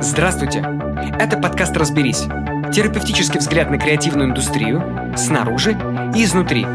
Здравствуйте! 0.00 0.58
Это 1.18 1.38
подкаст 1.38 1.76
«Разберись». 1.76 2.24
Терапевтический 2.74 3.38
взгляд 3.38 3.70
на 3.70 3.78
креативную 3.78 4.30
индустрию 4.30 4.82
снаружи 5.16 5.72
и 6.14 6.24
изнутри. 6.24 6.66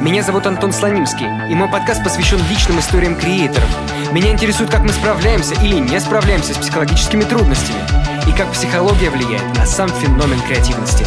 Меня 0.00 0.22
зовут 0.22 0.46
Антон 0.46 0.72
Слонимский, 0.72 1.26
и 1.50 1.54
мой 1.54 1.68
подкаст 1.70 2.04
посвящен 2.04 2.38
личным 2.48 2.78
историям 2.78 3.16
креаторов. 3.16 3.68
Меня 4.12 4.32
интересует, 4.32 4.70
как 4.70 4.82
мы 4.82 4.90
справляемся 4.90 5.54
или 5.62 5.78
не 5.78 5.98
справляемся 6.00 6.54
с 6.54 6.58
психологическими 6.58 7.22
трудностями, 7.22 7.78
и 8.28 8.36
как 8.36 8.50
психология 8.52 9.10
влияет 9.10 9.56
на 9.56 9.66
сам 9.66 9.88
феномен 9.88 10.40
креативности. 10.42 11.04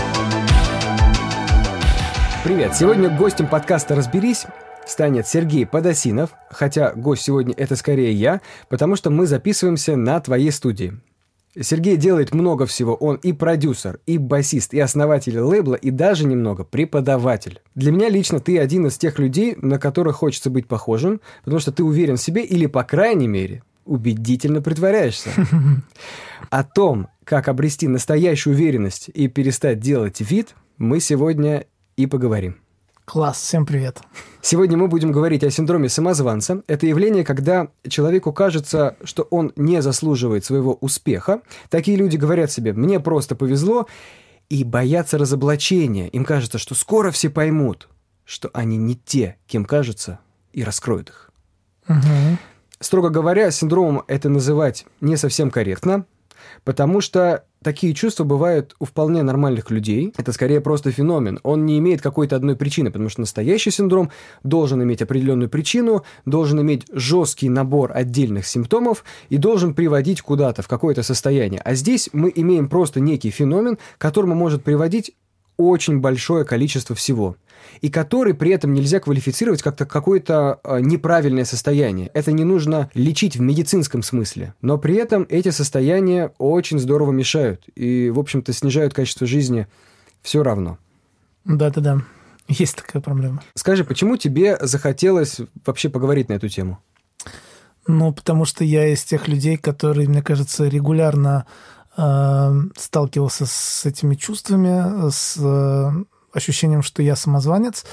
Привет! 2.43 2.75
Сегодня 2.75 3.09
гостем 3.09 3.47
подкаста 3.47 3.95
«Разберись» 3.95 4.45
станет 4.85 5.27
Сергей 5.27 5.65
Подосинов, 5.65 6.31
хотя 6.49 6.91
гость 6.91 7.23
сегодня 7.23 7.53
это 7.55 7.75
скорее 7.75 8.11
я, 8.11 8.41
потому 8.67 8.95
что 8.95 9.09
мы 9.09 9.27
записываемся 9.27 9.95
на 9.95 10.19
твоей 10.19 10.51
студии. 10.51 10.99
Сергей 11.59 11.97
делает 11.97 12.33
много 12.33 12.65
всего. 12.65 12.95
Он 12.95 13.17
и 13.17 13.31
продюсер, 13.31 13.99
и 14.05 14.17
басист, 14.17 14.73
и 14.73 14.79
основатель 14.79 15.39
лейбла, 15.39 15.75
и 15.75 15.91
даже 15.91 16.25
немного 16.25 16.63
преподаватель. 16.63 17.61
Для 17.75 17.91
меня 17.91 18.09
лично 18.09 18.39
ты 18.39 18.57
один 18.57 18.87
из 18.87 18.97
тех 18.97 19.19
людей, 19.19 19.55
на 19.61 19.77
которых 19.77 20.15
хочется 20.17 20.49
быть 20.49 20.67
похожим, 20.67 21.21
потому 21.43 21.59
что 21.59 21.71
ты 21.71 21.83
уверен 21.83 22.17
в 22.17 22.21
себе 22.21 22.43
или, 22.43 22.65
по 22.65 22.83
крайней 22.83 23.27
мере, 23.27 23.63
убедительно 23.85 24.61
притворяешься. 24.61 25.29
О 26.49 26.63
том, 26.63 27.09
как 27.23 27.47
обрести 27.47 27.87
настоящую 27.87 28.55
уверенность 28.55 29.09
и 29.13 29.27
перестать 29.27 29.79
делать 29.79 30.21
вид, 30.21 30.55
мы 30.77 30.99
сегодня 30.99 31.65
и 31.97 32.07
поговорим. 32.07 32.62
Класс, 33.05 33.37
всем 33.41 33.65
привет. 33.65 34.01
Сегодня 34.41 34.77
мы 34.77 34.87
будем 34.87 35.11
говорить 35.11 35.43
о 35.43 35.51
синдроме 35.51 35.89
самозванца. 35.89 36.63
Это 36.67 36.87
явление, 36.87 37.25
когда 37.25 37.67
человеку 37.87 38.31
кажется, 38.31 38.95
что 39.03 39.23
он 39.23 39.51
не 39.57 39.81
заслуживает 39.81 40.45
своего 40.45 40.75
успеха. 40.75 41.41
Такие 41.69 41.97
люди 41.97 42.15
говорят 42.15 42.49
себе 42.49 42.71
«мне 42.71 43.01
просто 43.01 43.35
повезло», 43.35 43.87
и 44.49 44.63
боятся 44.63 45.17
разоблачения. 45.17 46.07
Им 46.09 46.25
кажется, 46.25 46.57
что 46.57 46.75
скоро 46.75 47.11
все 47.11 47.29
поймут, 47.29 47.89
что 48.23 48.49
они 48.53 48.77
не 48.77 48.95
те, 48.95 49.37
кем 49.47 49.65
кажутся, 49.65 50.19
и 50.53 50.63
раскроют 50.63 51.09
их. 51.09 51.31
Угу. 51.89 52.37
Строго 52.79 53.09
говоря, 53.09 53.51
синдромом 53.51 54.03
это 54.07 54.29
называть 54.29 54.85
не 55.01 55.17
совсем 55.17 55.49
корректно, 55.51 56.05
потому 56.63 57.01
что 57.01 57.45
такие 57.63 57.93
чувства 57.93 58.23
бывают 58.23 58.75
у 58.79 58.85
вполне 58.85 59.23
нормальных 59.23 59.71
людей. 59.71 60.13
Это 60.17 60.31
скорее 60.31 60.61
просто 60.61 60.91
феномен. 60.91 61.39
Он 61.43 61.65
не 61.65 61.79
имеет 61.79 62.01
какой-то 62.01 62.35
одной 62.35 62.55
причины, 62.55 62.91
потому 62.91 63.09
что 63.09 63.21
настоящий 63.21 63.71
синдром 63.71 64.11
должен 64.43 64.83
иметь 64.83 65.01
определенную 65.01 65.49
причину, 65.49 66.03
должен 66.25 66.61
иметь 66.61 66.85
жесткий 66.91 67.49
набор 67.49 67.91
отдельных 67.93 68.45
симптомов 68.45 69.03
и 69.29 69.37
должен 69.37 69.73
приводить 69.73 70.21
куда-то, 70.21 70.61
в 70.61 70.67
какое-то 70.67 71.03
состояние. 71.03 71.61
А 71.63 71.73
здесь 71.73 72.09
мы 72.13 72.31
имеем 72.35 72.69
просто 72.69 72.99
некий 72.99 73.31
феномен, 73.31 73.77
к 73.77 74.01
которому 74.01 74.35
может 74.35 74.63
приводить 74.63 75.15
очень 75.57 75.99
большое 75.99 76.45
количество 76.45 76.95
всего 76.95 77.35
и 77.81 77.89
который 77.89 78.33
при 78.33 78.51
этом 78.51 78.73
нельзя 78.73 78.99
квалифицировать 78.99 79.61
как-то 79.61 79.85
какое-то 79.85 80.59
э, 80.63 80.79
неправильное 80.79 81.45
состояние. 81.45 82.09
Это 82.13 82.31
не 82.31 82.43
нужно 82.43 82.89
лечить 82.93 83.37
в 83.37 83.41
медицинском 83.41 84.03
смысле, 84.03 84.53
но 84.61 84.77
при 84.77 84.95
этом 84.95 85.25
эти 85.29 85.49
состояния 85.49 86.31
очень 86.37 86.79
здорово 86.79 87.11
мешают 87.11 87.63
и, 87.75 88.09
в 88.09 88.19
общем-то, 88.19 88.53
снижают 88.53 88.93
качество 88.93 89.27
жизни 89.27 89.67
все 90.21 90.43
равно. 90.43 90.77
Да-да-да, 91.45 92.01
есть 92.47 92.77
такая 92.77 93.01
проблема. 93.01 93.43
Скажи, 93.55 93.83
почему 93.83 94.17
тебе 94.17 94.57
захотелось 94.61 95.41
вообще 95.65 95.89
поговорить 95.89 96.29
на 96.29 96.33
эту 96.33 96.49
тему? 96.49 96.79
Ну, 97.87 98.13
потому 98.13 98.45
что 98.45 98.63
я 98.63 98.87
из 98.87 99.03
тех 99.03 99.27
людей, 99.27 99.57
которые, 99.57 100.07
мне 100.07 100.21
кажется, 100.21 100.67
регулярно 100.67 101.45
э, 101.97 102.61
сталкивался 102.77 103.45
с 103.45 103.85
этими 103.85 104.15
чувствами, 104.15 105.09
с 105.09 105.35
э, 105.37 105.91
ощущением, 106.33 106.81
что 106.81 107.01
я 107.01 107.15
самозванец. 107.15 107.85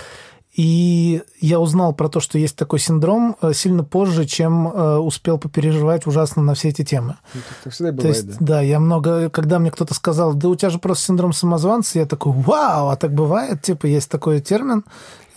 И 0.53 1.23
я 1.41 1.61
узнал 1.61 1.95
про 1.95 2.09
то, 2.09 2.19
что 2.19 2.37
есть 2.37 2.57
такой 2.57 2.81
синдром 2.81 3.37
э, 3.41 3.53
сильно 3.55 3.85
позже, 3.85 4.27
чем 4.27 4.67
э, 4.67 4.97
успел 4.97 5.39
попереживать 5.39 6.09
ужасно 6.09 6.43
на 6.43 6.55
все 6.55 6.71
эти 6.71 6.83
темы. 6.85 7.19
Ну, 7.35 7.41
так 7.63 7.73
всегда 7.73 7.93
бывает, 7.93 8.03
то 8.03 8.09
есть, 8.09 8.39
да. 8.39 8.47
да, 8.47 8.61
я 8.61 8.81
много, 8.81 9.31
когда 9.31 9.61
мне 9.61 9.71
кто-то 9.71 9.95
сказал, 9.95 10.35
да 10.35 10.49
у 10.49 10.57
тебя 10.57 10.71
же 10.71 10.81
просто 10.81 11.05
синдром 11.05 11.33
самозванца, 11.33 12.01
я 12.01 12.07
такой, 12.07 12.33
вау, 12.33 12.89
а 12.89 12.97
так 12.97 13.15
бывает, 13.15 13.63
типа 13.63 13.87
есть 13.87 14.11
такой 14.11 14.41
термин. 14.41 14.85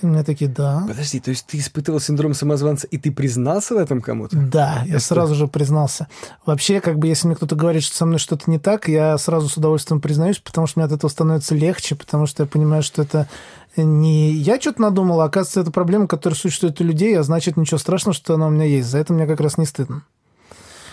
И 0.03 0.05
мне 0.05 0.23
такие, 0.23 0.49
да. 0.51 0.83
Подожди, 0.87 1.19
то 1.19 1.29
есть 1.29 1.47
ты 1.47 1.57
испытывал 1.57 1.99
синдром 1.99 2.33
самозванца, 2.33 2.87
и 2.87 2.97
ты 2.97 3.11
признался 3.11 3.73
в 3.73 3.77
этом 3.77 4.01
кому-то? 4.01 4.35
Да, 4.37 4.83
я 4.85 4.95
Это... 4.95 5.03
сразу 5.03 5.33
же 5.33 5.47
признался. 5.47 6.07
Вообще, 6.45 6.81
как 6.81 6.99
бы, 6.99 7.07
если 7.07 7.27
мне 7.27 7.35
кто-то 7.35 7.55
говорит, 7.55 7.83
что 7.83 7.95
со 7.95 8.05
мной 8.05 8.19
что-то 8.19 8.51
не 8.51 8.59
так, 8.59 8.89
я 8.89 9.17
сразу 9.17 9.47
с 9.47 9.57
удовольствием 9.57 10.01
признаюсь, 10.01 10.39
потому 10.39 10.67
что 10.67 10.79
мне 10.79 10.85
от 10.85 10.91
этого 10.91 11.09
становится 11.09 11.55
легче, 11.55 11.95
потому 11.95 12.25
что 12.25 12.43
я 12.43 12.47
понимаю, 12.47 12.83
что 12.83 13.01
это 13.01 13.29
не 13.77 14.33
я 14.33 14.59
что-то 14.59 14.81
надумал, 14.81 15.21
а 15.21 15.25
оказывается, 15.25 15.61
это 15.61 15.71
проблема, 15.71 16.07
которая 16.07 16.37
существует 16.37 16.79
у 16.81 16.83
людей, 16.83 17.17
а 17.17 17.23
значит, 17.23 17.57
ничего 17.57 17.77
страшного, 17.77 18.13
что 18.13 18.35
она 18.35 18.47
у 18.47 18.49
меня 18.49 18.65
есть. 18.65 18.89
За 18.89 18.99
это 18.99 19.13
мне 19.13 19.25
как 19.25 19.39
раз 19.39 19.57
не 19.57 19.65
стыдно. 19.65 20.03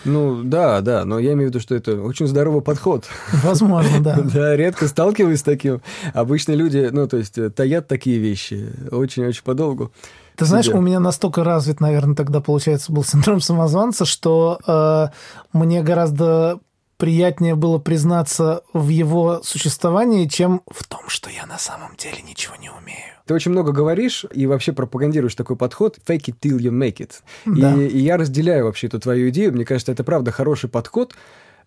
Ну, 0.05 0.43
да, 0.43 0.81
да, 0.81 1.05
но 1.05 1.19
я 1.19 1.33
имею 1.33 1.49
в 1.49 1.51
виду, 1.51 1.61
что 1.61 1.75
это 1.75 2.01
очень 2.01 2.27
здоровый 2.27 2.63
подход. 2.63 3.05
Возможно, 3.43 4.01
да. 4.01 4.21
Да, 4.35 4.57
редко 4.57 4.89
сталкиваюсь 4.89 5.41
с 5.41 5.43
таким. 5.43 5.83
Обычно 6.15 6.53
люди, 6.53 6.89
ну, 6.91 7.07
то 7.07 7.17
есть, 7.17 7.37
э, 7.39 7.51
таят 7.51 7.89
такие 7.89 8.19
вещи 8.19 8.73
очень-очень 8.91 9.43
подолгу. 9.43 9.93
Ты 10.37 10.47
знаешь, 10.47 10.69
у 10.69 10.81
меня 10.81 11.01
настолько 11.01 11.45
развит, 11.45 11.81
наверное, 11.81 12.15
тогда, 12.15 12.41
получается, 12.41 12.93
был 12.93 13.05
синдром 13.05 13.41
самозванца, 13.41 14.07
что 14.07 14.59
э, 14.67 15.09
мне 15.53 15.83
гораздо 15.83 16.61
приятнее 16.97 17.55
было 17.57 17.79
признаться 17.79 18.63
в 18.73 18.89
его 18.89 19.41
существовании, 19.43 20.27
чем 20.27 20.63
в 20.71 20.87
том, 20.87 21.09
что 21.09 21.31
я 21.31 21.47
на 21.47 21.59
самом 21.59 21.97
деле 21.97 22.23
ничего 22.23 22.57
не 22.57 22.71
умею. 22.71 23.10
Ты 23.31 23.35
очень 23.35 23.53
много 23.53 23.71
говоришь 23.71 24.27
и 24.35 24.49
вообще 24.49 24.73
пропагандируешь 24.73 25.37
такой 25.37 25.55
подход 25.55 26.01
«fake 26.05 26.31
it 26.31 26.35
till 26.41 26.59
you 26.59 26.73
make 26.73 26.97
it». 26.97 27.13
Да. 27.47 27.81
И, 27.81 27.87
и 27.87 27.99
я 27.99 28.17
разделяю 28.17 28.65
вообще 28.65 28.89
эту 28.89 28.99
твою 28.99 29.29
идею. 29.29 29.53
Мне 29.53 29.65
кажется, 29.65 29.93
это 29.93 30.03
правда 30.03 30.33
хороший 30.33 30.69
подход, 30.69 31.15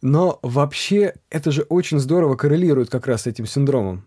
но 0.01 0.39
вообще 0.41 1.13
это 1.29 1.51
же 1.51 1.61
очень 1.69 1.99
здорово 1.99 2.35
коррелирует 2.35 2.89
как 2.89 3.07
раз 3.07 3.21
с 3.21 3.27
этим 3.27 3.45
синдромом. 3.45 4.03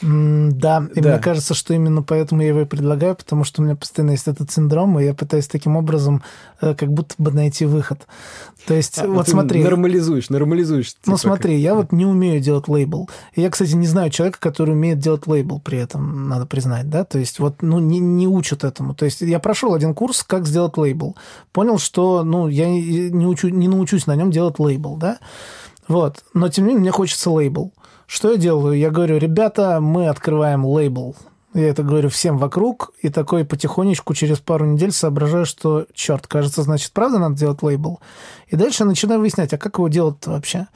Да, 0.00 0.88
и 0.94 1.00
да. 1.00 1.10
мне 1.10 1.18
кажется, 1.18 1.54
что 1.54 1.74
именно 1.74 2.02
поэтому 2.02 2.40
я 2.40 2.48
его 2.48 2.62
и 2.62 2.64
предлагаю, 2.64 3.14
потому 3.14 3.44
что 3.44 3.60
у 3.60 3.64
меня 3.64 3.76
постоянно 3.76 4.12
есть 4.12 4.26
этот 4.26 4.50
синдром, 4.50 4.98
и 4.98 5.04
я 5.04 5.14
пытаюсь 5.14 5.46
таким 5.46 5.76
образом 5.76 6.22
э, 6.60 6.74
как 6.74 6.90
будто 6.92 7.14
бы 7.18 7.30
найти 7.30 7.66
выход. 7.66 8.06
То 8.66 8.74
есть, 8.74 8.98
а, 8.98 9.06
вот 9.06 9.28
смотри... 9.28 9.62
Нормализуешь, 9.62 10.30
нормализуешь. 10.30 10.94
Ну, 11.04 11.12
типа, 11.12 11.18
смотри, 11.18 11.54
как... 11.54 11.60
я 11.60 11.74
вот 11.74 11.92
не 11.92 12.06
умею 12.06 12.40
делать 12.40 12.68
лейбл. 12.68 13.10
И 13.34 13.42
я, 13.42 13.50
кстати, 13.50 13.74
не 13.74 13.86
знаю 13.86 14.10
человека, 14.10 14.38
который 14.40 14.72
умеет 14.72 14.98
делать 14.98 15.26
лейбл 15.26 15.60
при 15.60 15.78
этом, 15.78 16.28
надо 16.28 16.46
признать, 16.46 16.88
да? 16.88 17.04
То 17.04 17.18
есть, 17.18 17.38
вот, 17.38 17.60
ну, 17.60 17.78
не, 17.78 17.98
не 17.98 18.26
учат 18.26 18.64
этому. 18.64 18.94
То 18.94 19.04
есть, 19.04 19.20
я 19.20 19.38
прошел 19.40 19.74
один 19.74 19.94
курс, 19.94 20.22
как 20.22 20.46
сделать 20.46 20.76
лейбл. 20.76 21.16
Понял, 21.52 21.78
что, 21.78 22.24
ну, 22.24 22.48
я 22.48 22.68
не, 22.68 23.26
учу, 23.26 23.48
не 23.48 23.68
научусь 23.68 24.06
на 24.06 24.16
нем 24.16 24.30
делать 24.30 24.58
лейбл, 24.58 24.96
да? 24.96 25.18
Вот. 25.86 26.24
Но, 26.32 26.48
тем 26.48 26.64
не 26.64 26.68
менее, 26.68 26.80
мне 26.80 26.90
хочется 26.92 27.30
лейбл. 27.30 27.72
Что 28.12 28.32
я 28.32 28.36
делаю? 28.36 28.76
Я 28.76 28.90
говорю, 28.90 29.16
ребята, 29.16 29.80
мы 29.80 30.08
открываем 30.08 30.66
лейбл. 30.66 31.16
Я 31.54 31.68
это 31.68 31.82
говорю 31.82 32.10
всем 32.10 32.36
вокруг, 32.36 32.92
и 33.00 33.08
такой 33.08 33.46
потихонечку 33.46 34.12
через 34.12 34.36
пару 34.38 34.66
недель 34.66 34.92
соображаю, 34.92 35.46
что, 35.46 35.86
черт, 35.94 36.26
кажется, 36.26 36.62
значит, 36.62 36.92
правда 36.92 37.18
надо 37.18 37.36
делать 37.36 37.62
лейбл. 37.62 38.00
И 38.48 38.56
дальше 38.56 38.84
начинаю 38.84 39.20
выяснять, 39.20 39.54
а 39.54 39.58
как 39.58 39.78
его 39.78 39.88
делать 39.88 40.26
вообще? 40.26 40.66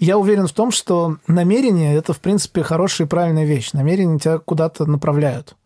Я 0.00 0.18
уверен 0.18 0.46
в 0.46 0.52
том, 0.52 0.70
что 0.70 1.16
намерение– 1.26 1.94
это, 1.96 2.12
в 2.12 2.20
принципе, 2.20 2.62
хорошая 2.62 3.06
и 3.06 3.10
правильная 3.10 3.46
вещь. 3.46 3.72
Намерения 3.72 4.18
тебя 4.18 4.36
куда-то 4.36 4.84
направляют. 4.84 5.56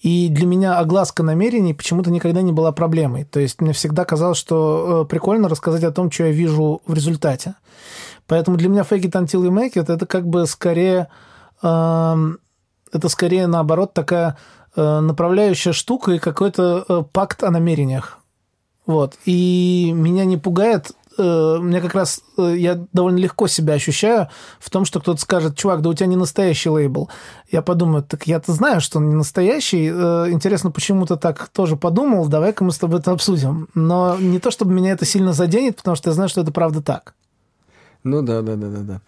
И 0.00 0.28
для 0.30 0.46
меня 0.46 0.78
огласка 0.78 1.22
намерений 1.22 1.74
почему-то 1.74 2.10
никогда 2.10 2.40
не 2.40 2.52
была 2.52 2.72
проблемой. 2.72 3.24
То 3.24 3.38
есть 3.38 3.60
мне 3.60 3.74
всегда 3.74 4.06
казалось, 4.06 4.38
что 4.38 5.02
э, 5.04 5.10
прикольно 5.10 5.50
рассказать 5.50 5.84
о 5.84 5.92
том, 5.92 6.10
что 6.10 6.24
я 6.24 6.30
вижу 6.30 6.80
в 6.86 6.94
результате. 6.94 7.54
Поэтому 8.26 8.56
для 8.56 8.68
меня 8.68 8.82
fake 8.82 9.02
it 9.02 9.12
until 9.12 9.42
you 9.42 9.50
make 9.50 9.74
it 9.74 9.92
это 9.92 10.06
как 10.06 10.26
бы 10.26 10.46
скорее, 10.46 11.08
э, 11.62 12.14
это 12.92 13.08
скорее 13.08 13.46
наоборот 13.46 13.92
такая 13.94 14.36
э, 14.76 15.00
направляющая 15.00 15.72
штука 15.72 16.12
и 16.12 16.18
какой-то 16.18 16.84
э, 16.88 17.02
пакт 17.12 17.42
о 17.42 17.50
намерениях. 17.50 18.18
Вот. 18.86 19.16
И 19.24 19.92
меня 19.94 20.24
не 20.24 20.36
пугает 20.36 20.92
э, 21.18 21.58
мне 21.60 21.80
как 21.80 21.94
раз 21.94 22.20
э, 22.36 22.54
я 22.56 22.86
довольно 22.92 23.18
легко 23.18 23.46
себя 23.46 23.74
ощущаю 23.74 24.28
в 24.58 24.70
том, 24.70 24.84
что 24.84 25.00
кто-то 25.00 25.20
скажет, 25.20 25.56
чувак, 25.56 25.80
да 25.80 25.90
у 25.90 25.94
тебя 25.94 26.06
не 26.06 26.16
настоящий 26.16 26.70
лейбл. 26.70 27.08
Я 27.50 27.62
подумаю, 27.62 28.02
так 28.02 28.26
я-то 28.26 28.52
знаю, 28.52 28.80
что 28.80 28.98
он 28.98 29.08
не 29.08 29.14
настоящий. 29.14 29.90
Э, 29.92 30.26
интересно, 30.30 30.70
почему 30.70 31.06
ты 31.06 31.16
так 31.16 31.48
тоже 31.48 31.76
подумал, 31.76 32.26
давай-ка 32.28 32.64
мы 32.64 32.72
с 32.72 32.78
тобой 32.78 33.00
это 33.00 33.12
обсудим. 33.12 33.68
Но 33.74 34.16
не 34.18 34.38
то, 34.38 34.50
чтобы 34.50 34.72
меня 34.72 34.92
это 34.92 35.04
сильно 35.04 35.32
заденет, 35.32 35.76
потому 35.76 35.96
что 35.96 36.10
я 36.10 36.14
знаю, 36.14 36.28
что 36.28 36.40
это 36.40 36.52
правда 36.52 36.82
так. 36.82 37.14
Ну 38.04 38.22
да, 38.22 38.42
да, 38.42 38.56
да, 38.56 38.68
да, 38.68 38.80
да. 38.80 39.00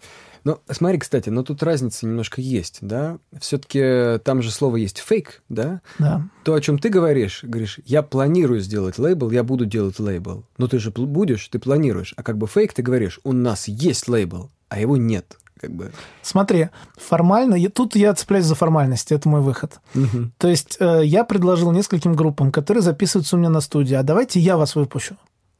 Ну, 0.43 0.59
смотри, 0.69 0.97
кстати, 0.97 1.29
но 1.29 1.43
тут 1.43 1.61
разница 1.61 2.05
немножко 2.05 2.39
есть, 2.39 2.77
да? 2.81 3.17
Все-таки 3.39 4.17
там 4.23 4.41
же 4.41 4.49
слово 4.49 4.77
есть 4.77 4.97
фейк, 4.99 5.41
да? 5.49 5.81
Да. 5.99 6.23
То, 6.43 6.53
о 6.53 6.61
чем 6.61 6.79
ты 6.79 6.89
говоришь, 6.89 7.41
говоришь, 7.43 7.79
я 7.85 8.01
планирую 8.01 8.61
сделать 8.61 8.97
лейбл, 8.97 9.29
я 9.31 9.43
буду 9.43 9.65
делать 9.65 9.99
лейбл. 9.99 10.45
Но 10.57 10.67
ты 10.67 10.79
же 10.79 10.91
будешь, 10.91 11.47
ты 11.49 11.59
планируешь. 11.59 12.13
А 12.15 12.23
как 12.23 12.37
бы 12.37 12.47
фейк, 12.47 12.73
ты 12.73 12.81
говоришь, 12.81 13.19
у 13.23 13.33
нас 13.33 13.67
есть 13.67 14.07
лейбл, 14.07 14.49
а 14.69 14.79
его 14.79 14.95
нет. 14.95 15.37
Как 15.59 15.71
бы. 15.71 15.91
Смотри, 16.21 16.69
формально, 16.97 17.55
я- 17.55 17.69
тут 17.69 17.95
я 17.95 18.13
цепляюсь 18.13 18.45
за 18.45 18.53
формальность, 18.55 19.11
это 19.11 19.27
мой 19.27 19.41
выход. 19.41 19.79
Мгм. 19.95 20.31
То 20.37 20.47
есть 20.47 20.77
э, 20.79 21.01
я 21.03 21.23
предложил 21.23 21.71
нескольким 21.71 22.13
группам, 22.13 22.51
которые 22.51 22.83
записываются 22.83 23.35
у 23.35 23.39
меня 23.39 23.49
на 23.49 23.59
студии, 23.59 23.95
а 23.95 24.03
давайте 24.03 24.39
я 24.39 24.55
вас 24.55 24.75
выпущу. 24.75 25.17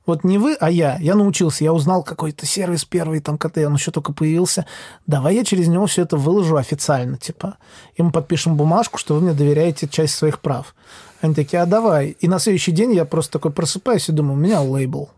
Вот 0.08 0.24
не 0.24 0.38
вы, 0.38 0.56
а 0.60 0.72
я. 0.72 0.98
Я 1.00 1.16
научился, 1.16 1.66
я 1.66 1.74
узнал 1.74 2.02
какой-то 2.02 2.46
сервис 2.46 2.86
первый, 2.86 3.20
там, 3.20 3.38
когда 3.38 3.68
он 3.68 3.76
еще 3.76 3.92
только 3.92 4.14
появился. 4.14 4.66
Давай 5.06 5.36
я 5.36 5.44
через 5.44 5.68
него 5.68 5.86
все 5.86 6.04
это 6.04 6.16
выложу 6.16 6.56
официально, 6.56 7.18
типа. 7.18 7.58
И 7.96 8.02
мы 8.02 8.12
подпишем 8.12 8.56
бумажку, 8.56 8.98
что 8.98 9.16
вы 9.16 9.22
мне 9.22 9.34
доверяете 9.34 9.88
часть 9.88 10.16
своих 10.16 10.40
прав. 10.40 10.74
Они 11.20 11.36
такие, 11.36 11.62
а 11.62 11.66
давай. 11.66 12.16
И 12.22 12.28
на 12.30 12.40
следующий 12.40 12.72
день 12.72 12.94
я 12.94 13.04
просто 13.04 13.34
такой 13.34 13.52
просыпаюсь 13.52 14.08
и 14.08 14.14
думаю, 14.14 14.36
у 14.36 14.42
меня 14.42 14.62
лейбл. 14.62 15.10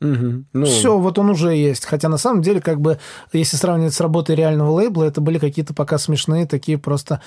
Мгм. 0.00 0.46
Ну, 0.52 0.64
Все, 0.64 0.96
вот 0.98 1.18
он 1.18 1.30
уже 1.30 1.54
есть. 1.54 1.84
Хотя 1.84 2.08
на 2.08 2.18
самом 2.18 2.42
деле, 2.42 2.60
как 2.60 2.80
бы, 2.80 2.98
если 3.32 3.56
сравнивать 3.56 3.94
с 3.94 4.00
работой 4.00 4.36
реального 4.36 4.70
лейбла, 4.70 5.04
это 5.04 5.20
были 5.20 5.38
какие-то 5.38 5.74
пока 5.74 5.98
смешные, 5.98 6.46
такие 6.46 6.78
просто 6.78 7.20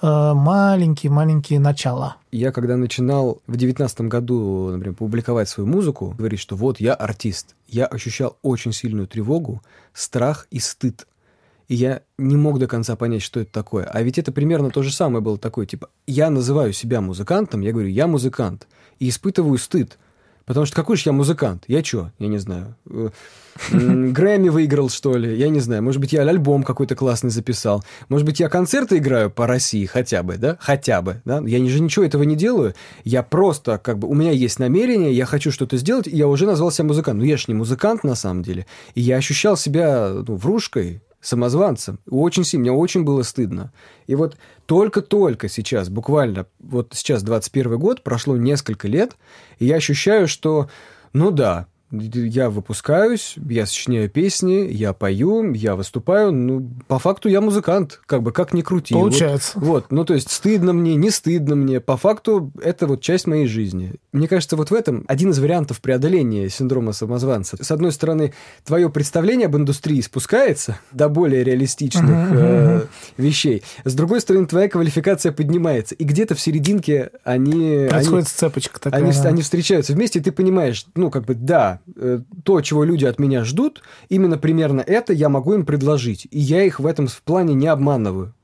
маленькие-маленькие 0.00 1.60
начала. 1.60 2.16
Я 2.32 2.52
когда 2.52 2.76
начинал 2.76 3.42
в 3.46 3.56
девятнадцатом 3.56 4.08
году, 4.08 4.70
например, 4.70 4.94
публиковать 4.96 5.48
свою 5.48 5.68
музыку, 5.68 6.14
говорить, 6.16 6.40
что 6.40 6.56
вот 6.56 6.80
я 6.80 6.94
артист, 6.94 7.54
я 7.68 7.86
ощущал 7.86 8.36
очень 8.42 8.72
сильную 8.72 9.06
тревогу, 9.06 9.62
страх 9.92 10.46
и 10.50 10.58
стыд. 10.58 11.06
И 11.68 11.74
я 11.74 12.02
не 12.18 12.36
мог 12.36 12.58
до 12.58 12.66
конца 12.66 12.96
понять, 12.96 13.22
что 13.22 13.40
это 13.40 13.50
такое. 13.50 13.84
А 13.84 14.02
ведь 14.02 14.18
это 14.18 14.32
примерно 14.32 14.70
то 14.70 14.82
же 14.82 14.92
самое 14.92 15.22
было 15.22 15.38
такое, 15.38 15.64
типа, 15.64 15.88
я 16.06 16.28
называю 16.28 16.74
себя 16.74 17.00
музыкантом, 17.00 17.62
я 17.62 17.72
говорю, 17.72 17.88
я 17.88 18.06
музыкант, 18.06 18.66
и 18.98 19.08
испытываю 19.08 19.56
стыд. 19.58 19.98
Потому 20.46 20.66
что 20.66 20.76
какой 20.76 20.96
же 20.96 21.04
я 21.06 21.12
музыкант? 21.12 21.64
Я 21.68 21.82
чё? 21.82 22.10
Я 22.18 22.28
не 22.28 22.38
знаю. 22.38 22.76
Э, 22.90 23.10
Грэмми 23.70 24.48
выиграл, 24.48 24.90
что 24.90 25.16
ли? 25.16 25.36
Я 25.36 25.48
не 25.48 25.60
знаю. 25.60 25.82
Может 25.82 26.00
быть, 26.00 26.12
я 26.12 26.22
альбом 26.22 26.62
какой-то 26.62 26.94
классный 26.94 27.30
записал. 27.30 27.84
Может 28.08 28.26
быть, 28.26 28.40
я 28.40 28.48
концерты 28.48 28.98
играю 28.98 29.30
по 29.30 29.46
России 29.46 29.86
хотя 29.86 30.22
бы, 30.22 30.36
да? 30.36 30.56
Хотя 30.60 31.02
бы, 31.02 31.22
да? 31.24 31.42
Я 31.46 31.58
же 31.68 31.80
ничего 31.80 32.04
этого 32.04 32.24
не 32.24 32.36
делаю. 32.36 32.74
Я 33.04 33.22
просто, 33.22 33.78
как 33.78 33.98
бы, 33.98 34.08
у 34.08 34.14
меня 34.14 34.32
есть 34.32 34.58
намерение, 34.58 35.12
я 35.12 35.24
хочу 35.24 35.50
что-то 35.50 35.76
сделать, 35.76 36.06
и 36.06 36.16
я 36.16 36.28
уже 36.28 36.46
назвал 36.46 36.70
себя 36.70 36.86
музыкантом. 36.86 37.20
Ну, 37.20 37.24
я 37.24 37.36
же 37.36 37.44
не 37.48 37.54
музыкант, 37.54 38.04
на 38.04 38.14
самом 38.14 38.42
деле. 38.42 38.66
И 38.94 39.00
я 39.00 39.16
ощущал 39.16 39.56
себя, 39.56 40.10
ну, 40.26 40.36
врушкой, 40.36 41.00
самозванцем. 41.24 41.98
Очень 42.08 42.44
сильно, 42.44 42.62
мне 42.62 42.72
очень 42.72 43.02
было 43.02 43.22
стыдно. 43.22 43.72
И 44.06 44.14
вот 44.14 44.36
только-только 44.66 45.48
сейчас, 45.48 45.88
буквально, 45.88 46.46
вот 46.60 46.92
сейчас 46.92 47.22
21 47.22 47.78
год, 47.78 48.02
прошло 48.02 48.36
несколько 48.36 48.88
лет, 48.88 49.16
и 49.58 49.66
я 49.66 49.76
ощущаю, 49.76 50.28
что, 50.28 50.68
ну 51.12 51.30
да, 51.30 51.66
я 52.00 52.50
выпускаюсь, 52.50 53.34
я 53.48 53.66
сочиняю 53.66 54.08
песни, 54.10 54.68
я 54.70 54.92
пою, 54.92 55.52
я 55.54 55.76
выступаю, 55.76 56.32
ну, 56.32 56.68
по 56.88 56.98
факту 56.98 57.28
я 57.28 57.40
музыкант, 57.40 58.00
как 58.06 58.22
бы, 58.22 58.32
как 58.32 58.52
ни 58.52 58.62
крути. 58.62 58.94
Вот- 58.94 59.00
Получается. 59.04 59.58
Вот, 59.58 59.92
ну, 59.92 60.04
то 60.04 60.14
есть, 60.14 60.30
стыдно 60.30 60.72
мне, 60.72 60.94
не 60.96 61.10
стыдно 61.10 61.54
мне, 61.56 61.80
по 61.80 61.96
факту 61.96 62.52
это 62.62 62.86
вот 62.86 63.00
часть 63.00 63.26
моей 63.26 63.46
жизни. 63.46 63.94
Мне 64.12 64.28
кажется, 64.28 64.56
вот 64.56 64.70
в 64.70 64.74
этом 64.74 65.04
один 65.08 65.30
из 65.30 65.38
вариантов 65.38 65.80
преодоления 65.80 66.48
синдрома 66.48 66.92
самозванца. 66.92 67.62
С 67.62 67.70
одной 67.70 67.92
стороны, 67.92 68.32
твое 68.64 68.88
представление 68.90 69.46
об 69.46 69.56
индустрии 69.56 70.00
спускается 70.00 70.78
до 70.92 71.08
более 71.08 71.44
реалистичных 71.44 72.04
э, 72.32 72.86
вещей. 73.16 73.62
С 73.84 73.94
другой 73.94 74.20
стороны, 74.20 74.46
твоя 74.46 74.68
квалификация 74.68 75.32
поднимается. 75.32 75.94
И 75.94 76.04
где-то 76.04 76.34
в 76.34 76.40
серединке 76.40 77.10
они... 77.24 77.76
они- 77.78 77.88
Происходит 77.88 78.28
цепочка 78.28 78.80
такая. 78.80 79.02
они, 79.02 79.12
они 79.26 79.42
встречаются 79.42 79.92
вместе, 79.92 80.18
и 80.18 80.22
ты 80.22 80.32
понимаешь, 80.32 80.86
ну, 80.94 81.10
как 81.10 81.24
бы, 81.24 81.34
да, 81.34 81.80
то, 82.44 82.60
чего 82.60 82.84
люди 82.84 83.04
от 83.04 83.18
меня 83.18 83.44
ждут, 83.44 83.82
именно 84.08 84.38
примерно 84.38 84.80
это 84.80 85.12
я 85.12 85.28
могу 85.28 85.54
им 85.54 85.66
предложить. 85.66 86.26
И 86.30 86.38
я 86.38 86.62
их 86.62 86.80
в 86.80 86.86
этом 86.86 87.06
в 87.06 87.22
плане 87.22 87.54
не 87.54 87.66
обманываю. 87.66 88.34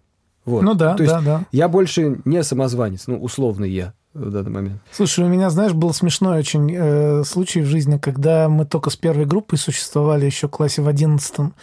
Вот. 0.44 0.62
Ну 0.62 0.74
да, 0.74 0.94
То 0.94 1.02
есть 1.02 1.14
да, 1.14 1.20
да. 1.20 1.44
я 1.52 1.68
больше 1.68 2.20
не 2.24 2.42
самозванец, 2.42 3.06
ну, 3.06 3.20
условный 3.20 3.70
я 3.70 3.92
в 4.14 4.30
данный 4.30 4.50
момент. 4.50 4.80
Слушай, 4.90 5.24
у 5.24 5.28
меня, 5.28 5.50
знаешь, 5.50 5.72
был 5.72 5.92
смешной 5.92 6.38
очень 6.38 6.74
э, 6.74 7.22
случай 7.24 7.60
в 7.60 7.66
жизни, 7.66 7.98
когда 7.98 8.48
мы 8.48 8.64
только 8.64 8.90
с 8.90 8.96
первой 8.96 9.26
группой 9.26 9.56
существовали 9.56 10.26
еще 10.26 10.48
в 10.48 10.50
классе 10.50 10.82
в 10.82 10.88
одиннадцатом. 10.88 11.54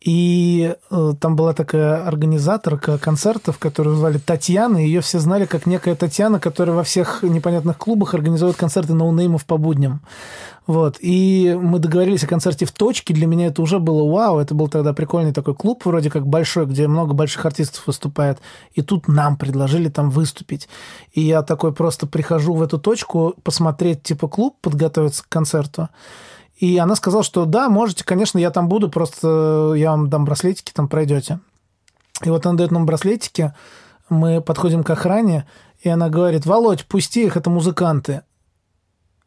И 0.00 0.76
э, 0.90 1.12
там 1.20 1.34
была 1.34 1.54
такая 1.54 2.06
организаторка 2.06 2.98
концертов, 2.98 3.58
которую 3.58 3.96
звали 3.96 4.18
Татьяна, 4.18 4.76
ее 4.76 5.00
все 5.00 5.18
знали 5.18 5.44
как 5.44 5.66
некая 5.66 5.96
Татьяна, 5.96 6.38
которая 6.38 6.76
во 6.76 6.84
всех 6.84 7.24
непонятных 7.24 7.76
клубах 7.78 8.14
организует 8.14 8.56
концерты 8.56 8.94
ноунеймов 8.94 9.44
по 9.44 9.56
будням. 9.56 10.00
Вот. 10.68 10.98
И 11.00 11.58
мы 11.60 11.78
договорились 11.78 12.22
о 12.24 12.28
концерте 12.28 12.66
в 12.66 12.72
точке. 12.72 13.14
Для 13.14 13.26
меня 13.26 13.46
это 13.46 13.62
уже 13.62 13.78
было 13.78 14.08
вау. 14.08 14.38
Это 14.38 14.54
был 14.54 14.68
тогда 14.68 14.92
прикольный 14.92 15.32
такой 15.32 15.54
клуб, 15.54 15.84
вроде 15.86 16.10
как 16.10 16.26
большой, 16.26 16.66
где 16.66 16.86
много 16.86 17.14
больших 17.14 17.44
артистов 17.46 17.86
выступает. 17.86 18.38
И 18.74 18.82
тут 18.82 19.08
нам 19.08 19.38
предложили 19.38 19.88
там 19.88 20.10
выступить. 20.10 20.68
И 21.12 21.22
я 21.22 21.42
такой 21.42 21.72
просто 21.72 22.06
прихожу 22.06 22.52
в 22.52 22.62
эту 22.62 22.78
точку 22.78 23.34
посмотреть, 23.42 24.02
типа, 24.02 24.28
клуб, 24.28 24.56
подготовиться 24.60 25.24
к 25.24 25.28
концерту. 25.30 25.88
И 26.58 26.76
она 26.76 26.96
сказала, 26.96 27.22
что 27.22 27.44
да, 27.44 27.68
можете, 27.68 28.04
конечно, 28.04 28.38
я 28.38 28.50
там 28.50 28.68
буду, 28.68 28.90
просто 28.90 29.74
я 29.76 29.92
вам 29.92 30.10
дам 30.10 30.24
браслетики, 30.24 30.72
там 30.72 30.88
пройдете. 30.88 31.38
И 32.24 32.30
вот 32.30 32.44
она 32.46 32.56
дает 32.56 32.72
нам 32.72 32.84
браслетики, 32.84 33.54
мы 34.08 34.40
подходим 34.40 34.82
к 34.82 34.90
охране, 34.90 35.46
и 35.80 35.88
она 35.88 36.08
говорит, 36.08 36.46
Володь, 36.46 36.84
пусти 36.84 37.24
их, 37.24 37.36
это 37.36 37.48
музыканты. 37.48 38.22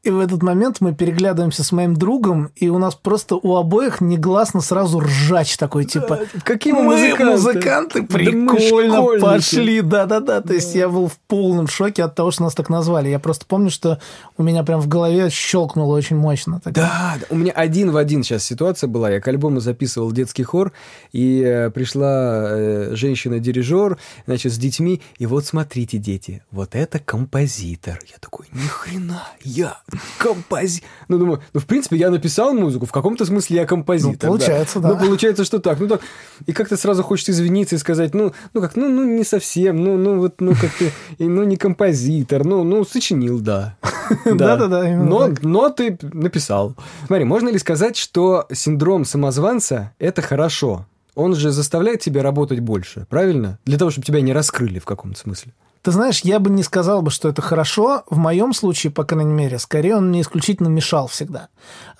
И 0.03 0.09
в 0.09 0.19
этот 0.19 0.41
момент 0.41 0.77
мы 0.79 0.95
переглядываемся 0.95 1.63
с 1.63 1.71
моим 1.71 1.95
другом, 1.95 2.49
и 2.55 2.69
у 2.69 2.79
нас 2.79 2.95
просто 2.95 3.35
у 3.35 3.55
обоих 3.55 4.01
негласно 4.01 4.59
сразу 4.61 4.99
ржач 4.99 5.57
такой, 5.57 5.85
типа... 5.85 6.21
Какие 6.43 6.73
мы 6.73 6.81
музыканты? 6.81 7.25
музыканты, 7.25 8.01
Да 8.01 8.07
прикольно, 8.17 8.95
школьники. 8.97 9.21
пошли, 9.21 9.81
да-да-да. 9.81 10.41
То 10.41 10.53
есть 10.53 10.73
я 10.73 10.89
был 10.89 11.07
в 11.07 11.17
полном 11.27 11.67
шоке 11.67 12.03
от 12.03 12.15
того, 12.15 12.31
что 12.31 12.41
нас 12.41 12.55
так 12.55 12.69
назвали. 12.69 13.09
Я 13.09 13.19
просто 13.19 13.45
помню, 13.45 13.69
что 13.69 13.99
у 14.37 14.43
меня 14.43 14.63
прям 14.63 14.81
в 14.81 14.87
голове 14.87 15.29
щелкнуло 15.29 15.95
очень 15.95 16.15
мощно. 16.15 16.59
Так. 16.63 16.73
Да, 16.73 17.17
да, 17.19 17.25
у 17.29 17.35
меня 17.35 17.51
один 17.51 17.91
в 17.91 17.97
один 17.97 18.23
сейчас 18.23 18.43
ситуация 18.43 18.87
была. 18.87 19.11
Я 19.11 19.21
к 19.21 19.27
альбому 19.27 19.59
записывал 19.59 20.11
детский 20.11 20.43
хор, 20.43 20.71
и 21.11 21.43
э, 21.45 21.69
пришла 21.69 22.47
э, 22.49 22.95
женщина-дирижер, 22.95 23.99
значит, 24.25 24.51
с 24.51 24.57
детьми, 24.57 24.99
и 25.19 25.27
вот 25.27 25.45
смотрите, 25.45 25.99
дети, 25.99 26.43
вот 26.49 26.73
это 26.73 26.97
композитор. 26.97 27.99
Я 28.11 28.17
такой, 28.19 28.47
ни 28.51 28.67
хрена, 28.67 29.27
я 29.43 29.77
композитор. 30.17 30.89
Ну, 31.07 31.17
думаю, 31.17 31.41
ну, 31.53 31.59
в 31.59 31.65
принципе, 31.65 31.97
я 31.97 32.09
написал 32.09 32.53
музыку, 32.53 32.85
в 32.85 32.91
каком-то 32.91 33.25
смысле 33.25 33.57
я 33.57 33.65
композитор. 33.65 34.29
Ну, 34.29 34.37
получается, 34.37 34.79
да. 34.79 34.89
Ну, 34.89 34.97
получается, 34.97 35.43
что 35.43 35.59
так. 35.59 35.79
Ну, 35.79 35.87
так. 35.87 36.01
И 36.45 36.53
как-то 36.53 36.77
сразу 36.77 37.03
хочется 37.03 37.31
извиниться 37.31 37.75
и 37.75 37.79
сказать, 37.79 38.13
ну, 38.13 38.33
ну 38.53 38.61
как, 38.61 38.75
ну, 38.75 38.89
ну, 38.89 39.05
не 39.05 39.23
совсем, 39.23 39.83
ну, 39.83 39.97
ну, 39.97 40.19
вот, 40.19 40.41
ну, 40.41 40.51
как-то, 40.51 40.85
и, 41.17 41.27
ну, 41.27 41.43
не 41.43 41.57
композитор, 41.57 42.45
ну, 42.45 42.63
ну, 42.63 42.83
сочинил, 42.83 43.39
да. 43.39 43.77
Да-да-да, 44.25 44.83
Но, 44.97 45.27
так. 45.27 45.43
но 45.43 45.69
ты 45.69 45.97
написал. 46.01 46.75
Смотри, 47.07 47.25
можно 47.25 47.49
ли 47.49 47.59
сказать, 47.59 47.97
что 47.97 48.47
синдром 48.51 49.05
самозванца– 49.05 49.93
это 49.99 50.21
хорошо? 50.21 50.85
Он 51.15 51.35
же 51.35 51.51
заставляет 51.51 51.99
тебя 51.99 52.23
работать 52.23 52.59
больше, 52.59 53.05
правильно? 53.09 53.59
Для 53.65 53.77
того, 53.77 53.91
чтобы 53.91 54.05
тебя 54.05 54.21
не 54.21 54.33
раскрыли 54.33 54.79
в 54.79 54.85
каком-то 54.85 55.19
смысле. 55.19 55.53
Ты 55.81 55.91
знаешь, 55.91 56.21
я 56.21 56.39
бы 56.39 56.49
не 56.51 56.61
сказал 56.61 57.01
бы, 57.01 57.09
что 57.09 57.29
это 57.29 57.41
хорошо. 57.41 58.03
В 58.09 58.17
моем 58.17 58.53
случае, 58.53 58.91
по 58.91 59.03
крайней 59.03 59.33
мере, 59.33 59.57
скорее 59.57 59.97
он 59.97 60.09
мне 60.09 60.21
исключительно 60.21 60.67
мешал 60.67 61.07
всегда. 61.07 61.49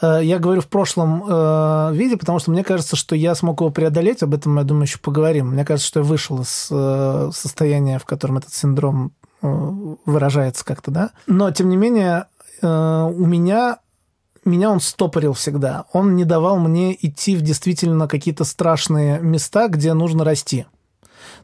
Э, 0.02 0.20
Я 0.24 0.38
говорю 0.38 0.62
в 0.62 0.68
прошлом 0.68 1.24
э, 1.28 1.90
виде, 1.94 2.16
потому 2.16 2.38
что 2.40 2.52
мне 2.52 2.64
кажется, 2.64 2.96
что 2.96 3.16
я 3.16 3.34
смог 3.34 3.62
его 3.62 3.72
преодолеть. 3.72 4.22
Об 4.22 4.36
этом, 4.36 4.58
я 4.58 4.64
думаю, 4.64 4.84
еще 4.84 5.00
поговорим. 5.00 5.50
Мне 5.50 5.66
кажется, 5.66 5.88
что 5.88 6.00
я 6.02 6.06
вышел 6.06 6.42
из 6.42 6.68
э, 6.70 7.32
состояния, 7.34 7.98
в 7.98 8.06
котором 8.06 8.38
этот 8.38 8.54
синдром 8.54 9.14
э, 9.42 9.48
выражается 10.06 10.64
как-то, 10.64 10.92
да. 10.92 11.10
Но, 11.26 11.50
тем 11.52 11.70
не 11.70 11.78
менее, 11.78 12.28
у 12.64 12.68
меня 13.26 13.80
меня 14.46 14.72
он 14.72 14.80
стопорил 14.80 15.34
всегда. 15.34 15.86
Он 15.94 16.16
не 16.16 16.26
давал 16.26 16.58
мне 16.60 16.96
идти 17.00 17.36
в 17.36 17.42
действительно 17.42 18.08
какие-то 18.08 18.44
страшные 18.44 19.20
места, 19.20 19.68
где 19.68 19.94
нужно 19.94 20.24
расти. 20.24 20.66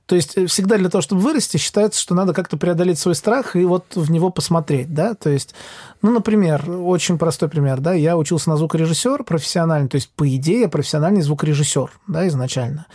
То 0.06 0.16
есть 0.16 0.38
э, 0.38 0.46
всегда 0.48 0.78
для 0.78 0.90
того, 0.90 1.02
чтобы 1.02 1.22
вырасти, 1.22 1.58
считается, 1.58 2.00
что 2.00 2.16
надо 2.16 2.34
как-то 2.34 2.58
преодолеть 2.58 3.00
свой 3.00 3.16
страх 3.16 3.56
и 3.56 3.66
вот 3.66 3.86
в 3.96 4.10
него 4.12 4.30
посмотреть, 4.30 4.94
да, 4.94 5.14
то 5.14 5.30
есть, 5.30 5.54
ну, 6.02 6.12
например, 6.12 6.70
очень 6.70 7.18
простой 7.18 7.50
пример, 7.50 7.80
да, 7.80 7.94
я 7.94 8.18
учился 8.18 8.50
на 8.50 8.58
звукорежиссер 8.58 9.24
профессионально, 9.24 9.90
то 9.90 9.96
есть, 9.96 10.10
по 10.16 10.28
идее, 10.28 10.62
я 10.62 10.70
профессиональный 10.70 11.22
звукорежиссер, 11.22 11.92
да, 12.08 12.28
изначально. 12.28 12.86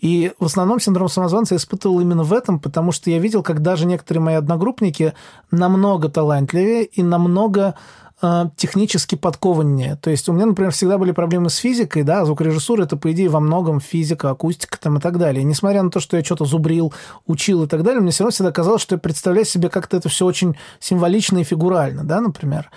И 0.00 0.32
в 0.38 0.46
основном 0.46 0.80
синдром 0.80 1.08
самозванца 1.08 1.54
я 1.54 1.58
испытывал 1.58 2.00
именно 2.00 2.22
в 2.22 2.32
этом, 2.32 2.58
потому 2.58 2.92
что 2.92 3.10
я 3.10 3.18
видел, 3.18 3.42
как 3.42 3.62
даже 3.62 3.86
некоторые 3.86 4.22
мои 4.22 4.34
одногруппники 4.34 5.12
намного 5.50 6.08
талантливее 6.08 6.84
и 6.84 7.02
намного 7.02 7.74
э, 8.22 8.44
технически 8.56 9.14
подкованнее. 9.14 9.96
То 9.96 10.10
есть 10.10 10.28
у 10.28 10.32
меня, 10.32 10.46
например, 10.46 10.72
всегда 10.72 10.98
были 10.98 11.12
проблемы 11.12 11.50
с 11.50 11.56
физикой, 11.56 12.02
да, 12.02 12.24
звукорежиссура 12.24 12.84
это, 12.84 12.96
по 12.96 13.12
идее, 13.12 13.28
во 13.28 13.40
многом 13.40 13.80
физика, 13.80 14.30
акустика 14.30 14.78
там 14.80 14.98
и 14.98 15.00
так 15.00 15.18
далее. 15.18 15.42
И 15.42 15.44
несмотря 15.44 15.82
на 15.82 15.90
то, 15.90 16.00
что 16.00 16.16
я 16.16 16.24
что-то 16.24 16.44
зубрил, 16.44 16.92
учил 17.26 17.64
и 17.64 17.66
так 17.66 17.82
далее, 17.82 18.00
мне 18.00 18.12
все 18.12 18.24
равно 18.24 18.32
всегда 18.32 18.52
казалось, 18.52 18.82
что 18.82 18.94
я 18.94 18.98
представляю 18.98 19.44
себе 19.44 19.68
как-то 19.68 19.96
это 19.96 20.08
все 20.08 20.24
очень 20.24 20.56
символично 20.80 21.38
и 21.38 21.44
фигурально, 21.44 22.04
да, 22.04 22.20
например. 22.20 22.70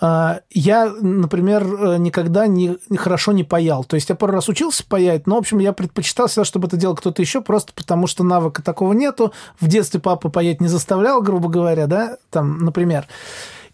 Э, 0.00 0.40
я, 0.50 0.86
например, 1.00 1.64
э, 1.64 1.96
никогда 1.98 2.46
не, 2.46 2.78
хорошо 2.96 3.32
не 3.32 3.44
паял. 3.44 3.84
То 3.84 3.96
есть 3.96 4.08
я 4.08 4.14
пару 4.14 4.32
раз 4.32 4.48
учился 4.48 4.84
паять, 4.86 5.26
но, 5.26 5.36
в 5.36 5.38
общем, 5.38 5.58
я 5.58 5.72
предпочитал 5.72 6.28
всегда, 6.28 6.44
чтобы 6.44 6.68
это 6.68 6.76
делал 6.76 6.96
кто-то 6.96 7.20
еще, 7.20 7.40
просто 7.40 7.72
потому 7.74 8.06
что 8.06 8.24
навыка 8.24 8.62
такого 8.62 8.92
нету. 8.92 9.32
В 9.60 9.68
детстве 9.68 10.00
папа 10.00 10.28
паять 10.28 10.60
не 10.60 10.68
заставлял, 10.68 11.22
грубо 11.22 11.48
говоря, 11.48 11.86
да, 11.86 12.16
там, 12.30 12.58
например. 12.58 13.06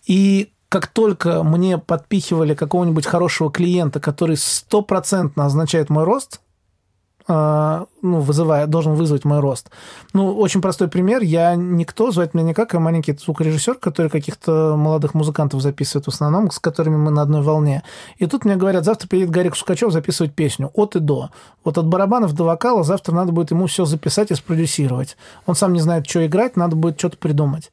И 0.07 0.51
как 0.69 0.87
только 0.89 1.43
мне 1.43 1.79
подпихивали 1.79 2.55
какого-нибудь 2.55 3.07
хорошего 3.07 3.51
клиента, 3.51 4.01
который 4.01 4.37
стопроцентно 4.37 5.47
означает 5.47 5.89
мой 5.89 6.05
рост, 6.05 6.41
а, 7.31 7.87
ну, 8.01 8.21
вызывая, 8.21 8.67
должен 8.67 8.95
вызвать 8.95 9.27
мой 9.27 9.41
рост. 9.41 9.71
Ну, 10.15 10.35
очень 10.35 10.63
простой 10.63 10.89
пример. 10.89 11.21
Я 11.21 11.55
никто, 11.57 12.11
звать 12.11 12.33
меня 12.33 12.49
никак, 12.49 12.73
я 12.73 12.81
маленький 12.81 13.13
звукорежиссер, 13.13 13.75
который 13.75 14.11
каких-то 14.11 14.77
молодых 14.79 15.13
музыкантов 15.13 15.61
записывает 15.61 16.07
в 16.07 16.09
основном, 16.09 16.51
с 16.51 16.59
которыми 16.59 16.97
мы 16.97 17.11
на 17.11 17.21
одной 17.21 17.43
волне. 17.43 17.83
И 18.17 18.25
тут 18.25 18.47
мне 18.47 18.57
говорят, 18.57 18.87
завтра 18.87 19.09
приедет 19.09 19.31
Гарик 19.31 19.57
Сукачев 19.57 19.93
записывать 19.93 20.35
песню 20.35 20.71
от 20.73 20.97
и 20.97 21.01
до. 21.01 21.29
Вот 21.65 21.77
от 21.77 21.87
барабанов 21.87 22.33
до 22.33 22.45
вокала 22.45 22.83
завтра 22.83 23.13
надо 23.13 23.33
будет 23.33 23.51
ему 23.51 23.67
все 23.67 23.85
записать 23.85 24.31
и 24.31 24.35
спродюсировать. 24.35 25.19
Он 25.45 25.55
сам 25.55 25.75
не 25.75 25.81
знает, 25.81 26.09
что 26.09 26.25
играть, 26.27 26.57
надо 26.57 26.77
будет 26.77 26.99
что-то 26.99 27.19
придумать. 27.19 27.71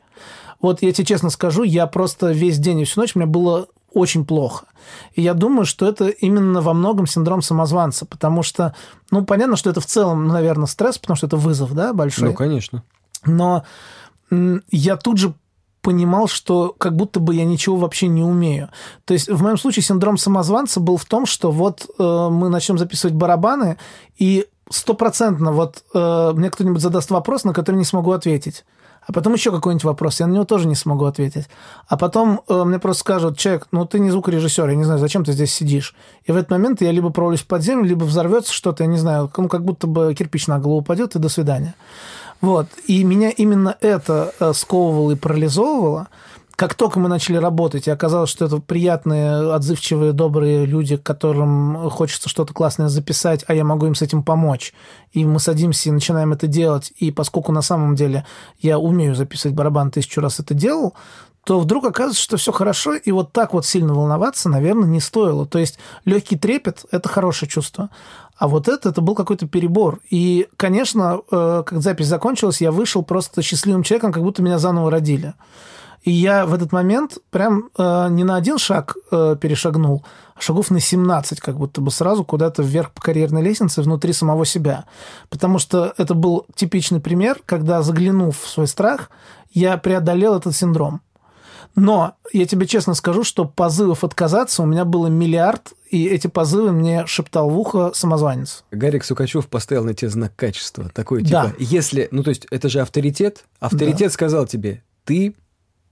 Вот 0.62 0.82
я 0.82 0.92
тебе 0.92 1.06
честно 1.06 1.30
скажу, 1.30 1.64
я 1.64 1.88
просто 1.88 2.32
весь 2.32 2.58
день 2.58 2.80
и 2.80 2.86
всю 2.86 3.02
ночь 3.02 3.16
мне 3.16 3.26
было 3.26 3.68
очень 3.94 4.26
плохо. 4.26 4.66
И 5.14 5.22
я 5.22 5.34
думаю, 5.34 5.66
что 5.66 5.88
это 5.88 6.10
именно 6.10 6.62
во 6.62 6.74
многом 6.74 7.08
синдром 7.08 7.42
самозванца, 7.42 8.06
потому 8.06 8.44
что, 8.44 8.76
ну, 9.10 9.26
понятно, 9.26 9.56
что 9.56 9.70
это 9.70 9.80
в 9.80 9.86
целом, 9.86 10.28
наверное, 10.28 10.68
стресс, 10.68 10.98
потому 10.98 11.16
что 11.16 11.28
это 11.28 11.38
вызов, 11.38 11.74
да, 11.74 11.94
большой. 11.94 12.30
Ну, 12.30 12.34
конечно. 12.34 12.84
Но 13.26 13.64
я 14.72 14.98
тут 14.98 15.18
же 15.18 15.34
понимал, 15.82 16.28
что 16.28 16.76
как 16.78 16.96
будто 16.96 17.20
бы 17.20 17.36
я 17.36 17.46
ничего 17.46 17.78
вообще 17.78 18.08
не 18.08 18.24
умею. 18.24 18.70
То 19.06 19.14
есть 19.14 19.30
в 19.30 19.42
моем 19.42 19.58
случае 19.58 19.84
синдром 19.84 20.18
самозванца 20.18 20.80
был 20.80 20.98
в 20.98 21.06
том, 21.06 21.28
что 21.28 21.52
вот 21.52 21.88
э, 22.00 22.28
мы 22.32 22.50
начнем 22.50 22.80
записывать 22.80 23.16
барабаны, 23.16 23.78
и 24.18 24.48
стопроцентно 24.70 25.52
вот 25.52 25.84
э, 25.94 26.32
мне 26.34 26.50
кто-нибудь 26.50 26.82
задаст 26.82 27.12
вопрос, 27.12 27.44
на 27.44 27.54
который 27.54 27.76
не 27.76 27.86
смогу 27.86 28.12
ответить 28.14 28.66
а 29.06 29.14
потом 29.14 29.34
еще 29.34 29.52
какой-нибудь 29.52 29.84
вопрос, 29.84 30.20
я 30.20 30.28
на 30.28 30.34
него 30.34 30.46
тоже 30.46 30.68
не 30.68 30.76
смогу 30.76 31.06
ответить. 31.06 31.46
А 31.88 31.98
потом 31.98 32.42
э, 32.48 32.64
мне 32.64 32.80
просто 32.80 33.02
скажут, 33.02 33.38
человек, 33.38 33.68
ну 33.72 33.86
ты 33.86 34.00
не 34.00 34.12
звукорежиссер, 34.12 34.70
я 34.70 34.76
не 34.76 34.84
знаю, 34.84 35.00
зачем 35.00 35.24
ты 35.24 35.32
здесь 35.32 35.54
сидишь. 35.54 35.96
И 36.24 36.32
в 36.32 36.36
этот 36.36 36.50
момент 36.50 36.82
я 36.82 36.92
либо 36.92 37.10
провалюсь 37.10 37.44
под 37.44 37.62
землю, 37.62 37.88
либо 37.88 38.04
взорвется 38.04 38.54
что-то, 38.54 38.84
я 38.84 38.90
не 38.90 38.98
знаю, 38.98 39.32
ну 39.38 39.48
как 39.48 39.64
будто 39.64 39.88
бы 39.88 40.14
кирпич 40.14 40.48
на 40.48 40.60
голову 40.60 40.80
упадет, 40.80 41.16
и 41.16 41.20
до 41.20 41.30
свидания. 41.30 41.76
Вот. 42.42 42.68
И 42.88 43.04
меня 43.04 43.30
именно 43.30 43.78
это 43.82 44.34
э, 44.40 44.54
сковывало 44.54 45.12
и 45.12 45.16
парализовывало– 45.16 46.08
как 46.56 46.74
только 46.76 47.00
мы 47.00 47.10
начали 47.10 47.38
работать, 47.38 47.88
и 47.88 47.92
оказалось, 47.92 48.30
что 48.30 48.46
это 48.46 48.58
приятные, 48.58 49.54
отзывчивые, 49.54 50.14
добрые 50.14 50.66
люди, 50.66 50.96
которым 50.96 51.90
хочется 51.90 52.30
что-то 52.30 52.54
классное 52.54 52.88
записать, 52.88 53.44
а 53.48 53.54
я 53.54 53.64
могу 53.64 53.88
им 53.88 53.96
с 53.96 54.02
этим 54.02 54.24
помочь. 54.24 54.74
И 55.12 55.26
мы 55.26 55.40
садимся 55.40 55.90
и 55.90 55.92
начинаем 55.92 56.34
это 56.34 56.48
делать. 56.48 56.94
И 56.98 57.12
поскольку 57.12 57.52
на 57.52 57.62
самом 57.62 57.96
деле 57.96 58.26
я 58.60 58.80
умею 58.80 59.16
записывать 59.16 59.56
барабан, 59.56 59.92
тысячу 59.92 60.22
раз 60.22 60.40
это 60.40 60.54
делал, 60.54 60.94
то 61.46 61.60
вдруг 61.60 61.86
оказывается, 61.86 62.24
что 62.24 62.38
все 62.38 62.52
хорошо, 62.52 62.96
и 62.96 63.12
вот 63.12 63.32
так 63.32 63.54
вот 63.54 63.66
сильно 63.66 63.94
волноваться, 63.94 64.50
наверное, 64.50 64.88
не 64.88 65.00
стоило. 65.00 65.46
То 65.46 65.60
есть 65.60 65.78
легкий 66.04 66.38
трепет– 66.38 66.86
это 66.92 67.08
хорошее 67.08 67.50
чувство. 67.50 67.90
А 68.38 68.48
вот 68.48 68.68
это, 68.68 68.90
это 68.90 69.02
был 69.02 69.14
какой-то 69.14 69.48
перебор. 69.48 70.00
И, 70.10 70.48
конечно, 70.58 71.22
э, 71.32 71.64
как 71.66 71.82
запись 71.82 72.08
закончилась, 72.08 72.62
я 72.62 72.72
вышел 72.72 73.04
просто 73.04 73.42
счастливым 73.42 73.84
человеком, 73.84 74.12
как 74.12 74.24
будто 74.24 74.42
меня 74.42 74.58
заново 74.58 74.90
родили. 74.90 75.36
И 76.06 76.12
я 76.12 76.46
в 76.46 76.54
этот 76.54 76.72
момент 76.72 77.18
прям 77.32 77.72
э, 77.78 78.08
не 78.12 78.24
на 78.24 78.36
один 78.36 78.60
шаг 78.60 78.96
э, 79.12 79.36
перешагнул, 79.42 80.06
а 80.36 80.42
шагов 80.42 80.70
на 80.70 80.80
17, 80.80 81.42
как 81.42 81.58
будто 81.58 81.82
бы 81.82 81.90
сразу 81.90 82.24
куда-то 82.24 82.62
вверх 82.62 82.92
по 82.92 83.02
карьерной 83.02 83.42
лестнице 83.42 83.82
внутри 83.82 84.14
самого 84.14 84.46
себя. 84.46 84.86
Потому 85.30 85.58
что 85.58 85.96
это 85.98 86.14
был 86.14 86.46
типичный 86.54 87.00
пример, 87.00 87.42
когда, 87.46 87.82
заглянув 87.82 88.40
в 88.40 88.48
свой 88.48 88.68
страх, 88.68 89.10
я 89.52 89.78
преодолел 89.78 90.36
этот 90.36 90.56
синдром. 90.56 91.02
Но 91.74 92.14
я 92.32 92.46
тебе 92.46 92.68
честно 92.68 92.94
скажу, 92.94 93.24
что 93.24 93.44
позывов 93.46 94.04
отказаться 94.04 94.62
у 94.62 94.66
меня 94.68 94.86
было 94.86 95.08
миллиард, 95.08 95.74
и 95.90 96.06
эти 96.06 96.28
позывы 96.28 96.72
мне 96.72 97.08
шептал 97.08 97.50
в 97.50 97.58
ухо 97.58 97.92
самозванец. 97.96 98.64
Гарик 98.72 99.04
Сукачев 99.04 99.48
поставил 99.48 99.84
на 99.84 99.96
тебе 99.96 100.10
знак 100.10 100.36
качества. 100.36 100.88
Такой, 100.94 101.24
типа, 101.24 101.32
да. 101.32 101.54
если... 101.58 102.08
Ну, 102.12 102.22
то 102.24 102.30
есть, 102.30 102.46
это 102.52 102.70
же 102.70 102.80
авторитет. 102.80 103.46
Авторитет 103.60 104.10
да. 104.10 104.14
сказал 104.14 104.46
тебе, 104.46 104.84
ты 105.04 105.36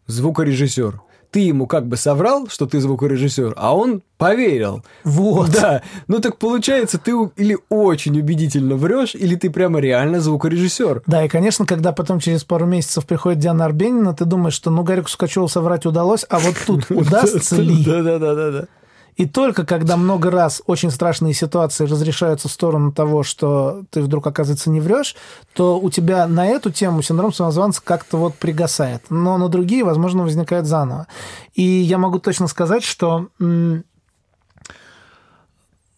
звукорежиссер. 0.08 1.02
Ты 1.32 1.40
ему 1.40 1.66
как 1.66 1.88
бы 1.88 1.98
соврал, 1.98 2.48
что 2.48 2.68
ты 2.68 2.80
звукорежиссер, 2.80 3.54
а 3.58 3.76
он 3.76 4.04
поверил. 4.20 4.84
Вот. 5.04 5.50
Да. 5.50 5.82
Ну 6.08 6.20
так 6.20 6.38
получается, 6.38 7.00
ты 7.00 7.14
или 7.38 7.58
очень 7.70 8.20
убедительно 8.20 8.76
врешь, 8.76 9.16
или 9.16 9.36
ты 9.36 9.50
прямо 9.50 9.80
реально 9.80 10.20
звукорежиссер. 10.20 11.02
Да, 11.08 11.26
и, 11.26 11.28
конечно, 11.28 11.66
когда 11.66 11.92
потом 11.92 12.20
через 12.20 12.44
пару 12.44 12.68
месяцев 12.68 13.08
приходит 13.08 13.40
Диана 13.40 13.66
Арбенина, 13.66 14.14
ты 14.14 14.26
думаешь, 14.26 14.54
что 14.54 14.70
ну 14.70 14.84
Гарику 14.84 15.10
Скачеву 15.10 15.48
соврать 15.48 15.88
удалось, 15.88 16.24
а 16.30 16.38
вот 16.38 16.56
тут 16.68 16.86
удастся 16.92 17.56
ли? 17.56 17.84
Да-да-да-да. 17.84 18.68
И 19.16 19.26
только 19.26 19.66
когда 19.66 19.98
много 19.98 20.32
раз 20.32 20.62
очень 20.66 20.92
страшные 20.92 21.34
ситуации 21.34 21.86
разрешаются 21.86 22.48
в 22.48 22.52
сторону 22.52 22.92
того, 22.92 23.24
что 23.24 23.84
ты 23.92 24.02
вдруг, 24.02 24.26
оказывается, 24.26 24.70
не 24.70 24.80
врешь, 24.80 25.16
то 25.54 25.80
у 25.80 25.90
тебя 25.90 26.28
на 26.28 26.48
эту 26.48 26.72
тему 26.72 27.02
синдром 27.02 27.34
самозванца 27.34 27.82
как-то 27.84 28.18
вот 28.18 28.36
пригасает. 28.36 29.04
Но 29.10 29.38
на 29.38 29.50
другие, 29.50 29.84
возможно, 29.84 30.24
возникает 30.24 30.66
заново. 30.66 31.08
И 31.54 31.64
я 31.64 31.98
могу 31.98 32.20
точно 32.20 32.48
сказать, 32.48 32.84
что 32.84 33.28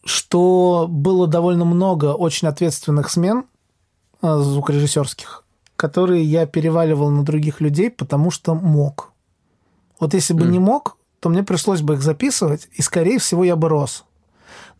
что 0.06 0.86
было 0.88 1.28
довольно 1.28 1.66
много 1.66 2.14
очень 2.14 2.48
ответственных 2.48 3.10
смен 3.10 3.46
э, 4.22 4.38
звукорежиссерских, 4.38 5.44
которые 5.76 6.24
я 6.24 6.46
переваливал 6.46 7.10
на 7.10 7.24
других 7.24 7.60
людей, 7.60 7.90
потому 7.90 8.30
что 8.30 8.54
мог. 8.54 9.12
Вот 10.00 10.14
если 10.14 10.34
бы 10.34 10.46
mm. 10.46 10.50
не 10.50 10.60
мог, 10.60 10.98
то 11.26 11.30
мне 11.30 11.42
пришлось 11.42 11.82
бы 11.82 11.96
их 11.96 12.04
записывать, 12.04 12.68
и, 12.74 12.84
скорее 12.84 13.18
всего, 13.18 13.44
я 13.44 13.56
бы 13.56 13.68
рос. 13.68 14.06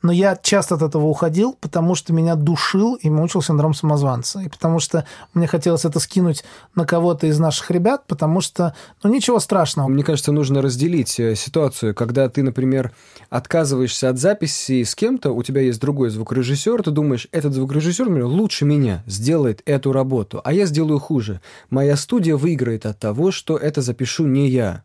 Но 0.04 0.12
я 0.12 0.36
часто 0.40 0.76
от 0.76 0.84
этого 0.84 1.08
уходил, 1.08 1.58
потому 1.60 1.96
что 1.96 2.14
меня 2.14 2.36
душил 2.36 2.94
и 2.94 3.10
мучил 3.10 3.42
синдром 3.42 3.74
самозванца. 3.74 4.42
И 4.42 4.48
потому 4.48 4.80
что 4.80 5.08
мне 5.34 5.48
хотелось 5.48 5.86
это 5.86 6.00
скинуть 6.00 6.44
на 6.76 6.86
кого-то 6.86 7.26
из 7.26 7.40
наших 7.40 7.72
ребят, 7.72 8.06
потому 8.06 8.42
что, 8.42 8.76
ну, 9.02 9.12
ничего 9.12 9.40
страшного. 9.40 9.88
Мне 9.88 10.04
кажется, 10.04 10.32
нужно 10.32 10.62
разделить 10.62 11.20
э, 11.20 11.34
ситуацию, 11.34 11.96
когда 11.96 12.30
ты, 12.30 12.44
например, 12.44 12.94
отказываешься 13.32 14.10
от 14.10 14.20
записи 14.20 14.84
с 14.84 14.94
кем-то, 14.94 15.32
у 15.32 15.42
тебя 15.42 15.62
есть 15.62 15.82
другой 15.82 16.12
звукорежиссер, 16.12 16.84
ты 16.84 16.92
думаешь, 16.92 17.28
этот 17.32 17.54
звукорежиссер 17.54 18.06
например, 18.06 18.28
лучше 18.28 18.66
меня 18.66 19.04
сделает 19.08 19.64
эту 19.66 19.92
работу, 19.92 20.42
а 20.44 20.54
я 20.54 20.68
сделаю 20.68 21.00
хуже. 21.00 21.42
Моя 21.72 21.96
студия 21.96 22.36
выиграет 22.36 22.86
от 22.86 23.00
того, 23.00 23.32
что 23.32 23.58
это 23.58 23.82
запишу 23.82 24.28
не 24.28 24.48
я. 24.48 24.84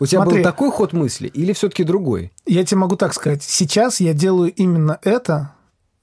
У 0.00 0.06
тебя 0.06 0.22
Смотри, 0.22 0.38
был 0.38 0.44
такой 0.44 0.70
ход 0.70 0.92
мысли 0.92 1.28
или 1.28 1.52
все-таки 1.52 1.84
другой? 1.84 2.32
Я 2.46 2.64
тебе 2.64 2.78
могу 2.78 2.96
так 2.96 3.14
сказать. 3.14 3.42
Сейчас 3.42 4.00
я 4.00 4.14
делаю 4.14 4.52
именно 4.52 4.98
это, 5.02 5.54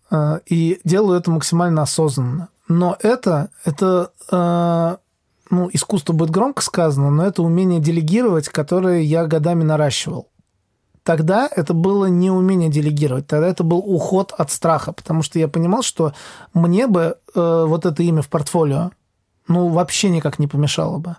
э, 0.10 0.40
и 0.46 0.80
делаю 0.84 1.20
это 1.20 1.32
максимально 1.32 1.84
осознанно. 1.84 2.50
Но 2.68 2.98
это, 3.02 3.50
это 3.66 4.12
э, 4.32 4.98
ну, 5.50 5.70
искусство 5.74 6.14
будет 6.14 6.30
громко 6.30 6.62
сказано, 6.62 7.10
но 7.10 7.26
это 7.26 7.44
умение 7.44 7.80
делегировать, 7.80 8.50
которое 8.50 9.02
я 9.02 9.26
годами 9.26 9.64
наращивал. 9.64 10.30
Тогда 11.04 11.50
это 11.54 11.74
было 11.74 12.06
не 12.06 12.30
умение 12.30 12.70
делегировать, 12.70 13.26
тогда 13.26 13.48
это 13.48 13.64
был 13.64 13.80
уход 13.80 14.34
от 14.38 14.52
страха, 14.52 14.94
потому 14.94 15.24
что 15.24 15.40
я 15.40 15.48
понимал, 15.48 15.82
что 15.82 16.14
мне 16.54 16.86
бы 16.86 17.18
э, 17.34 17.66
вот 17.68 17.86
это 17.86 18.04
имя 18.04 18.22
в 18.22 18.30
портфолио 18.30 18.92
ну, 19.48 19.70
вообще 19.70 20.10
никак 20.10 20.38
не 20.38 20.48
помешало 20.48 21.00
бы 21.00 21.18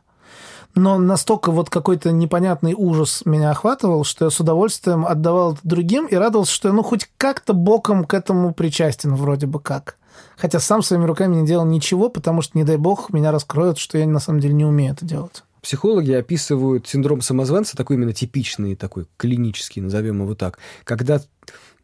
но 0.75 0.99
настолько 0.99 1.51
вот 1.51 1.69
какой-то 1.69 2.13
непонятный 2.13 2.75
ужас 2.75 3.23
меня 3.25 3.51
охватывал, 3.51 4.05
что 4.05 4.27
я 4.27 4.31
с 4.31 4.41
удовольствием 4.41 5.05
отдавал 5.05 5.53
это 5.53 5.61
другим 5.65 6.07
и 6.07 6.15
радовался, 6.15 6.53
что 6.53 6.69
я 6.69 6.75
ну 6.75 6.83
хоть 6.83 7.09
как-то 7.17 7.53
боком 7.53 8.05
к 8.05 8.15
этому 8.15 8.55
причастен 8.55 9.15
вроде 9.15 9.47
бы 9.47 9.61
как. 9.61 9.97
Хотя 10.37 10.61
сам 10.61 10.83
своими 10.83 11.05
руками 11.05 11.37
не 11.37 11.47
делал 11.47 11.65
ничего, 11.65 12.09
потому 12.09 12.43
что, 12.43 12.57
не 12.57 12.65
дай 12.65 12.77
бог, 12.77 13.13
меня 13.13 13.33
раскроют, 13.33 13.79
что 13.79 13.99
я 13.99 14.07
на 14.07 14.21
самом 14.21 14.41
деле 14.41 14.55
не 14.55 14.65
умею 14.65 14.93
это 14.93 15.05
делать. 15.05 15.43
Психологи 15.61 16.11
описывают 16.13 16.89
синдром 16.89 17.21
самозванца, 17.21 17.77
такой 17.77 17.97
именно 17.97 18.13
типичный, 18.13 18.75
такой 18.75 19.07
клинический, 19.17 19.81
назовем 19.81 20.23
его 20.23 20.35
так, 20.35 20.59
когда 20.85 21.23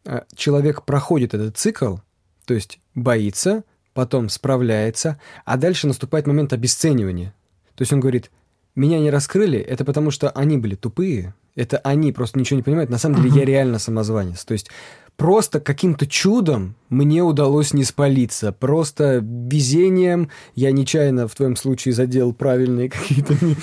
э, 0.05 0.21
человек 0.35 0.83
проходит 0.83 1.33
этот 1.33 1.57
цикл, 1.57 1.97
то 2.45 2.53
есть 2.53 2.79
боится, 2.95 3.63
потом 3.93 4.27
справляется, 4.27 5.19
а 5.45 5.55
дальше 5.55 5.87
наступает 5.87 6.27
момент 6.27 6.51
обесценивания. 6.51 7.33
То 7.75 7.83
есть 7.83 7.93
он 7.93 8.01
говорит, 8.01 8.31
меня 8.79 8.99
не 8.99 9.09
раскрыли, 9.09 9.59
это 9.59 9.85
потому 9.85 10.09
что 10.09 10.29
они 10.29 10.57
были 10.57 10.75
тупые, 10.75 11.33
это 11.55 11.77
они 11.79 12.11
просто 12.11 12.39
ничего 12.39 12.57
не 12.57 12.63
понимают. 12.63 12.89
На 12.89 12.97
самом 12.97 13.21
деле 13.21 13.39
я 13.39 13.45
реально 13.45 13.79
самозванец. 13.79 14.45
То 14.45 14.53
есть 14.53 14.69
просто 15.17 15.59
каким-то 15.59 16.07
чудом 16.07 16.75
мне 16.89 17.21
удалось 17.21 17.73
не 17.73 17.83
спалиться. 17.83 18.53
Просто 18.53 19.19
везением 19.21 20.29
я 20.55 20.71
нечаянно 20.71 21.27
в 21.27 21.35
твоем 21.35 21.57
случае 21.57 21.93
задел 21.93 22.33
правильные 22.33 22.89
какие-то, 22.89 23.33
не, 23.45 23.57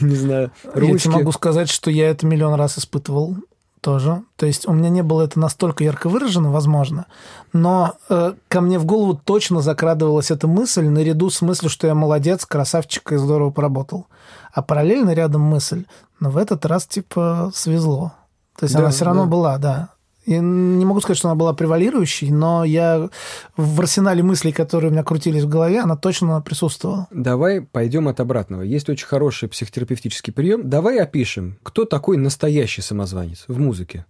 не 0.00 0.16
знаю, 0.16 0.50
ручки. 0.72 0.92
Я 0.92 0.98
тебе 0.98 1.12
могу 1.12 1.32
сказать, 1.32 1.68
что 1.68 1.90
я 1.90 2.08
это 2.08 2.26
миллион 2.26 2.54
раз 2.54 2.78
испытывал 2.78 3.36
тоже. 3.84 4.22
То 4.36 4.46
есть 4.46 4.66
у 4.66 4.72
меня 4.72 4.88
не 4.88 5.02
было 5.02 5.22
это 5.22 5.38
настолько 5.38 5.84
ярко 5.84 6.08
выражено, 6.08 6.50
возможно, 6.50 7.04
но 7.52 7.96
э, 8.08 8.32
ко 8.48 8.60
мне 8.62 8.78
в 8.78 8.86
голову 8.86 9.20
точно 9.22 9.60
закрадывалась 9.60 10.30
эта 10.30 10.48
мысль 10.48 10.88
наряду 10.88 11.28
с 11.28 11.42
мыслью, 11.42 11.68
что 11.68 11.86
я 11.86 11.94
молодец, 11.94 12.46
красавчик 12.46 13.12
и 13.12 13.16
здорово 13.16 13.50
поработал. 13.50 14.06
А 14.54 14.62
параллельно 14.62 15.10
рядом 15.10 15.42
мысль, 15.42 15.84
но 16.18 16.30
в 16.30 16.38
этот 16.38 16.64
раз 16.64 16.86
типа 16.86 17.52
свезло. 17.54 18.14
То 18.56 18.64
есть 18.64 18.74
да, 18.74 18.80
она 18.80 18.90
все 18.90 19.04
равно 19.04 19.24
да. 19.24 19.28
была, 19.28 19.58
да. 19.58 19.88
Я 20.26 20.40
не 20.40 20.84
могу 20.84 21.00
сказать, 21.00 21.18
что 21.18 21.28
она 21.28 21.34
была 21.34 21.52
превалирующей, 21.52 22.30
но 22.30 22.64
я 22.64 23.08
в 23.56 23.80
арсенале 23.80 24.22
мыслей, 24.22 24.52
которые 24.52 24.90
у 24.90 24.92
меня 24.92 25.02
крутились 25.02 25.42
в 25.44 25.48
голове, 25.48 25.80
она 25.80 25.96
точно 25.96 26.40
присутствовала. 26.40 27.08
Давай 27.10 27.60
пойдем 27.60 28.08
от 28.08 28.20
обратного. 28.20 28.62
Есть 28.62 28.88
очень 28.88 29.06
хороший 29.06 29.48
психотерапевтический 29.48 30.32
прием. 30.32 30.68
Давай 30.68 30.98
опишем, 30.98 31.58
кто 31.62 31.84
такой 31.84 32.16
настоящий 32.16 32.82
самозванец 32.82 33.44
в 33.48 33.58
музыке. 33.58 34.06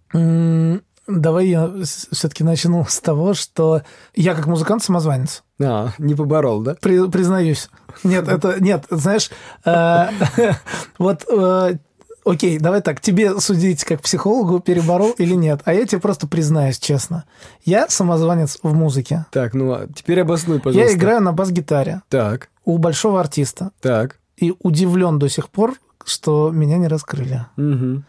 Давай 1.07 1.47
я 1.47 1.71
все-таки 1.83 2.43
начну 2.43 2.83
с 2.87 2.99
того, 2.99 3.35
что 3.35 3.83
я 4.15 4.33
как 4.33 4.47
музыкант 4.47 4.83
самозванец. 4.83 5.43
А, 5.61 5.91
не 5.99 6.15
поборол, 6.15 6.61
да? 6.61 6.75
При, 6.81 7.07
признаюсь. 7.09 7.69
Нет, 8.03 8.27
это 8.27 8.59
нет, 8.59 8.85
знаешь, 8.89 9.29
э, 9.65 10.07
вот 10.97 11.23
э, 11.29 11.77
окей, 12.25 12.59
давай 12.59 12.81
так, 12.81 12.99
тебе 12.99 13.39
судить 13.39 13.83
как 13.83 14.01
психологу, 14.01 14.59
переборол 14.59 15.11
или 15.11 15.35
нет, 15.35 15.61
а 15.65 15.73
я 15.73 15.85
тебе 15.85 16.01
просто 16.01 16.27
признаюсь 16.27 16.79
честно. 16.79 17.25
Я 17.63 17.87
самозванец 17.87 18.59
в 18.61 18.73
музыке. 18.73 19.25
Так, 19.31 19.53
ну 19.53 19.71
а 19.71 19.87
теперь 19.93 20.21
обоснуй, 20.21 20.59
пожалуйста. 20.59 20.91
Я 20.91 20.97
играю 20.97 21.21
на 21.21 21.31
бас-гитаре. 21.31 22.01
Так. 22.09 22.49
У 22.65 22.77
большого 22.77 23.19
артиста. 23.19 23.71
Так. 23.79 24.19
И 24.37 24.53
удивлен 24.59 25.19
до 25.19 25.29
сих 25.29 25.49
пор, 25.49 25.75
что 26.03 26.51
меня 26.51 26.77
не 26.77 26.87
раскрыли. 26.87 27.45
Угу. 27.57 28.03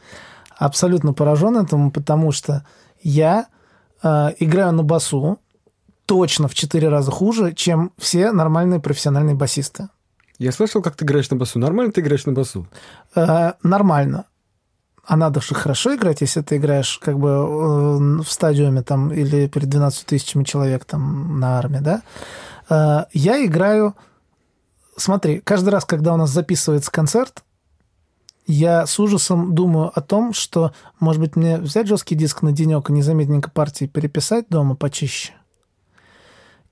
Абсолютно 0.58 1.12
поражен 1.12 1.56
этому, 1.56 1.90
потому 1.90 2.32
что 2.32 2.64
я 3.02 3.46
э, 4.02 4.30
играю 4.38 4.72
на 4.72 4.82
басу 4.82 5.38
точно 6.06 6.48
в 6.48 6.54
четыре 6.54 6.88
раза 6.88 7.10
хуже, 7.10 7.52
чем 7.52 7.92
все 7.98 8.32
нормальные 8.32 8.80
профессиональные 8.80 9.34
басисты. 9.34 9.88
Я 10.38 10.52
слышал, 10.52 10.82
как 10.82 10.96
ты 10.96 11.04
играешь 11.04 11.30
на 11.30 11.36
басу. 11.36 11.58
Нормально 11.58 11.92
ты 11.92 12.00
играешь 12.00 12.26
на 12.26 12.32
басу? 12.32 12.66
Э, 13.14 13.52
нормально. 13.62 14.26
А 15.04 15.16
надо 15.16 15.40
же 15.40 15.54
хорошо 15.54 15.94
играть, 15.94 16.20
если 16.20 16.42
ты 16.42 16.56
играешь 16.56 16.98
как 16.98 17.18
бы 17.18 17.28
э, 17.28 18.22
в 18.22 18.26
стадиуме 18.26 18.82
там 18.82 19.12
или 19.12 19.46
перед 19.46 19.68
12 19.68 20.04
тысячами 20.04 20.44
человек 20.44 20.84
там 20.84 21.38
на 21.38 21.58
армии, 21.58 21.78
да? 21.78 22.02
Э, 22.68 23.04
я 23.12 23.44
играю... 23.44 23.94
Смотри, 24.96 25.40
каждый 25.40 25.70
раз, 25.70 25.84
когда 25.84 26.14
у 26.14 26.16
нас 26.16 26.30
записывается 26.30 26.90
концерт, 26.90 27.44
я 28.46 28.86
с 28.86 28.98
ужасом 28.98 29.54
думаю 29.54 29.90
о 29.94 30.00
том, 30.00 30.32
что, 30.32 30.72
может 31.00 31.20
быть, 31.20 31.36
мне 31.36 31.58
взять 31.58 31.86
жесткий 31.86 32.14
диск 32.14 32.42
на 32.42 32.52
денек 32.52 32.88
и 32.88 32.92
незаметненько 32.92 33.50
партии 33.50 33.86
переписать 33.86 34.46
дома 34.48 34.76
почище. 34.76 35.32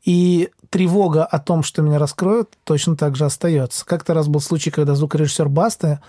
И 0.05 0.51
тревога 0.75 1.25
о 1.25 1.39
том, 1.39 1.63
что 1.63 1.83
меня 1.83 2.01
раскроют, 2.01 2.51
точно 2.65 2.97
так 2.97 3.15
же 3.15 3.27
остается. 3.27 3.87
Как-то 3.87 4.13
раз 4.13 4.27
был 4.27 4.41
случай, 4.41 4.73
когда 4.73 4.97
звукорежиссер 4.97 5.49
Басты 5.49 6.01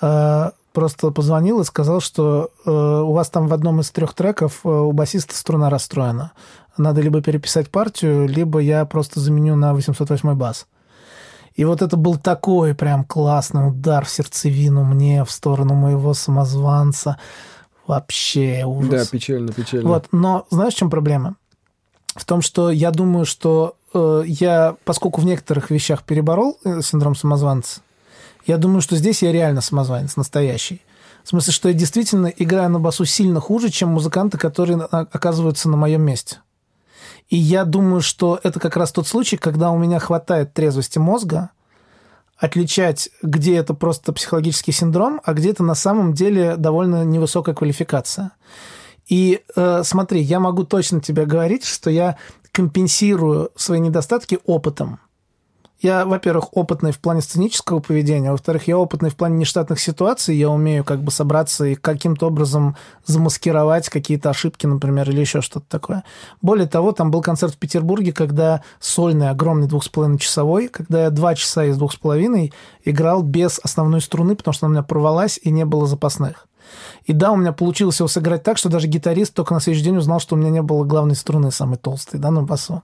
э, 0.00 0.50
просто 0.72 1.10
позвонил 1.10 1.60
и 1.60 1.64
сказал, 1.64 2.00
что 2.00 2.50
э, 2.64 2.70
у 2.70 3.12
вас 3.12 3.28
там 3.28 3.46
в 3.46 3.52
одном 3.52 3.80
из 3.80 3.90
трех 3.90 4.14
треков 4.14 4.60
э, 4.64 4.70
у 4.70 4.92
басиста 4.92 5.36
струна 5.36 5.68
расстроена. 5.68 6.32
Надо 6.78 7.02
либо 7.02 7.20
переписать 7.20 7.70
партию, 7.70 8.26
либо 8.26 8.58
я 8.58 8.86
просто 8.86 9.20
заменю 9.20 9.54
на 9.54 9.74
808 9.74 10.32
бас. 10.32 10.66
И 11.54 11.66
вот 11.66 11.82
это 11.82 11.98
был 11.98 12.16
такой 12.16 12.74
прям 12.74 13.04
классный 13.04 13.68
удар 13.68 14.06
в 14.06 14.08
сердцевину 14.08 14.82
мне 14.82 15.26
в 15.26 15.30
сторону 15.30 15.74
моего 15.74 16.14
самозванца. 16.14 17.18
Вообще 17.86 18.64
ужас. 18.64 18.90
Да, 18.90 19.04
печально, 19.04 19.52
печально. 19.52 19.86
Вот, 19.90 20.06
но 20.10 20.46
знаешь, 20.48 20.72
в 20.72 20.78
чем 20.78 20.88
проблема? 20.88 21.36
В 22.14 22.24
том, 22.24 22.40
что 22.40 22.70
я 22.70 22.90
думаю, 22.92 23.26
что 23.26 23.75
я, 23.94 24.76
поскольку 24.84 25.20
в 25.20 25.24
некоторых 25.24 25.70
вещах 25.70 26.02
переборол 26.02 26.58
э, 26.64 26.82
синдром 26.82 27.14
самозванца, 27.14 27.80
я 28.46 28.58
думаю, 28.58 28.80
что 28.80 28.96
здесь 28.96 29.22
я 29.22 29.32
реально 29.32 29.60
самозванец, 29.60 30.16
настоящий. 30.16 30.82
В 31.24 31.28
смысле, 31.28 31.52
что 31.52 31.68
я 31.68 31.74
действительно 31.74 32.26
играю 32.26 32.70
на 32.70 32.78
басу 32.78 33.04
сильно 33.04 33.40
хуже, 33.40 33.70
чем 33.70 33.88
музыканты, 33.88 34.38
которые 34.38 34.78
оказываются 34.78 35.68
на 35.68 35.76
моем 35.76 36.02
месте. 36.02 36.38
И 37.28 37.36
я 37.36 37.64
думаю, 37.64 38.00
что 38.00 38.38
это 38.42 38.60
как 38.60 38.76
раз 38.76 38.92
тот 38.92 39.08
случай, 39.08 39.36
когда 39.36 39.72
у 39.72 39.78
меня 39.78 39.98
хватает 39.98 40.54
трезвости 40.54 40.98
мозга 40.98 41.50
отличать, 42.36 43.08
где 43.22 43.56
это 43.56 43.74
просто 43.74 44.12
психологический 44.12 44.72
синдром, 44.72 45.20
а 45.24 45.34
где 45.34 45.50
это 45.50 45.64
на 45.64 45.74
самом 45.74 46.12
деле 46.12 46.56
довольно 46.56 47.04
невысокая 47.04 47.54
квалификация. 47.54 48.32
И 49.08 49.42
э, 49.54 49.82
смотри, 49.84 50.20
я 50.20 50.38
могу 50.38 50.64
точно 50.64 51.00
тебе 51.00 51.26
говорить, 51.26 51.64
что 51.64 51.90
я 51.90 52.18
компенсирую 52.56 53.50
свои 53.54 53.80
недостатки 53.80 54.38
опытом. 54.46 54.98
Я, 55.82 56.06
во-первых, 56.06 56.56
опытный 56.56 56.90
в 56.90 56.98
плане 56.98 57.20
сценического 57.20 57.80
поведения, 57.80 58.30
а 58.30 58.32
во-вторых, 58.32 58.66
я 58.66 58.78
опытный 58.78 59.10
в 59.10 59.14
плане 59.14 59.36
нештатных 59.36 59.78
ситуаций, 59.78 60.34
я 60.34 60.48
умею 60.48 60.82
как 60.82 61.02
бы 61.02 61.10
собраться 61.10 61.66
и 61.66 61.74
каким-то 61.74 62.28
образом 62.28 62.74
замаскировать 63.04 63.90
какие-то 63.90 64.30
ошибки, 64.30 64.64
например, 64.64 65.10
или 65.10 65.20
еще 65.20 65.42
что-то 65.42 65.66
такое. 65.68 66.02
Более 66.40 66.66
того, 66.66 66.92
там 66.92 67.10
был 67.10 67.20
концерт 67.20 67.52
в 67.52 67.58
Петербурге, 67.58 68.14
когда 68.14 68.62
сольный, 68.80 69.28
огромный 69.28 69.68
двух 69.68 69.84
с 69.84 69.90
половиной 69.90 70.18
часовой, 70.18 70.68
когда 70.68 71.02
я 71.02 71.10
два 71.10 71.34
часа 71.34 71.66
из 71.66 71.76
двух 71.76 71.92
с 71.92 71.96
половиной 71.96 72.54
играл 72.86 73.22
без 73.22 73.60
основной 73.62 74.00
струны, 74.00 74.34
потому 74.34 74.54
что 74.54 74.64
она 74.64 74.70
у 74.70 74.74
меня 74.76 74.82
порвалась 74.82 75.38
и 75.42 75.50
не 75.50 75.66
было 75.66 75.86
запасных. 75.86 76.48
И 77.04 77.12
да, 77.12 77.32
у 77.32 77.36
меня 77.36 77.52
получилось 77.52 77.98
его 77.98 78.08
сыграть 78.08 78.42
так, 78.42 78.58
что 78.58 78.68
даже 78.68 78.86
гитарист 78.86 79.34
только 79.34 79.54
на 79.54 79.60
следующий 79.60 79.84
день 79.84 79.96
узнал, 79.96 80.20
что 80.20 80.34
у 80.34 80.38
меня 80.38 80.50
не 80.50 80.62
было 80.62 80.84
главной 80.84 81.16
струны 81.16 81.50
самой 81.50 81.78
толстой, 81.78 82.20
да, 82.20 82.30
на 82.30 82.42
басу. 82.42 82.82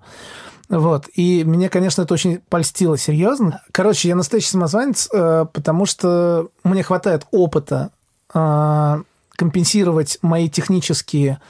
Вот. 0.68 1.07
И 1.14 1.45
мне, 1.45 1.68
конечно, 1.68 2.03
это 2.03 2.14
очень 2.14 2.40
польстило 2.49 2.97
серьезно. 2.97 3.62
Короче, 3.73 4.09
я 4.09 4.16
настоящий 4.16 4.51
самозванец, 4.51 5.09
э, 5.12 5.47
потому 5.53 5.87
что 5.87 6.49
мне 6.64 6.83
хватает 6.83 7.27
опыта 7.31 7.90
э, 8.33 9.03
компенсировать 9.33 10.18
мои 10.23 10.49
технические 10.49 11.40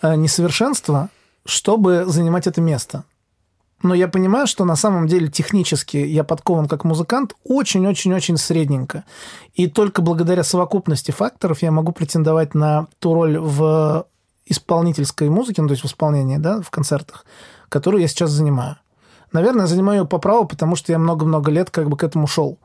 э, 0.00 0.14
несовершенства, 0.14 1.10
чтобы 1.44 2.04
занимать 2.06 2.46
это 2.46 2.60
место 2.60 3.04
но 3.82 3.94
я 3.94 4.08
понимаю, 4.08 4.46
что 4.46 4.64
на 4.64 4.76
самом 4.76 5.06
деле 5.06 5.28
технически 5.28 5.96
я 5.96 6.22
подкован 6.22 6.68
как 6.68 6.84
музыкант 6.84 7.34
очень-очень-очень 7.44 8.36
средненько. 8.36 9.04
И 9.54 9.68
только 9.68 10.02
благодаря 10.02 10.44
совокупности 10.44 11.10
факторов 11.10 11.62
я 11.62 11.70
могу 11.70 11.92
претендовать 11.92 12.54
на 12.54 12.88
ту 12.98 13.14
роль 13.14 13.38
в 13.38 14.06
исполнительской 14.46 15.28
музыке, 15.30 15.62
ну, 15.62 15.68
то 15.68 15.72
есть 15.72 15.84
в 15.84 15.86
исполнении, 15.86 16.36
да, 16.36 16.60
в 16.60 16.70
концертах, 16.70 17.24
которую 17.68 18.02
я 18.02 18.08
сейчас 18.08 18.30
занимаю. 18.30 18.76
Наверное, 19.32 19.66
занимаю 19.66 20.00
ее 20.00 20.06
по 20.06 20.18
праву, 20.18 20.44
потому 20.44 20.76
что 20.76 20.92
я 20.92 20.98
много-много 20.98 21.50
лет 21.50 21.70
как 21.70 21.88
бы 21.88 21.96
к 21.96 22.02
этому 22.04 22.26
шел. 22.26 22.58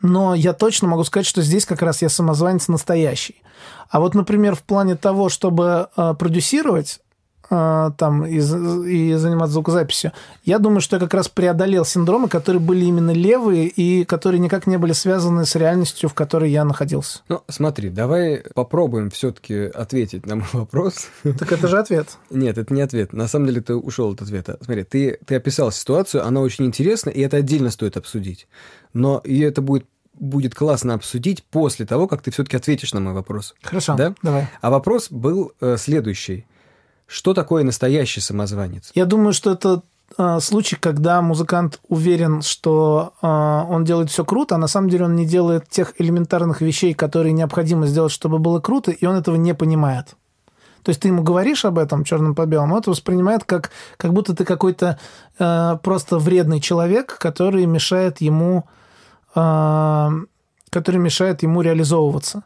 Но 0.00 0.34
я 0.34 0.52
точно 0.52 0.88
могу 0.88 1.04
сказать, 1.04 1.26
что 1.26 1.42
здесь 1.42 1.66
как 1.66 1.82
раз 1.82 2.00
я 2.02 2.08
самозванец 2.08 2.68
настоящий. 2.68 3.42
А 3.88 3.98
вот, 3.98 4.14
например, 4.14 4.54
в 4.54 4.62
плане 4.62 4.94
того, 4.94 5.28
чтобы 5.28 5.88
э, 5.96 6.14
продюсировать, 6.18 7.00
там 7.48 8.26
и, 8.26 8.36
и 8.36 9.14
заниматься 9.14 9.54
звукозаписью. 9.54 10.12
Я 10.44 10.58
думаю, 10.58 10.80
что 10.80 10.96
я 10.96 11.00
как 11.00 11.14
раз 11.14 11.28
преодолел 11.28 11.84
синдромы, 11.84 12.28
которые 12.28 12.60
были 12.60 12.84
именно 12.84 13.12
левые 13.12 13.68
и 13.68 14.04
которые 14.04 14.38
никак 14.40 14.66
не 14.66 14.78
были 14.78 14.92
связаны 14.92 15.46
с 15.46 15.54
реальностью, 15.54 16.08
в 16.08 16.14
которой 16.14 16.50
я 16.50 16.64
находился. 16.64 17.20
Ну, 17.28 17.42
смотри, 17.48 17.90
давай 17.90 18.42
попробуем 18.54 19.10
все-таки 19.10 19.64
ответить 19.66 20.26
на 20.26 20.36
мой 20.36 20.46
вопрос. 20.52 21.08
Так 21.22 21.52
это 21.52 21.68
же 21.68 21.78
ответ. 21.78 22.18
Нет, 22.30 22.58
это 22.58 22.72
не 22.74 22.82
ответ. 22.82 23.12
На 23.12 23.28
самом 23.28 23.46
деле 23.46 23.60
ты 23.60 23.74
ушел 23.74 24.12
от 24.12 24.22
ответа. 24.22 24.58
Смотри, 24.62 24.84
ты, 24.84 25.18
ты 25.24 25.36
описал 25.36 25.70
ситуацию, 25.70 26.26
она 26.26 26.40
очень 26.40 26.66
интересна, 26.66 27.10
и 27.10 27.20
это 27.20 27.38
отдельно 27.38 27.70
стоит 27.70 27.96
обсудить. 27.96 28.48
Но 28.92 29.20
и 29.24 29.40
это 29.40 29.62
будет 29.62 29.86
будет 30.18 30.54
классно 30.54 30.94
обсудить 30.94 31.44
после 31.44 31.84
того, 31.84 32.08
как 32.08 32.22
ты 32.22 32.30
все-таки 32.30 32.56
ответишь 32.56 32.94
на 32.94 33.00
мой 33.00 33.12
вопрос. 33.12 33.54
Хорошо, 33.62 33.96
да? 33.96 34.14
давай. 34.22 34.48
А 34.62 34.70
вопрос 34.70 35.10
был 35.10 35.52
э, 35.60 35.76
следующий. 35.78 36.46
Что 37.06 37.34
такое 37.34 37.64
настоящий 37.64 38.20
самозванец? 38.20 38.90
Я 38.94 39.04
думаю, 39.06 39.32
что 39.32 39.52
это 39.52 39.82
э, 40.18 40.40
случай, 40.40 40.76
когда 40.76 41.22
музыкант 41.22 41.80
уверен, 41.88 42.42
что 42.42 43.14
э, 43.22 43.26
он 43.26 43.84
делает 43.84 44.10
все 44.10 44.24
круто, 44.24 44.56
а 44.56 44.58
на 44.58 44.68
самом 44.68 44.90
деле 44.90 45.04
он 45.04 45.14
не 45.14 45.26
делает 45.26 45.68
тех 45.68 45.94
элементарных 45.98 46.60
вещей, 46.60 46.94
которые 46.94 47.32
необходимо 47.32 47.86
сделать, 47.86 48.12
чтобы 48.12 48.38
было 48.38 48.60
круто, 48.60 48.90
и 48.90 49.06
он 49.06 49.16
этого 49.16 49.36
не 49.36 49.54
понимает. 49.54 50.16
То 50.82 50.90
есть 50.90 51.00
ты 51.00 51.08
ему 51.08 51.22
говоришь 51.22 51.64
об 51.64 51.78
этом 51.78 52.04
черным 52.04 52.34
по 52.34 52.46
белому, 52.46 52.74
он 52.74 52.80
это 52.80 52.90
воспринимает 52.90 53.44
как, 53.44 53.70
как 53.96 54.12
будто 54.12 54.34
ты 54.34 54.44
какой-то 54.44 54.98
э, 55.38 55.78
просто 55.82 56.18
вредный 56.18 56.60
человек, 56.60 57.18
который 57.18 57.66
мешает 57.66 58.20
ему 58.20 58.66
э, 59.34 60.10
который 60.70 60.98
мешает 60.98 61.42
ему 61.42 61.62
реализовываться. 61.62 62.42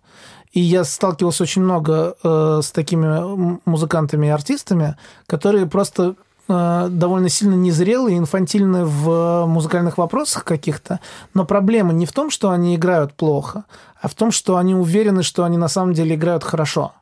И 0.53 0.61
я 0.61 0.85
сталкивался 0.85 1.45
очень 1.45 1.63
много 1.63 2.17
э, 2.23 2.61
с 2.63 2.73
такими 2.73 3.61
музыкантами 3.69 4.27
и 4.27 4.31
артистами, 4.31 4.97
которые 5.27 5.67
просто 5.67 6.17
э, 6.49 6.89
довольно 6.91 7.29
сильно 7.29 7.55
незрелые, 7.55 8.19
инфантильны 8.19 8.85
в 8.85 9.47
музыкальных 9.47 9.97
вопросах 9.97 10.45
каких-то. 10.45 10.99
Но 11.35 11.45
проблема 11.45 11.93
не 11.93 12.05
в 12.05 12.13
том, 12.13 12.31
что 12.31 12.51
они 12.51 12.75
играют 12.75 13.15
плохо, 13.15 13.65
а 14.01 14.09
в 14.09 14.15
том, 14.15 14.33
что 14.33 14.57
они 14.57 14.75
уверены, 14.75 15.23
что 15.23 15.45
они 15.45 15.57
на 15.57 15.69
самом 15.69 15.95
деле 15.95 16.17
играют 16.17 16.43
хорошо. 16.43 16.93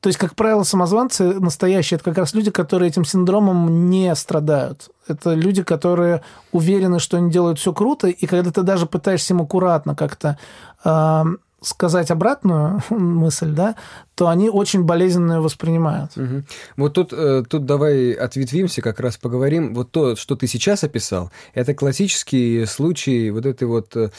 То 0.00 0.08
есть, 0.08 0.18
как 0.18 0.34
правило, 0.34 0.64
самозванцы 0.64 1.40
настоящие, 1.40 1.96
это 1.96 2.04
как 2.04 2.18
раз 2.18 2.34
люди, 2.34 2.50
которые 2.50 2.88
этим 2.88 3.04
синдромом 3.04 3.88
не 3.88 4.14
страдают. 4.14 4.90
Это 5.06 5.32
люди, 5.32 5.62
которые 5.62 6.22
уверены, 6.50 6.98
что 6.98 7.16
они 7.16 7.30
делают 7.30 7.58
все 7.58 7.72
круто, 7.72 8.08
и 8.08 8.26
когда 8.26 8.50
ты 8.50 8.62
даже 8.62 8.86
пытаешься 8.86 9.32
им 9.32 9.42
аккуратно 9.42 9.94
как-то 9.94 10.38
э, 10.84 11.24
сказать 11.62 12.10
обратную 12.10 12.82
мысль, 12.90 13.52
да, 13.52 13.76
то 14.14 14.28
они 14.28 14.50
очень 14.50 14.82
болезненно 14.82 15.40
воспринимают. 15.40 16.16
Угу. 16.16 16.42
Вот 16.76 16.92
тут, 16.92 17.12
э, 17.12 17.44
тут 17.48 17.64
давай 17.64 18.12
ответвимся, 18.12 18.82
как 18.82 19.00
раз 19.00 19.16
поговорим. 19.16 19.74
Вот 19.74 19.90
то, 19.90 20.16
что 20.16 20.36
ты 20.36 20.46
сейчас 20.46 20.84
описал, 20.84 21.30
это 21.54 21.74
классический 21.74 22.66
случай 22.66 23.30
вот 23.30 23.46
этой 23.46 23.64
вот 23.64 23.96
э, 23.96 24.10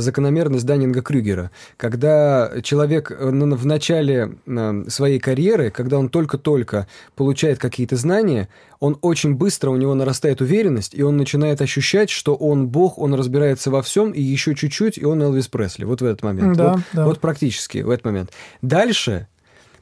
закономерность 0.00 0.66
Даннинга 0.66 1.02
Крюгера, 1.02 1.50
когда 1.76 2.50
человек 2.62 3.10
э, 3.10 3.30
в 3.30 3.66
начале 3.66 4.36
своей 4.88 5.18
карьеры, 5.18 5.70
когда 5.70 5.98
он 5.98 6.08
только-только 6.08 6.86
получает 7.14 7.58
какие-то 7.58 7.96
знания, 7.96 8.48
он 8.80 8.98
очень 9.00 9.34
быстро, 9.34 9.70
у 9.70 9.76
него 9.76 9.94
нарастает 9.94 10.40
уверенность, 10.40 10.94
и 10.94 11.02
он 11.02 11.16
начинает 11.16 11.60
ощущать, 11.62 12.10
что 12.10 12.34
он 12.34 12.68
бог, 12.68 12.98
он 12.98 13.14
разбирается 13.14 13.70
во 13.70 13.82
всем, 13.82 14.10
и 14.10 14.20
еще 14.20 14.54
чуть-чуть, 14.54 14.98
и 14.98 15.04
он 15.04 15.22
Элвис 15.22 15.48
Пресли. 15.48 15.84
Вот 15.84 16.02
в 16.02 16.04
этот 16.04 16.22
момент. 16.22 16.56
Да, 16.56 16.72
вот, 16.72 16.82
да. 16.92 17.04
вот 17.04 17.20
практически 17.20 17.78
в 17.78 17.90
этот 17.90 18.06
момент. 18.06 18.32
Дальше 18.62 19.28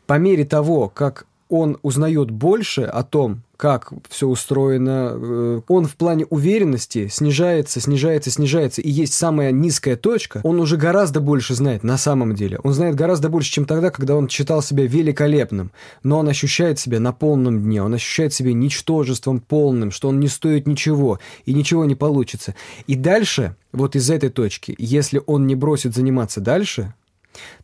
по 0.06 0.18
мере 0.18 0.44
того, 0.44 0.88
как 0.88 1.26
он 1.48 1.78
узнает 1.82 2.30
больше 2.30 2.82
о 2.82 3.02
том, 3.04 3.42
как 3.56 3.92
все 4.08 4.26
устроено, 4.26 5.12
э, 5.14 5.60
он 5.68 5.86
в 5.86 5.96
плане 5.96 6.26
уверенности 6.26 7.08
снижается, 7.08 7.80
снижается, 7.80 8.30
снижается, 8.30 8.82
и 8.82 8.90
есть 8.90 9.14
самая 9.14 9.52
низкая 9.52 9.96
точка, 9.96 10.40
он 10.42 10.60
уже 10.60 10.76
гораздо 10.76 11.20
больше 11.20 11.54
знает 11.54 11.84
на 11.84 11.98
самом 11.98 12.34
деле. 12.34 12.58
Он 12.62 12.72
знает 12.72 12.94
гораздо 12.94 13.28
больше, 13.28 13.50
чем 13.50 13.64
тогда, 13.64 13.90
когда 13.90 14.16
он 14.16 14.28
считал 14.28 14.62
себя 14.62 14.86
великолепным, 14.86 15.70
но 16.02 16.18
он 16.18 16.28
ощущает 16.28 16.78
себя 16.78 17.00
на 17.00 17.12
полном 17.12 17.62
дне, 17.62 17.82
он 17.82 17.94
ощущает 17.94 18.32
себя 18.32 18.52
ничтожеством 18.52 19.40
полным, 19.40 19.90
что 19.90 20.08
он 20.08 20.20
не 20.20 20.28
стоит 20.28 20.66
ничего, 20.66 21.18
и 21.44 21.54
ничего 21.54 21.84
не 21.84 21.94
получится. 21.94 22.54
И 22.86 22.94
дальше, 22.94 23.56
вот 23.72 23.96
из 23.96 24.10
этой 24.10 24.30
точки, 24.30 24.74
если 24.78 25.22
он 25.26 25.46
не 25.46 25.54
бросит 25.54 25.94
заниматься 25.94 26.40
дальше, 26.40 26.94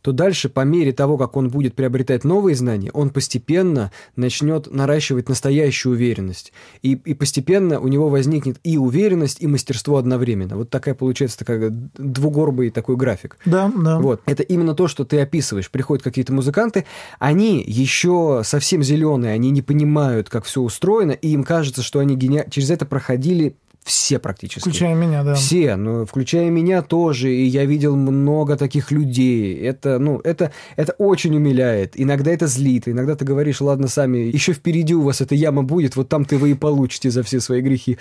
то 0.01 0.11
дальше, 0.11 0.49
по 0.49 0.61
мере 0.61 0.91
того, 0.91 1.17
как 1.17 1.37
он 1.37 1.49
будет 1.49 1.75
приобретать 1.75 2.23
новые 2.23 2.55
знания, 2.55 2.91
он 2.93 3.09
постепенно 3.09 3.91
начнет 4.15 4.71
наращивать 4.71 5.29
настоящую 5.29 5.93
уверенность. 5.93 6.53
И, 6.81 6.93
и 6.93 7.13
постепенно 7.13 7.79
у 7.79 7.87
него 7.87 8.09
возникнет 8.09 8.59
и 8.63 8.77
уверенность, 8.77 9.41
и 9.41 9.47
мастерство 9.47 9.97
одновременно. 9.97 10.57
Вот 10.57 10.69
такая 10.69 10.95
получается 10.95 11.39
такая 11.39 11.69
двугорбый 11.69 12.69
такой 12.69 12.95
график. 12.95 13.37
Да, 13.45 13.71
да. 13.75 13.99
Вот. 13.99 14.21
Это 14.25 14.43
именно 14.43 14.75
то, 14.75 14.87
что 14.87 15.05
ты 15.05 15.19
описываешь. 15.19 15.69
Приходят 15.69 16.03
какие-то 16.03 16.33
музыканты, 16.33 16.85
они 17.19 17.63
еще 17.65 18.41
совсем 18.43 18.83
зеленые, 18.83 19.33
они 19.33 19.51
не 19.51 19.61
понимают, 19.61 20.29
как 20.29 20.45
все 20.45 20.61
устроено, 20.61 21.11
и 21.11 21.29
им 21.29 21.43
кажется, 21.43 21.81
что 21.81 21.99
они 21.99 22.15
гени... 22.15 22.45
через 22.49 22.69
это 22.69 22.85
проходили 22.85 23.55
все 23.83 24.19
практически. 24.19 24.59
Включая 24.59 24.93
меня, 24.93 25.23
да. 25.23 25.33
Все, 25.33 25.75
ну, 25.75 26.05
включая 26.05 26.49
меня 26.49 26.81
тоже, 26.83 27.33
и 27.33 27.45
я 27.45 27.65
видел 27.65 27.95
много 27.95 28.55
таких 28.55 28.91
людей. 28.91 29.57
Это, 29.59 29.97
ну, 29.97 30.21
это, 30.23 30.51
это 30.75 30.93
очень 30.93 31.35
умиляет. 31.35 31.99
Иногда 31.99 32.31
это 32.31 32.45
злит, 32.47 32.87
иногда 32.87 33.15
ты 33.15 33.25
говоришь, 33.25 33.59
ладно, 33.59 33.87
сами, 33.87 34.19
еще 34.19 34.53
впереди 34.53 34.93
у 34.93 35.01
вас 35.01 35.21
эта 35.21 35.33
яма 35.33 35.63
будет, 35.63 35.95
вот 35.95 36.09
там 36.09 36.25
ты 36.25 36.37
вы 36.37 36.51
и 36.51 36.53
получите 36.53 37.09
за 37.09 37.23
все 37.23 37.39
свои 37.39 37.61
грехи. 37.61 37.97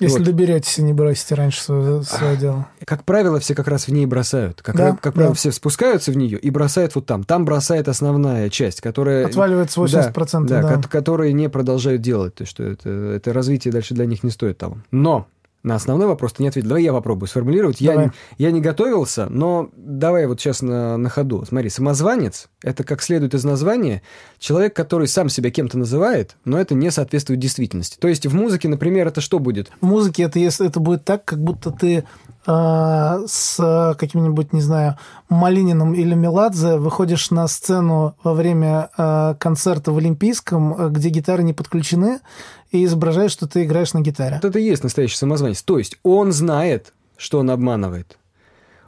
Если 0.00 0.18
вот. 0.18 0.26
доберетесь 0.26 0.78
и 0.78 0.82
не 0.82 0.92
бросите 0.92 1.34
раньше 1.34 1.60
свое, 1.60 2.02
свое 2.02 2.36
дело. 2.36 2.68
Как 2.84 3.04
правило, 3.04 3.40
все 3.40 3.54
как 3.54 3.66
раз 3.66 3.88
в 3.88 3.92
ней 3.92 4.06
бросают. 4.06 4.62
Как, 4.62 4.76
да, 4.76 4.96
как 5.00 5.14
правило, 5.14 5.34
да. 5.34 5.38
все 5.38 5.50
спускаются 5.50 6.12
в 6.12 6.16
нее 6.16 6.38
и 6.38 6.50
бросают 6.50 6.94
вот 6.94 7.06
там. 7.06 7.24
Там 7.24 7.44
бросает 7.44 7.88
основная 7.88 8.48
часть, 8.48 8.80
которая... 8.80 9.26
Отваливается 9.26 9.80
80%. 9.80 10.46
Да, 10.46 10.62
да. 10.62 10.76
да. 10.76 10.88
которые 10.88 11.32
не 11.32 11.48
продолжают 11.48 12.00
делать. 12.00 12.34
То 12.36 12.42
есть, 12.42 12.52
что 12.52 12.62
это, 12.62 12.88
это 12.88 13.32
развитие 13.32 13.72
дальше 13.72 13.94
для 13.94 14.06
них 14.06 14.22
не 14.22 14.30
стоит 14.30 14.58
того. 14.58 14.78
Но 14.92 15.26
на 15.62 15.74
основной 15.74 16.06
вопрос 16.06 16.34
ты 16.34 16.42
не 16.42 16.48
ответил. 16.48 16.68
Давай 16.68 16.84
я 16.84 16.92
попробую 16.92 17.28
сформулировать. 17.28 17.80
Я, 17.80 18.12
я 18.38 18.50
не 18.50 18.60
готовился, 18.60 19.26
но 19.28 19.70
давай 19.76 20.26
вот 20.26 20.40
сейчас 20.40 20.62
на, 20.62 20.96
на 20.96 21.08
ходу. 21.08 21.44
Смотри, 21.46 21.68
самозванец– 21.68 22.48
это, 22.62 22.84
как 22.84 23.02
следует 23.02 23.34
из 23.34 23.44
названия, 23.44 24.02
человек, 24.38 24.74
который 24.74 25.08
сам 25.08 25.28
себя 25.28 25.50
кем-то 25.50 25.76
называет, 25.76 26.36
но 26.44 26.58
это 26.58 26.74
не 26.74 26.90
соответствует 26.90 27.40
действительности. 27.40 27.96
То 27.98 28.08
есть 28.08 28.26
в 28.26 28.34
музыке, 28.34 28.68
например, 28.68 29.08
это 29.08 29.20
что 29.20 29.40
будет? 29.40 29.70
В 29.80 29.86
музыке 29.86 30.22
это, 30.22 30.38
если 30.38 30.66
это 30.66 30.78
будет 30.80 31.04
так, 31.04 31.24
как 31.24 31.42
будто 31.42 31.70
ты 31.70 32.04
э, 32.46 33.18
с 33.26 33.96
каким-нибудь, 33.98 34.52
не 34.52 34.60
знаю, 34.60 34.96
Малининым 35.28 35.92
или 35.92 36.14
Меладзе 36.14 36.78
выходишь 36.78 37.30
на 37.30 37.46
сцену 37.48 38.14
во 38.22 38.32
время 38.32 38.90
э, 38.96 39.34
концерта 39.38 39.92
в 39.92 39.98
Олимпийском, 39.98 40.92
где 40.92 41.10
гитары 41.10 41.42
не 41.42 41.52
подключены, 41.52 42.20
и 42.70 42.84
изображаешь, 42.84 43.32
что 43.32 43.48
ты 43.48 43.64
играешь 43.64 43.94
на 43.94 44.00
гитаре. 44.00 44.36
Вот 44.42 44.48
это 44.48 44.58
и 44.58 44.64
есть 44.64 44.82
настоящий 44.82 45.16
самозванец. 45.16 45.62
То 45.62 45.78
есть 45.78 45.98
он 46.02 46.32
знает, 46.32 46.92
что 47.16 47.38
он 47.38 47.50
обманывает. 47.50 48.18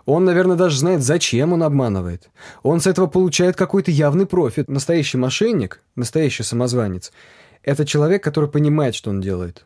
Он, 0.06 0.24
наверное, 0.24 0.56
даже 0.56 0.78
знает, 0.78 1.02
зачем 1.02 1.52
он 1.52 1.62
обманывает. 1.62 2.30
Он 2.62 2.80
с 2.80 2.86
этого 2.86 3.06
получает 3.06 3.56
какой-то 3.56 3.90
явный 3.90 4.26
профит. 4.26 4.68
Настоящий 4.68 5.18
мошенник, 5.18 5.80
настоящий 5.94 6.42
самозванец– 6.42 7.12
это 7.62 7.84
человек, 7.84 8.24
который 8.24 8.48
понимает, 8.48 8.94
что 8.94 9.10
он 9.10 9.20
делает. 9.20 9.64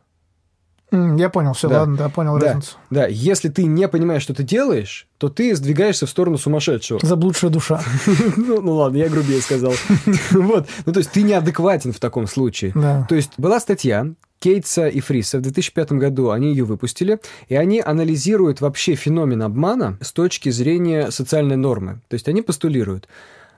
Я 1.17 1.29
понял, 1.29 1.53
все, 1.53 1.69
да. 1.69 1.81
ладно, 1.81 1.97
да, 1.97 2.09
понял 2.09 2.39
да. 2.39 2.47
разницу. 2.47 2.77
Да, 2.91 3.07
если 3.07 3.49
ты 3.49 3.65
не 3.65 3.89
понимаешь, 3.89 4.23
что 4.23 4.35
ты 4.35 4.43
делаешь, 4.43 5.07
то 5.19 5.29
ты 5.29 5.55
сдвигаешься 5.55 6.07
в 6.07 6.11
сторону 6.11 6.39
сумасшедшего. 6.39 7.01
Заблудшая 7.03 7.51
душа. 7.51 7.83
ну, 8.37 8.61
ну 8.61 8.73
ладно, 8.75 8.99
я 8.99 9.09
грубее 9.09 9.41
сказал. 9.41 9.73
вот. 10.31 10.69
Ну, 10.87 10.93
то 10.93 10.99
есть 10.99 11.11
ты 11.11 11.23
неадекватен 11.23 11.93
в 11.93 12.01
таком 12.01 12.27
случае. 12.27 12.73
Да. 12.75 13.07
То 13.09 13.15
есть 13.15 13.33
была 13.37 13.61
статья 13.61 14.07
Кейтса 14.45 14.89
и 14.89 15.01
Фриса 15.01 15.39
в 15.39 15.41
2005 15.41 15.93
году, 15.93 16.31
они 16.31 16.51
ее 16.51 16.65
выпустили, 16.65 17.19
и 17.49 17.57
они 17.57 17.81
анализируют 17.81 18.61
вообще 18.61 18.95
феномен 18.95 19.43
обмана 19.43 19.97
с 20.03 20.13
точки 20.13 20.51
зрения 20.51 21.11
социальной 21.11 21.57
нормы. 21.57 22.01
То 22.09 22.15
есть 22.15 22.29
они 22.29 22.43
постулируют, 22.43 23.09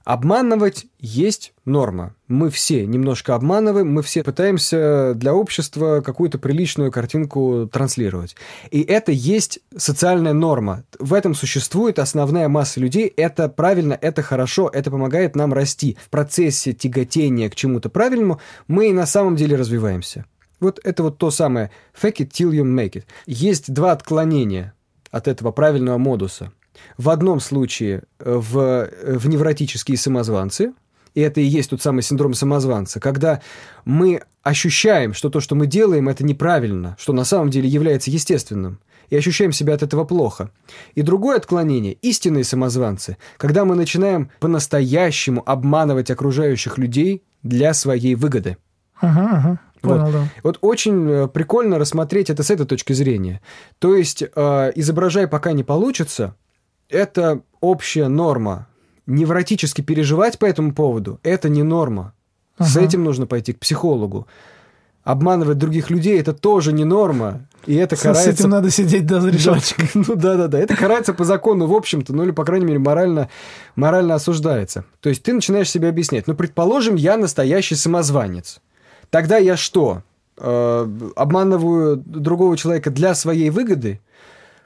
Обманывать 0.07 0.87
есть 1.01 1.53
норма. 1.65 2.15
Мы 2.29 2.49
все 2.51 2.87
немножко 2.87 3.35
обманываем, 3.35 3.93
мы 3.93 4.05
все 4.05 4.23
пытаемся 4.23 5.15
для 5.17 5.35
общества 5.35 6.01
какую-то 6.01 6.39
приличную 6.39 6.93
картинку 6.93 7.69
транслировать. 7.73 8.37
И 8.71 8.83
это 8.83 9.11
есть 9.11 9.59
социальная 9.77 10.33
норма. 10.33 10.85
В 11.01 11.13
этом 11.13 11.35
существует 11.35 11.99
основная 11.99 12.49
масса 12.49 12.79
людей. 12.79 13.13
Это 13.17 13.49
правильно, 13.49 13.99
это 14.01 14.23
хорошо, 14.23 14.71
это 14.73 14.93
помогает 14.93 15.35
нам 15.35 15.53
расти. 15.53 15.99
В 16.01 16.09
процессе 16.09 16.73
тяготения 16.73 17.51
к 17.51 17.57
чему-то 17.57 17.89
правильному 17.89 18.41
мы 18.69 18.91
и 18.91 18.93
на 18.93 19.07
самом 19.07 19.35
деле 19.35 19.57
развиваемся. 19.57 20.25
Вот 20.61 20.79
это 20.85 21.03
вот 21.03 21.19
то 21.19 21.33
самое 21.33 21.73
fake 22.01 22.19
it 22.19 22.31
till 22.31 22.53
you 22.53 22.63
make 22.63 22.93
it. 22.93 23.07
Есть 23.27 23.75
два 23.75 23.91
отклонения 23.91 24.73
от 25.11 25.27
этого 25.27 25.51
правильного 25.51 25.99
модуса– 25.99 26.53
в 26.99 27.11
одном 27.11 27.41
случае 27.41 28.03
э, 28.19 28.35
в, 28.35 28.59
э, 28.59 29.19
в 29.19 29.29
невротические 29.29 29.97
самозванцы, 29.97 30.73
и 31.15 31.21
это 31.21 31.41
и 31.41 31.45
есть 31.45 31.71
тот 31.71 31.81
самый 31.81 32.03
синдром 32.03 32.35
самозванца, 32.35 33.01
когда 33.01 33.41
мы 33.85 34.21
ощущаем, 34.43 35.15
что 35.15 35.31
то, 35.31 35.41
что 35.41 35.55
мы 35.55 35.67
делаем, 35.67 36.09
это 36.09 36.25
неправильно, 36.25 36.97
что 36.99 37.13
на 37.13 37.25
самом 37.25 37.51
деле 37.51 37.69
является 37.69 38.11
естественным, 38.11 38.81
и 39.11 39.17
ощущаем 39.17 39.53
себя 39.53 39.75
от 39.75 39.83
этого 39.83 40.05
плохо. 40.05 40.51
И 40.95 41.03
другое 41.03 41.37
отклонение– 41.37 41.93
истинные 42.03 42.45
самозванцы, 42.45 43.17
когда 43.37 43.65
мы 43.65 43.75
начинаем 43.75 44.31
по-настоящему 44.41 45.43
обманывать 45.47 46.11
окружающих 46.11 46.79
людей 46.79 47.23
для 47.43 47.73
своей 47.75 48.15
выгоды. 48.15 48.57
Ага, 49.01 49.29
ага. 49.33 49.61
Понял, 49.83 50.05
вот. 50.05 50.13
да. 50.13 50.29
вот 50.43 50.59
очень 50.63 51.09
э, 51.09 51.29
прикольно 51.29 51.79
рассмотреть 51.79 52.31
это 52.31 52.43
с 52.43 52.51
этой 52.51 52.67
точки 52.67 52.93
зрения. 52.93 53.41
То 53.79 53.95
есть, 53.95 54.23
э, 54.23 54.73
изображай, 54.75 55.29
пока 55.29 55.53
не 55.53 55.65
получится, 55.65 56.35
это 56.89 57.43
общая 57.61 58.09
норма. 58.09 58.67
Невротически 59.07 59.83
переживать 59.83 60.39
по 60.39 60.47
этому 60.47 60.75
поводу– 60.75 61.21
это 61.23 61.49
не 61.49 61.63
норма. 61.63 62.13
Ага. 62.59 62.69
С 62.69 62.77
этим 62.77 63.05
нужно 63.05 63.27
пойти 63.27 63.53
к 63.53 63.61
психологу. 63.61 64.27
Обманывать 65.05 65.59
других 65.59 65.91
людей– 65.91 66.19
это 66.21 66.33
тоже 66.33 66.73
не 66.73 66.85
норма. 66.85 67.47
И 67.67 67.75
это 67.77 67.95
карается... 67.97 68.33
С 68.33 68.41
этим 68.41 68.51
надо 68.51 68.71
сидеть 68.71 69.07
до 69.07 69.25
решетчика. 69.29 69.87
Ну 69.95 70.17
да-да-да. 70.17 70.59
Это 70.59 70.77
карается 70.77 71.15
по 71.15 71.25
закону, 71.25 71.67
в 71.67 71.75
общем-то, 71.75 72.13
ну 72.13 72.25
или, 72.25 72.33
по 72.33 72.45
крайней 72.45 72.67
мере, 72.67 72.79
морально, 72.81 73.29
морально 73.77 74.15
осуждается. 74.15 74.85
То 75.01 75.09
есть 75.09 75.23
ты 75.23 75.33
начинаешь 75.33 75.71
себе 75.71 75.89
объяснять. 75.89 76.27
Ну, 76.27 76.35
предположим, 76.35 76.97
я 76.97 77.17
настоящий 77.17 77.77
самозванец. 77.77 78.61
Тогда 79.11 79.37
я 79.37 79.57
что? 79.57 80.03
Э, 80.39 80.89
обманываю 81.15 81.97
другого 81.97 82.57
человека 82.57 82.91
для 82.91 83.15
своей 83.15 83.51
выгоды? 83.51 84.01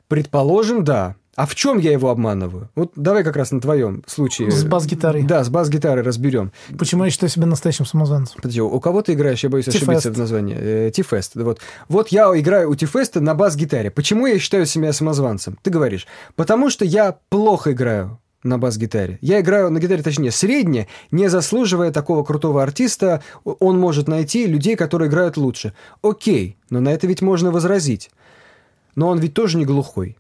Предположим, 0.08 0.82
да. 0.84 1.16
А 1.40 1.46
в 1.46 1.54
чем 1.54 1.78
я 1.78 1.92
его 1.92 2.10
обманываю? 2.10 2.68
Вот 2.74 2.92
давай 2.96 3.24
как 3.24 3.34
раз 3.34 3.50
на 3.50 3.62
твоем 3.62 4.04
случае. 4.06 4.50
С 4.50 4.62
бас-гитарой. 4.62 5.22
Да, 5.22 5.42
с 5.42 5.48
бас-гитарой 5.48 6.04
разберем. 6.04 6.52
Почему 6.78 7.04
я 7.04 7.10
считаю 7.10 7.30
себя 7.30 7.46
настоящим 7.46 7.86
самозванцем? 7.86 8.36
Подожди, 8.42 8.60
у 8.60 8.78
кого 8.78 9.00
ты 9.00 9.14
играешь? 9.14 9.42
Я 9.42 9.48
боюсь 9.48 9.66
ошибиться 9.66 10.12
в 10.12 10.18
названии. 10.18 10.54
Э, 10.60 10.90
Ти-фест. 10.94 11.36
Вот. 11.36 11.60
вот 11.88 12.08
я 12.08 12.24
играю 12.38 12.68
у 12.68 12.74
Ти-феста 12.74 13.22
на 13.22 13.34
бас-гитаре. 13.34 13.90
Почему 13.90 14.26
я 14.26 14.38
считаю 14.38 14.66
себя 14.66 14.92
самозванцем? 14.92 15.56
Ты 15.62 15.70
говоришь, 15.70 16.06
потому 16.36 16.68
что 16.68 16.84
я 16.84 17.16
плохо 17.30 17.72
играю 17.72 18.20
на 18.42 18.58
бас-гитаре. 18.58 19.16
Я 19.22 19.40
играю 19.40 19.70
на 19.70 19.78
гитаре, 19.78 20.02
точнее, 20.02 20.32
средне, 20.32 20.88
не 21.10 21.30
заслуживая 21.30 21.90
такого 21.90 22.22
крутого 22.22 22.62
артиста, 22.62 23.22
он 23.44 23.78
может 23.78 24.08
найти 24.08 24.46
людей, 24.46 24.76
которые 24.76 25.08
играют 25.08 25.38
лучше. 25.38 25.72
Окей, 26.02 26.58
но 26.68 26.80
на 26.80 26.90
это 26.90 27.06
ведь 27.06 27.22
можно 27.22 27.50
возразить. 27.50 28.10
Но 28.94 29.08
он 29.08 29.20
ведь 29.20 29.32
тоже 29.32 29.56
не 29.56 29.64
глухой. 29.64 30.18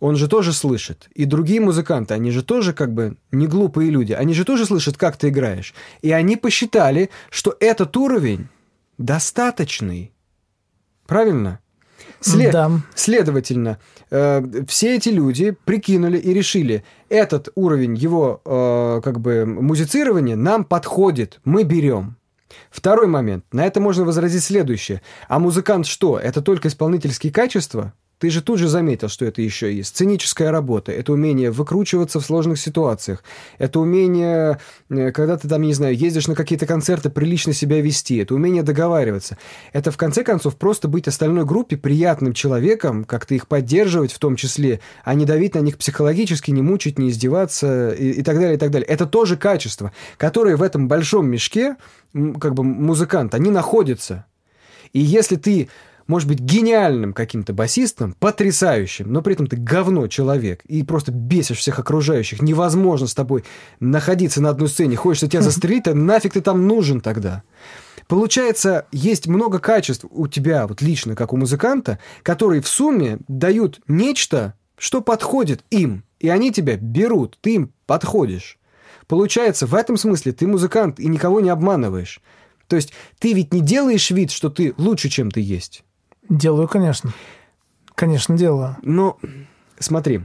Он 0.00 0.16
же 0.16 0.28
тоже 0.28 0.52
слышит. 0.52 1.08
И 1.14 1.26
другие 1.26 1.60
музыканты, 1.60 2.14
они 2.14 2.30
же 2.30 2.42
тоже 2.42 2.72
как 2.72 2.92
бы 2.92 3.16
не 3.32 3.46
глупые 3.46 3.90
люди. 3.90 4.12
Они 4.14 4.32
же 4.34 4.44
тоже 4.44 4.64
слышат, 4.66 4.96
как 4.96 5.16
ты 5.16 5.28
играешь. 5.28 5.74
И 6.02 6.10
они 6.10 6.36
посчитали, 6.36 7.10
что 7.30 7.54
этот 7.60 7.96
уровень 7.96 8.48
достаточный. 8.98 10.12
Правильно? 11.06 11.58
След- 12.20 12.52
Да. 12.52 12.70
Следовательно, 12.94 13.78
э, 14.10 14.42
все 14.68 14.96
эти 14.96 15.08
люди 15.10 15.56
прикинули 15.64 16.18
и 16.18 16.32
решили, 16.34 16.82
этот 17.08 17.48
уровень 17.54 17.94
его 17.94 18.40
э, 18.44 19.00
как 19.02 19.20
бы 19.20 19.44
музицирования 19.46 20.36
нам 20.36 20.64
подходит, 20.64 21.40
мы 21.44 21.62
берем. 21.64 22.16
Второй 22.70 23.06
момент. 23.06 23.44
На 23.52 23.64
это 23.66 23.80
можно 23.80 24.04
возразить 24.04 24.42
следующее. 24.44 25.02
А 25.28 25.38
музыкант 25.38 25.86
что? 25.86 26.18
Это 26.18 26.42
только 26.42 26.68
исполнительские 26.68 27.32
качества? 27.32 27.92
Ты 28.20 28.28
же 28.28 28.42
тут 28.42 28.58
же 28.58 28.68
заметил, 28.68 29.08
что 29.08 29.24
это 29.24 29.40
еще 29.40 29.72
и 29.72 29.82
сценическая 29.82 30.50
работа. 30.50 30.92
Это 30.92 31.14
умение 31.14 31.50
выкручиваться 31.50 32.20
в 32.20 32.24
сложных 32.24 32.60
ситуациях. 32.60 33.24
Это 33.56 33.80
умение, 33.80 34.60
э, 34.90 35.10
когда 35.10 35.38
ты 35.38 35.48
там, 35.48 35.62
не 35.62 35.72
знаю, 35.72 35.96
ездишь 35.96 36.28
на 36.28 36.34
какие-то 36.34 36.66
концерты, 36.66 37.08
прилично 37.08 37.54
себя 37.54 37.80
вести. 37.80 38.18
Это 38.18 38.34
умение 38.34 38.62
договариваться. 38.62 39.38
Это, 39.72 39.90
в 39.90 39.96
конце 39.96 40.22
концов, 40.22 40.56
просто 40.56 40.86
быть 40.86 41.08
остальной 41.08 41.46
группе 41.46 41.78
приятным 41.78 42.34
человеком, 42.34 43.04
как-то 43.04 43.34
их 43.34 43.48
поддерживать 43.48 44.12
в 44.12 44.18
том 44.18 44.36
числе, 44.36 44.80
а 45.02 45.14
не 45.14 45.24
давить 45.24 45.54
на 45.54 45.60
них 45.60 45.78
психологически, 45.78 46.50
не 46.50 46.60
мучить, 46.60 46.98
не 46.98 47.08
издеваться 47.08 47.92
и, 47.92 48.10
и 48.10 48.22
так 48.22 48.36
далее, 48.36 48.56
и 48.56 48.58
так 48.58 48.70
далее. 48.70 48.86
Это 48.86 49.06
тоже 49.06 49.38
качества, 49.38 49.92
которые 50.18 50.56
в 50.56 50.62
этом 50.62 50.88
большом 50.88 51.26
мешке, 51.26 51.76
как 52.12 52.52
бы 52.52 52.64
музыкант, 52.64 53.34
они 53.34 53.50
находятся. 53.50 54.26
И 54.92 55.00
если 55.00 55.36
ты 55.36 55.70
можешь 56.10 56.28
быть 56.28 56.40
гениальным 56.40 57.12
каким-то 57.12 57.52
басистом, 57.52 58.16
потрясающим, 58.18 59.12
но 59.12 59.22
при 59.22 59.34
этом 59.34 59.46
ты 59.46 59.56
говно 59.56 60.08
человек 60.08 60.62
и 60.66 60.82
просто 60.82 61.12
бесишь 61.12 61.58
всех 61.58 61.78
окружающих, 61.78 62.42
невозможно 62.42 63.06
с 63.06 63.14
тобой 63.14 63.44
находиться 63.78 64.42
на 64.42 64.50
одной 64.50 64.68
сцене, 64.68 64.96
хочется 64.96 65.28
тебя 65.28 65.40
застрелить, 65.42 65.86
а 65.86 65.94
нафиг 65.94 66.32
ты 66.32 66.40
там 66.40 66.66
нужен 66.66 67.00
тогда? 67.00 67.44
Получается, 68.08 68.86
есть 68.90 69.28
много 69.28 69.60
качеств 69.60 70.04
у 70.10 70.26
тебя, 70.26 70.66
вот 70.66 70.82
лично, 70.82 71.14
как 71.14 71.32
у 71.32 71.36
музыканта, 71.36 72.00
которые 72.24 72.60
в 72.60 72.66
сумме 72.66 73.18
дают 73.28 73.80
нечто, 73.86 74.54
что 74.76 75.02
подходит 75.02 75.64
им, 75.70 76.02
и 76.18 76.28
они 76.28 76.50
тебя 76.50 76.76
берут, 76.76 77.38
ты 77.40 77.54
им 77.54 77.72
подходишь. 77.86 78.58
Получается, 79.06 79.66
в 79.68 79.76
этом 79.76 79.96
смысле 79.96 80.32
ты 80.32 80.48
музыкант 80.48 80.98
и 80.98 81.06
никого 81.06 81.40
не 81.40 81.50
обманываешь. 81.50 82.20
То 82.66 82.74
есть 82.74 82.92
ты 83.20 83.32
ведь 83.32 83.54
не 83.54 83.60
делаешь 83.60 84.10
вид, 84.10 84.32
что 84.32 84.50
ты 84.50 84.74
лучше, 84.76 85.08
чем 85.08 85.30
ты 85.30 85.40
есть. 85.40 85.84
Делаю, 86.30 86.68
конечно. 86.68 87.12
Конечно, 87.96 88.38
делаю. 88.38 88.76
Но 88.82 89.18
смотри, 89.78 90.22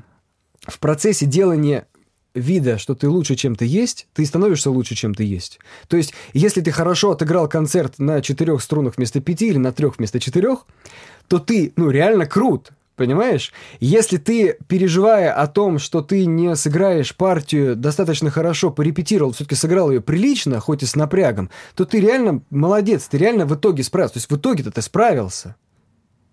в 0.62 0.80
процессе 0.80 1.26
делания 1.26 1.88
вида, 2.36 2.78
что 2.78 2.94
ты 2.94 3.10
лучше, 3.10 3.36
чем 3.36 3.56
ты 3.56 3.66
есть, 3.66 4.08
ты 4.14 4.26
становишься 4.26 4.70
лучше, 4.70 4.94
чем 4.94 5.16
ты 5.16 5.24
есть. 5.24 5.60
То 5.88 5.98
есть, 5.98 6.14
если 6.34 6.62
ты 6.62 6.72
хорошо 6.72 7.12
отыграл 7.12 7.50
концерт 7.50 7.98
на 7.98 8.22
четырех 8.22 8.62
струнах 8.62 8.98
вместо 8.98 9.20
пяти 9.20 9.48
или 9.48 9.58
на 9.58 9.72
трех 9.72 9.98
вместо 9.98 10.20
четырех, 10.20 10.68
то 11.28 11.40
ты, 11.40 11.74
ну, 11.76 11.90
реально 11.90 12.28
крут. 12.28 12.72
Понимаешь? 12.96 13.52
Если 13.82 14.16
ты, 14.16 14.58
переживая 14.68 15.34
о 15.34 15.48
том, 15.48 15.80
что 15.80 16.02
ты 16.02 16.26
не 16.26 16.56
сыграешь 16.56 17.14
партию 17.16 17.76
достаточно 17.76 18.30
хорошо, 18.30 18.72
порепетировал, 18.72 19.34
все-таки 19.34 19.56
сыграл 19.56 19.92
ее 19.92 20.00
прилично, 20.00 20.62
хоть 20.62 20.84
и 20.84 20.86
с 20.86 20.96
напрягом, 20.96 21.50
то 21.74 21.84
ты 21.84 22.00
реально 22.00 22.42
молодец, 22.50 23.08
ты 23.10 23.18
реально 23.18 23.46
в 23.46 23.56
итоге 23.56 23.84
справился. 23.84 24.14
То 24.14 24.18
есть 24.20 24.32
в 24.32 24.38
итоге-то 24.38 24.72
ты 24.72 24.82
справился. 24.82 25.56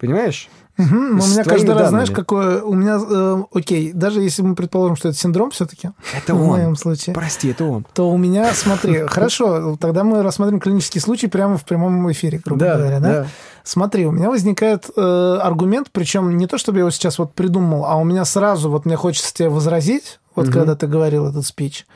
Понимаешь? 0.03 0.49
С 0.77 0.81
У 0.81 0.85
меня 0.85 1.45
каждый 1.45 1.75
раз, 1.75 1.91
знаешь, 1.91 2.09
данными. 2.09 2.15
какое... 2.15 2.61
У 2.63 2.75
меня, 2.75 2.99
э, 3.01 3.43
окей, 3.55 3.93
даже 3.93 4.21
если 4.21 4.43
мы 4.43 4.57
предположим, 4.57 4.97
что 4.97 5.11
это 5.11 5.17
синдром 5.19 5.51
все-таки, 5.53 5.91
Это 6.17 6.35
в 6.35 6.41
он. 6.43 6.49
моем 6.49 6.77
случае, 6.77 7.15
Прости, 7.15 7.51
это 7.51 7.65
он. 7.65 7.87
то 7.95 8.11
у 8.11 8.17
меня, 8.17 8.53
смотри, 8.53 9.03
хорошо, 9.07 9.77
тогда 9.79 10.03
мы 10.03 10.23
рассмотрим 10.25 10.59
клинический 10.59 11.01
случай 11.01 11.29
прямо 11.29 11.57
в 11.57 11.65
прямом 11.65 12.11
эфире, 12.11 12.41
грубо 12.45 12.65
говоря, 12.65 12.99
да? 13.01 13.27
Смотри, 13.65 14.07
у 14.07 14.11
меня 14.11 14.29
возникает 14.29 14.91
э, 14.97 15.39
аргумент, 15.41 15.89
причем 15.93 16.37
не 16.37 16.49
то, 16.49 16.59
чтобы 16.59 16.79
я 16.79 16.81
его 16.81 16.91
сейчас 16.91 17.19
вот 17.19 17.33
придумал, 17.33 17.85
а 17.87 17.95
у 17.97 18.03
меня 18.03 18.25
сразу 18.25 18.69
вот 18.69 18.85
мне 18.85 18.97
хочется 18.97 19.33
тебе 19.33 19.51
возразить, 19.51 20.19
вот 20.35 20.47
Мгм. 20.47 20.53
когда 20.55 20.75
ты 20.75 20.89
говорил 20.89 21.29
этот 21.29 21.47
спич. 21.47 21.87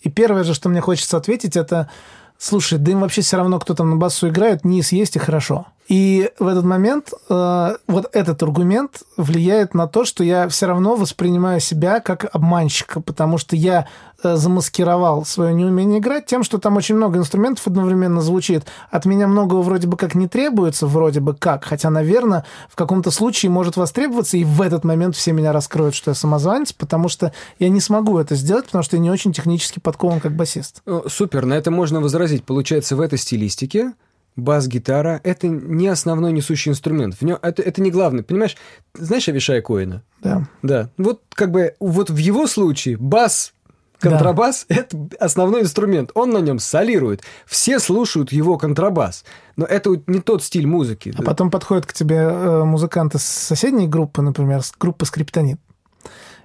И 0.00 0.08
первое 0.08 0.44
же, 0.44 0.54
что 0.54 0.70
мне 0.70 0.80
хочется 0.80 1.18
ответить, 1.18 1.56
это, 1.58 1.90
слушай, 2.38 2.78
да 2.78 2.92
им 2.92 3.00
вообще 3.00 3.20
все 3.20 3.36
равно, 3.36 3.58
кто 3.58 3.74
там 3.74 3.90
на 3.90 3.96
басу 3.96 4.28
играет, 4.28 4.64
низ 4.64 4.92
есть 4.92 5.16
и 5.16 5.18
хорошо. 5.18 5.66
И 5.90 6.30
в 6.38 6.46
этот 6.46 6.64
момент 6.64 7.12
э, 7.28 7.76
вот 7.88 8.10
этот 8.12 8.40
аргумент 8.44 9.02
влияет 9.16 9.74
на 9.74 9.88
то, 9.88 10.04
что 10.04 10.22
я 10.22 10.48
все 10.48 10.66
равно 10.66 10.94
воспринимаю 10.94 11.58
себя 11.58 11.98
как 11.98 12.32
обманщика, 12.32 13.00
потому 13.00 13.38
что 13.38 13.56
я 13.56 13.88
э, 14.22 14.36
замаскировал 14.36 15.24
свое 15.24 15.52
неумение 15.52 15.98
играть 15.98 16.26
тем, 16.26 16.44
что 16.44 16.58
там 16.58 16.76
очень 16.76 16.94
много 16.94 17.18
инструментов 17.18 17.66
одновременно 17.66 18.20
звучит. 18.20 18.66
От 18.92 19.04
меня 19.04 19.26
многого 19.26 19.62
вроде 19.62 19.88
бы 19.88 19.96
как 19.96 20.14
не 20.14 20.28
требуется, 20.28 20.86
вроде 20.86 21.18
бы 21.18 21.34
как, 21.34 21.64
хотя, 21.64 21.90
наверное, 21.90 22.44
в 22.68 22.76
каком-то 22.76 23.10
случае 23.10 23.50
может 23.50 23.76
востребоваться, 23.76 24.36
и 24.36 24.44
в 24.44 24.62
этот 24.62 24.84
момент 24.84 25.16
все 25.16 25.32
меня 25.32 25.52
раскроют, 25.52 25.96
что 25.96 26.12
я 26.12 26.14
самозванец, 26.14 26.72
потому 26.72 27.08
что 27.08 27.32
я 27.58 27.68
не 27.68 27.80
смогу 27.80 28.16
это 28.18 28.36
сделать, 28.36 28.66
потому 28.66 28.84
что 28.84 28.94
я 28.94 29.02
не 29.02 29.10
очень 29.10 29.32
технически 29.32 29.80
подкован 29.80 30.20
как 30.20 30.36
басист. 30.36 30.82
О, 30.86 31.08
Супер, 31.08 31.46
на 31.46 31.54
это 31.54 31.72
можно 31.72 32.00
возразить. 32.00 32.44
Получается, 32.44 32.94
в 32.94 33.00
этой 33.00 33.18
стилистике 33.18 33.94
бас-гитара— 34.36 35.20
это 35.24 35.48
не 35.48 35.88
основной 35.88 36.32
несущий 36.32 36.70
инструмент. 36.70 37.14
В 37.14 37.22
нем, 37.22 37.38
это, 37.42 37.62
это 37.62 37.82
не 37.82 37.90
главный. 37.90 38.22
Понимаешь, 38.22 38.56
знаешь 38.94 39.28
Авишая 39.28 39.62
Коина? 39.62 40.02
Да. 40.22 40.48
Да. 40.62 40.90
Вот 40.96 41.22
как 41.30 41.50
бы 41.50 41.74
вот 41.80 42.10
в 42.10 42.16
его 42.16 42.46
случае 42.46 42.96
бас, 42.96 43.52
контрабас— 43.98 44.66
это 44.68 45.08
основной 45.18 45.62
инструмент. 45.62 46.10
Он 46.14 46.30
на 46.30 46.38
нем 46.38 46.58
солирует. 46.58 47.22
Все 47.46 47.78
слушают 47.78 48.32
его 48.32 48.58
контрабас. 48.58 49.24
Но 49.56 49.66
это 49.66 49.90
не 50.06 50.20
тот 50.20 50.42
стиль 50.42 50.66
музыки. 50.66 51.14
А 51.16 51.22
потом 51.22 51.50
подходят 51.50 51.86
к 51.86 51.92
тебе 51.92 52.16
э, 52.16 52.64
музыканты 52.64 53.18
с 53.18 53.24
соседней 53.24 53.88
группы, 53.88 54.22
например, 54.22 54.62
с 54.62 54.72
группы 54.78 55.04
Скриптонит. 55.04 55.60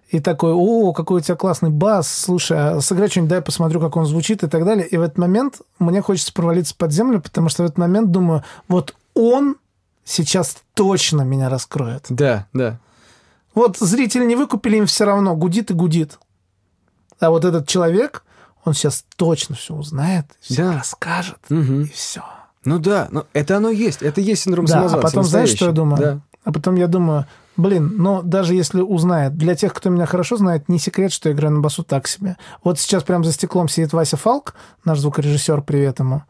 И 0.09 0.19
такой, 0.19 0.51
о, 0.53 0.93
какой 0.93 1.17
у 1.17 1.19
тебя 1.23 1.35
классный 1.35 1.71
бас, 1.71 2.07
слушай, 2.07 2.57
а 2.57 2.79
сыграй 2.81 3.09
что-нибудь, 3.09 3.29
дай 3.31 3.41
посмотрю, 3.41 3.79
как 3.81 3.95
он 3.97 4.05
звучит 4.05 4.43
и 4.43 4.47
так 4.47 4.63
далее. 4.63 4.87
И 4.87 4.97
в 4.97 5.01
этот 5.01 5.17
момент 5.17 5.61
мне 5.79 6.01
хочется 6.01 6.31
провалиться 6.31 6.75
под 6.75 6.91
землю, 6.91 7.19
потому 7.19 7.49
что 7.49 7.63
в 7.63 7.65
этот 7.65 7.77
момент 7.79 8.11
думаю, 8.11 8.43
вот 8.67 8.95
он 9.15 9.55
сейчас 10.03 10.57
точно 10.75 11.23
меня 11.23 11.49
раскроет. 11.49 12.05
Да, 12.09 12.45
да. 12.53 12.77
Вот 13.55 13.77
зрители 13.77 14.25
не 14.25 14.35
выкупили, 14.35 14.77
им 14.77 14.85
все 14.85 15.05
равно, 15.05 15.35
гудит 15.35 15.71
и 15.71 15.73
гудит. 15.73 16.19
А 17.19 17.29
вот 17.31 17.43
этот 17.45 17.67
человек, 17.67 18.23
он 18.63 18.73
сейчас 18.73 19.05
точно 19.15 19.55
все 19.55 19.73
узнает, 19.73 20.25
все 20.39 20.63
Да. 20.65 20.73
расскажет, 20.77 21.39
Мгм. 21.49 21.81
и 21.83 21.85
все. 21.87 22.23
Ну 22.63 22.77
да, 22.79 23.07
но 23.11 23.25
это 23.33 23.57
оно 23.57 23.69
есть. 23.69 24.01
Это 24.01 24.21
есть 24.21 24.43
синдром 24.43 24.65
Да, 24.65 24.73
а 24.73 24.77
самозванца. 24.77 25.07
потом 25.07 25.23
знаешь, 25.23 25.49
что 25.49 25.65
я 25.67 25.71
думаю? 25.71 25.97
Да. 26.01 26.19
А 26.43 26.51
потом 26.51 26.75
я 26.75 26.87
думаю, 26.87 27.25
блин, 27.57 27.93
но 27.97 28.21
даже 28.21 28.53
если 28.53 28.81
узнает, 28.81 29.37
для 29.37 29.55
тех, 29.55 29.73
кто 29.73 29.89
меня 29.89 30.05
хорошо 30.05 30.37
знает, 30.37 30.69
не 30.69 30.79
секрет, 30.79 31.11
что 31.11 31.29
я 31.29 31.35
играю 31.35 31.55
на 31.55 31.61
басу 31.61 31.83
так 31.83 32.07
себе. 32.07 32.37
Вот 32.63 32.79
сейчас 32.79 33.03
прямо 33.03 33.23
за 33.23 33.31
стеклом 33.31 33.67
сидит 33.67 33.93
Вася 33.93 34.17
Фалк, 34.17 34.55
наш 34.83 34.99
звукорежиссер, 34.99 35.61
привет 35.61 35.99
ему. 35.99 36.23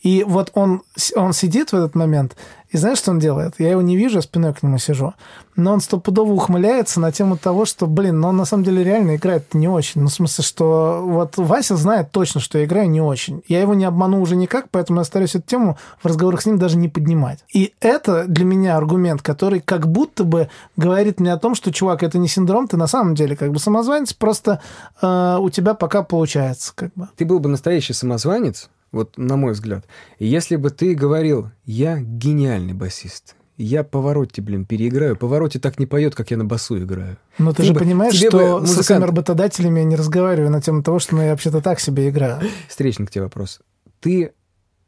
И 0.00 0.24
вот 0.26 0.50
он, 0.54 0.82
он 1.14 1.32
сидит 1.32 1.72
в 1.72 1.74
этот 1.74 1.94
момент, 1.94 2.36
и 2.70 2.76
знаешь, 2.78 2.98
что 2.98 3.12
он 3.12 3.18
делает? 3.18 3.54
Я 3.58 3.70
его 3.70 3.82
не 3.82 3.96
вижу, 3.96 4.16
я 4.16 4.22
спиной 4.22 4.52
к 4.52 4.62
нему 4.62 4.78
сижу. 4.78 5.14
Но 5.54 5.72
он 5.72 5.80
стопудово 5.80 6.32
ухмыляется 6.32 7.00
на 7.00 7.12
тему 7.12 7.38
того, 7.38 7.64
что, 7.64 7.86
блин, 7.86 8.20
ну 8.20 8.28
он 8.28 8.36
на 8.36 8.44
самом 8.44 8.64
деле 8.64 8.82
реально 8.84 9.16
играет 9.16 9.54
не 9.54 9.68
очень. 9.68 10.02
Ну, 10.02 10.08
в 10.08 10.12
смысле, 10.12 10.44
что 10.44 11.00
вот 11.02 11.36
Вася 11.36 11.76
знает 11.76 12.10
точно, 12.10 12.40
что 12.40 12.58
я 12.58 12.64
играю 12.64 12.90
не 12.90 13.00
очень. 13.00 13.42
Я 13.48 13.60
его 13.60 13.74
не 13.74 13.84
обману 13.84 14.20
уже 14.20 14.36
никак, 14.36 14.66
поэтому 14.70 14.98
я 14.98 15.04
стараюсь 15.04 15.34
эту 15.34 15.46
тему 15.46 15.78
в 16.02 16.06
разговорах 16.06 16.42
с 16.42 16.46
ним 16.46 16.58
даже 16.58 16.76
не 16.76 16.88
поднимать. 16.88 17.44
И 17.54 17.72
это 17.80 18.24
для 18.26 18.44
меня 18.44 18.76
аргумент, 18.76 19.22
который 19.22 19.60
как 19.60 19.88
будто 19.88 20.24
бы 20.24 20.48
говорит 20.76 21.20
мне 21.20 21.32
о 21.32 21.38
том, 21.38 21.54
что, 21.54 21.72
чувак, 21.72 22.02
это 22.02 22.18
не 22.18 22.28
синдром, 22.28 22.68
ты 22.68 22.76
на 22.76 22.88
самом 22.88 23.14
деле 23.14 23.36
как 23.36 23.52
бы 23.52 23.58
самозванец, 23.58 24.12
просто 24.12 24.60
э, 25.00 25.38
у 25.40 25.48
тебя 25.50 25.74
пока 25.74 26.02
получается 26.02 26.72
как 26.74 26.92
бы. 26.94 27.08
Ты 27.16 27.24
был 27.24 27.38
бы 27.38 27.48
настоящий 27.48 27.92
самозванец, 27.92 28.68
вот 28.92 29.18
на 29.18 29.36
мой 29.36 29.52
взгляд, 29.52 29.86
если 30.18 30.56
бы 30.56 30.70
ты 30.70 30.94
говорил, 30.94 31.50
я 31.64 31.98
гениальный 32.00 32.72
басист, 32.74 33.36
я 33.58 33.84
Поворотти, 33.84 34.40
блин, 34.42 34.66
переиграю. 34.66 35.16
Поворотти 35.16 35.58
так 35.58 35.78
не 35.78 35.86
поет, 35.86 36.14
как 36.14 36.30
я 36.30 36.36
на 36.36 36.44
басу 36.44 36.78
играю. 36.78 37.16
Но 37.38 37.52
ты, 37.52 37.58
Ты 37.58 37.62
же 37.68 37.72
бы- 37.72 37.80
понимаешь, 37.80 38.14
что 38.14 38.30
бы 38.30 38.38
со 38.38 38.58
музыкант- 38.60 38.84
своими 38.84 39.04
работодателями 39.04 39.78
я 39.80 39.84
не 39.86 39.96
разговариваю 39.96 40.50
на 40.50 40.60
тему 40.60 40.82
того, 40.82 40.98
что 40.98 41.16
ну, 41.16 41.22
я 41.22 41.30
вообще-то 41.30 41.62
так 41.62 41.80
себе 41.80 42.10
играю. 42.10 42.42
Встречный 42.68 43.06
к 43.06 43.10
тебе 43.10 43.24
вопрос. 43.24 43.60
Ты, 44.00 44.32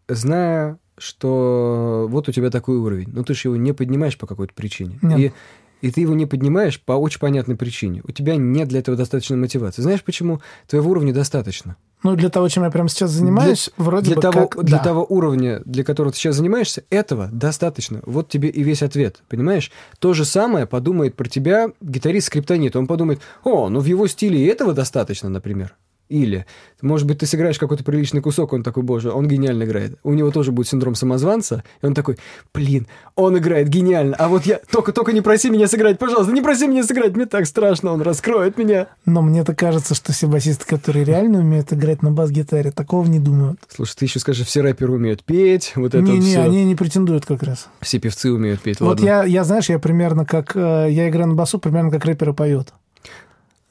зная, 0.06 0.78
что 0.98 2.06
вот 2.10 2.28
у 2.28 2.32
тебя 2.32 2.50
такой 2.50 2.76
уровень, 2.76 3.08
но 3.10 3.22
ты 3.24 3.32
же 3.34 3.48
его 3.48 3.56
не 3.56 3.72
поднимаешь 3.72 4.18
по 4.18 4.26
какой-то 4.26 4.52
причине. 4.54 4.98
Нет. 5.00 5.18
И, 5.18 5.32
и 5.80 5.90
ты 5.90 6.00
его 6.00 6.14
не 6.14 6.26
поднимаешь 6.26 6.80
по 6.80 6.92
очень 6.92 7.20
понятной 7.20 7.56
причине. 7.56 8.02
У 8.04 8.12
тебя 8.12 8.36
нет 8.36 8.68
для 8.68 8.80
этого 8.80 8.96
достаточно 8.96 9.36
мотивации. 9.36 9.82
Знаешь, 9.82 10.02
почему 10.02 10.40
твоего 10.66 10.90
уровня 10.90 11.12
достаточно? 11.12 11.76
Ну, 12.02 12.14
для 12.14 12.28
того, 12.28 12.48
чем 12.48 12.62
я 12.62 12.70
прямо 12.70 12.88
сейчас 12.88 13.10
занимаюсь, 13.10 13.70
вроде 13.76 14.06
для 14.06 14.16
бы 14.16 14.22
того, 14.22 14.46
как... 14.46 14.64
для 14.64 14.78
да. 14.78 14.84
того 14.84 15.04
уровня, 15.08 15.62
для 15.64 15.82
которого 15.82 16.12
ты 16.12 16.18
сейчас 16.18 16.36
занимаешься, 16.36 16.84
этого 16.90 17.28
достаточно. 17.32 18.00
Вот 18.06 18.28
тебе 18.28 18.48
и 18.48 18.62
весь 18.62 18.82
ответ, 18.82 19.22
понимаешь? 19.28 19.72
То 19.98 20.12
же 20.12 20.24
самое 20.24 20.66
подумает 20.66 21.16
про 21.16 21.28
тебя 21.28 21.72
гитарист 21.80 22.28
скриптонит. 22.28 22.76
Он 22.76 22.86
подумает, 22.86 23.20
о, 23.42 23.68
ну 23.68 23.80
в 23.80 23.86
его 23.86 24.06
стиле 24.06 24.48
этого 24.48 24.74
достаточно, 24.74 25.28
например. 25.28 25.74
Или, 26.08 26.46
может 26.80 27.06
быть, 27.06 27.18
ты 27.18 27.26
сыграешь 27.26 27.58
какой-то 27.58 27.84
приличный 27.84 28.22
кусок, 28.22 28.52
он 28.54 28.62
такой, 28.62 28.82
боже, 28.82 29.10
он 29.12 29.28
гениально 29.28 29.64
играет. 29.64 29.98
У 30.02 30.14
него 30.14 30.30
тоже 30.30 30.52
будет 30.52 30.68
синдром 30.68 30.94
самозванца, 30.94 31.64
и 31.82 31.86
он 31.86 31.94
такой, 31.94 32.16
блин, 32.54 32.86
он 33.14 33.36
играет 33.36 33.68
гениально, 33.68 34.16
а 34.16 34.28
вот 34.28 34.46
я, 34.46 34.60
только, 34.70 34.92
только 34.92 35.12
не 35.12 35.20
проси 35.20 35.50
меня 35.50 35.68
сыграть, 35.68 35.98
пожалуйста, 35.98 36.32
не 36.32 36.40
проси 36.40 36.66
меня 36.66 36.82
сыграть, 36.84 37.14
мне 37.14 37.26
так 37.26 37.46
страшно, 37.46 37.92
он 37.92 38.00
раскроет 38.02 38.56
меня. 38.56 38.88
Но 39.04 39.20
мне-то 39.22 39.54
кажется, 39.54 39.94
что 39.94 40.12
все 40.12 40.26
басисты, 40.28 40.64
которые 40.66 41.04
реально 41.04 41.40
умеют 41.40 41.72
играть 41.72 42.02
на 42.02 42.10
бас-гитаре, 42.10 42.70
такого 42.70 43.06
не 43.06 43.18
думают. 43.18 43.58
Слушай, 43.68 43.96
ты 43.98 44.04
еще 44.06 44.18
скажешь, 44.18 44.46
все 44.46 44.62
рэперы 44.62 44.92
умеют 44.92 45.24
петь, 45.24 45.72
вот 45.76 45.94
это 45.94 46.02
Не-не, 46.02 46.20
все. 46.30 46.40
они 46.40 46.64
не 46.64 46.74
претендуют 46.74 47.26
как 47.26 47.42
раз. 47.42 47.68
Все 47.80 47.98
певцы 47.98 48.32
умеют 48.32 48.60
петь, 48.60 48.80
Вот 48.80 48.88
ладно. 49.00 49.04
я, 49.04 49.24
я, 49.24 49.44
знаешь, 49.44 49.68
я 49.68 49.78
примерно 49.78 50.24
как... 50.24 50.52
э, 50.56 50.86
я 50.90 51.08
играю 51.08 51.28
на 51.28 51.34
басу 51.34 51.58
примерно 51.58 51.90
как 51.90 52.04
рэперы 52.06 52.32
поют. 52.32 52.72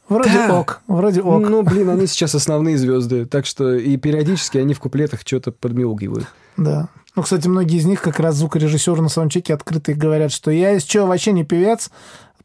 Вроде 0.09 0.29
Да. 0.33 0.59
ок, 0.59 0.81
вроде 0.87 1.21
ок. 1.21 1.47
Ну, 1.49 1.63
блин, 1.63 1.89
они 1.89 2.07
сейчас 2.07 2.33
основные 2.35 2.77
звезды, 2.77 3.25
так 3.25 3.45
что 3.45 3.73
и 3.75 3.97
периодически 3.97 4.57
они 4.57 4.73
в 4.73 4.79
куплетах 4.79 5.21
что-то 5.25 5.51
подмилгивают. 5.51 6.27
Да. 6.55 6.87
Ну, 7.15 7.23
кстати, 7.23 7.47
многие 7.47 7.77
из 7.77 7.85
них 7.85 8.01
как 8.01 8.19
раз 8.19 8.35
звукорежиссеры 8.35 9.01
на 9.01 9.09
саундчеке 9.09 9.53
открыто 9.53 9.93
говорят, 9.93 10.31
что 10.31 10.51
я 10.51 10.73
из 10.73 10.83
чего 10.83 11.07
вообще 11.07 11.31
не 11.31 11.43
певец, 11.43 11.89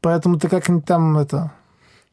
поэтому 0.00 0.38
ты 0.38 0.48
как-нибудь 0.48 0.84
там 0.86 1.18
это 1.18 1.52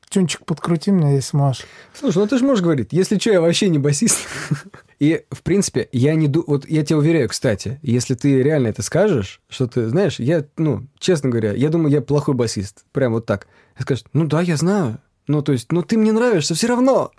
тюнчик 0.09 0.43
подкрути 0.45 0.91
меня, 0.91 1.11
если 1.13 1.37
можешь. 1.37 1.65
Слушай, 1.93 2.17
ну 2.19 2.27
ты 2.27 2.37
же 2.37 2.43
можешь 2.45 2.63
говорить, 2.63 2.89
если 2.91 3.17
что, 3.17 3.31
я 3.31 3.41
вообще 3.41 3.69
не 3.69 3.77
басист. 3.79 4.17
И, 4.99 5.23
в 5.31 5.43
принципе, 5.43 5.87
я 5.93 6.13
не... 6.15 6.27
ду- 6.27 6.43
Вот 6.45 6.67
я 6.67 6.83
тебя 6.83 6.97
уверяю, 6.97 7.29
кстати, 7.29 7.79
если 7.81 8.15
ты 8.15 8.43
реально 8.43 8.67
это 8.67 8.81
скажешь, 8.81 9.39
что 9.47 9.65
ты, 9.67 9.87
знаешь, 9.87 10.19
я, 10.19 10.43
ну, 10.57 10.87
честно 10.99 11.29
говоря, 11.29 11.53
я 11.53 11.69
думаю, 11.69 11.91
я 11.91 12.01
плохой 12.01 12.33
басист. 12.35 12.83
Прям 12.91 13.13
вот 13.13 13.25
так. 13.25 13.47
Скажешь, 13.79 14.03
ну 14.11 14.25
да, 14.25 14.41
я 14.41 14.57
знаю. 14.57 14.97
Ну, 15.29 15.43
то 15.43 15.51
есть, 15.51 15.71
ну 15.71 15.83
ты 15.83 15.95
мне 15.95 16.11
нравишься 16.11 16.55
все 16.55 16.65
равно. 16.65 17.11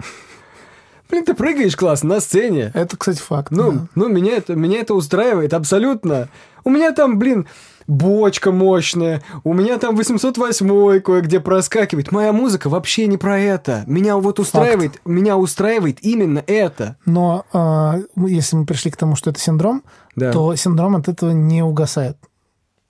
Блин, 1.08 1.24
ты 1.24 1.32
прыгаешь 1.32 1.76
классно 1.76 2.16
на 2.16 2.20
сцене. 2.20 2.72
Это, 2.74 2.96
кстати, 2.96 3.20
факт. 3.20 3.52
Ну, 3.52 3.70
да. 3.72 3.86
ну 3.94 4.08
меня, 4.08 4.32
это, 4.32 4.56
меня 4.56 4.80
это 4.80 4.94
устраивает 4.94 5.54
абсолютно. 5.54 6.28
У 6.64 6.70
меня 6.70 6.90
там, 6.90 7.20
блин, 7.20 7.46
бочка 7.86 8.50
мощная, 8.50 9.22
у 9.44 9.52
меня 9.54 9.78
там 9.78 9.94
808 9.94 11.00
кое-где 11.02 11.38
проскакивает. 11.38 12.10
Моя 12.10 12.32
музыка 12.32 12.68
вообще 12.68 13.06
не 13.06 13.16
про 13.16 13.38
это. 13.38 13.84
Меня 13.86 14.16
вот 14.16 14.40
устраивает, 14.40 15.00
меня 15.04 15.36
устраивает 15.36 15.98
именно 16.02 16.42
это. 16.48 16.96
Но 17.06 17.44
э, 17.52 18.02
если 18.26 18.56
мы 18.56 18.66
пришли 18.66 18.90
к 18.90 18.96
тому, 18.96 19.14
что 19.14 19.30
это 19.30 19.38
синдром, 19.38 19.84
Да. 20.16 20.32
то 20.32 20.56
синдром 20.56 20.96
от 20.96 21.08
этого 21.08 21.30
не 21.30 21.62
угасает. 21.62 22.16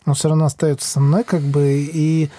Он 0.06 0.14
все 0.14 0.28
равно 0.28 0.46
остается 0.46 0.88
со 0.88 0.98
мной, 0.98 1.24
как 1.24 1.42
бы, 1.42 1.86
и 1.92 2.30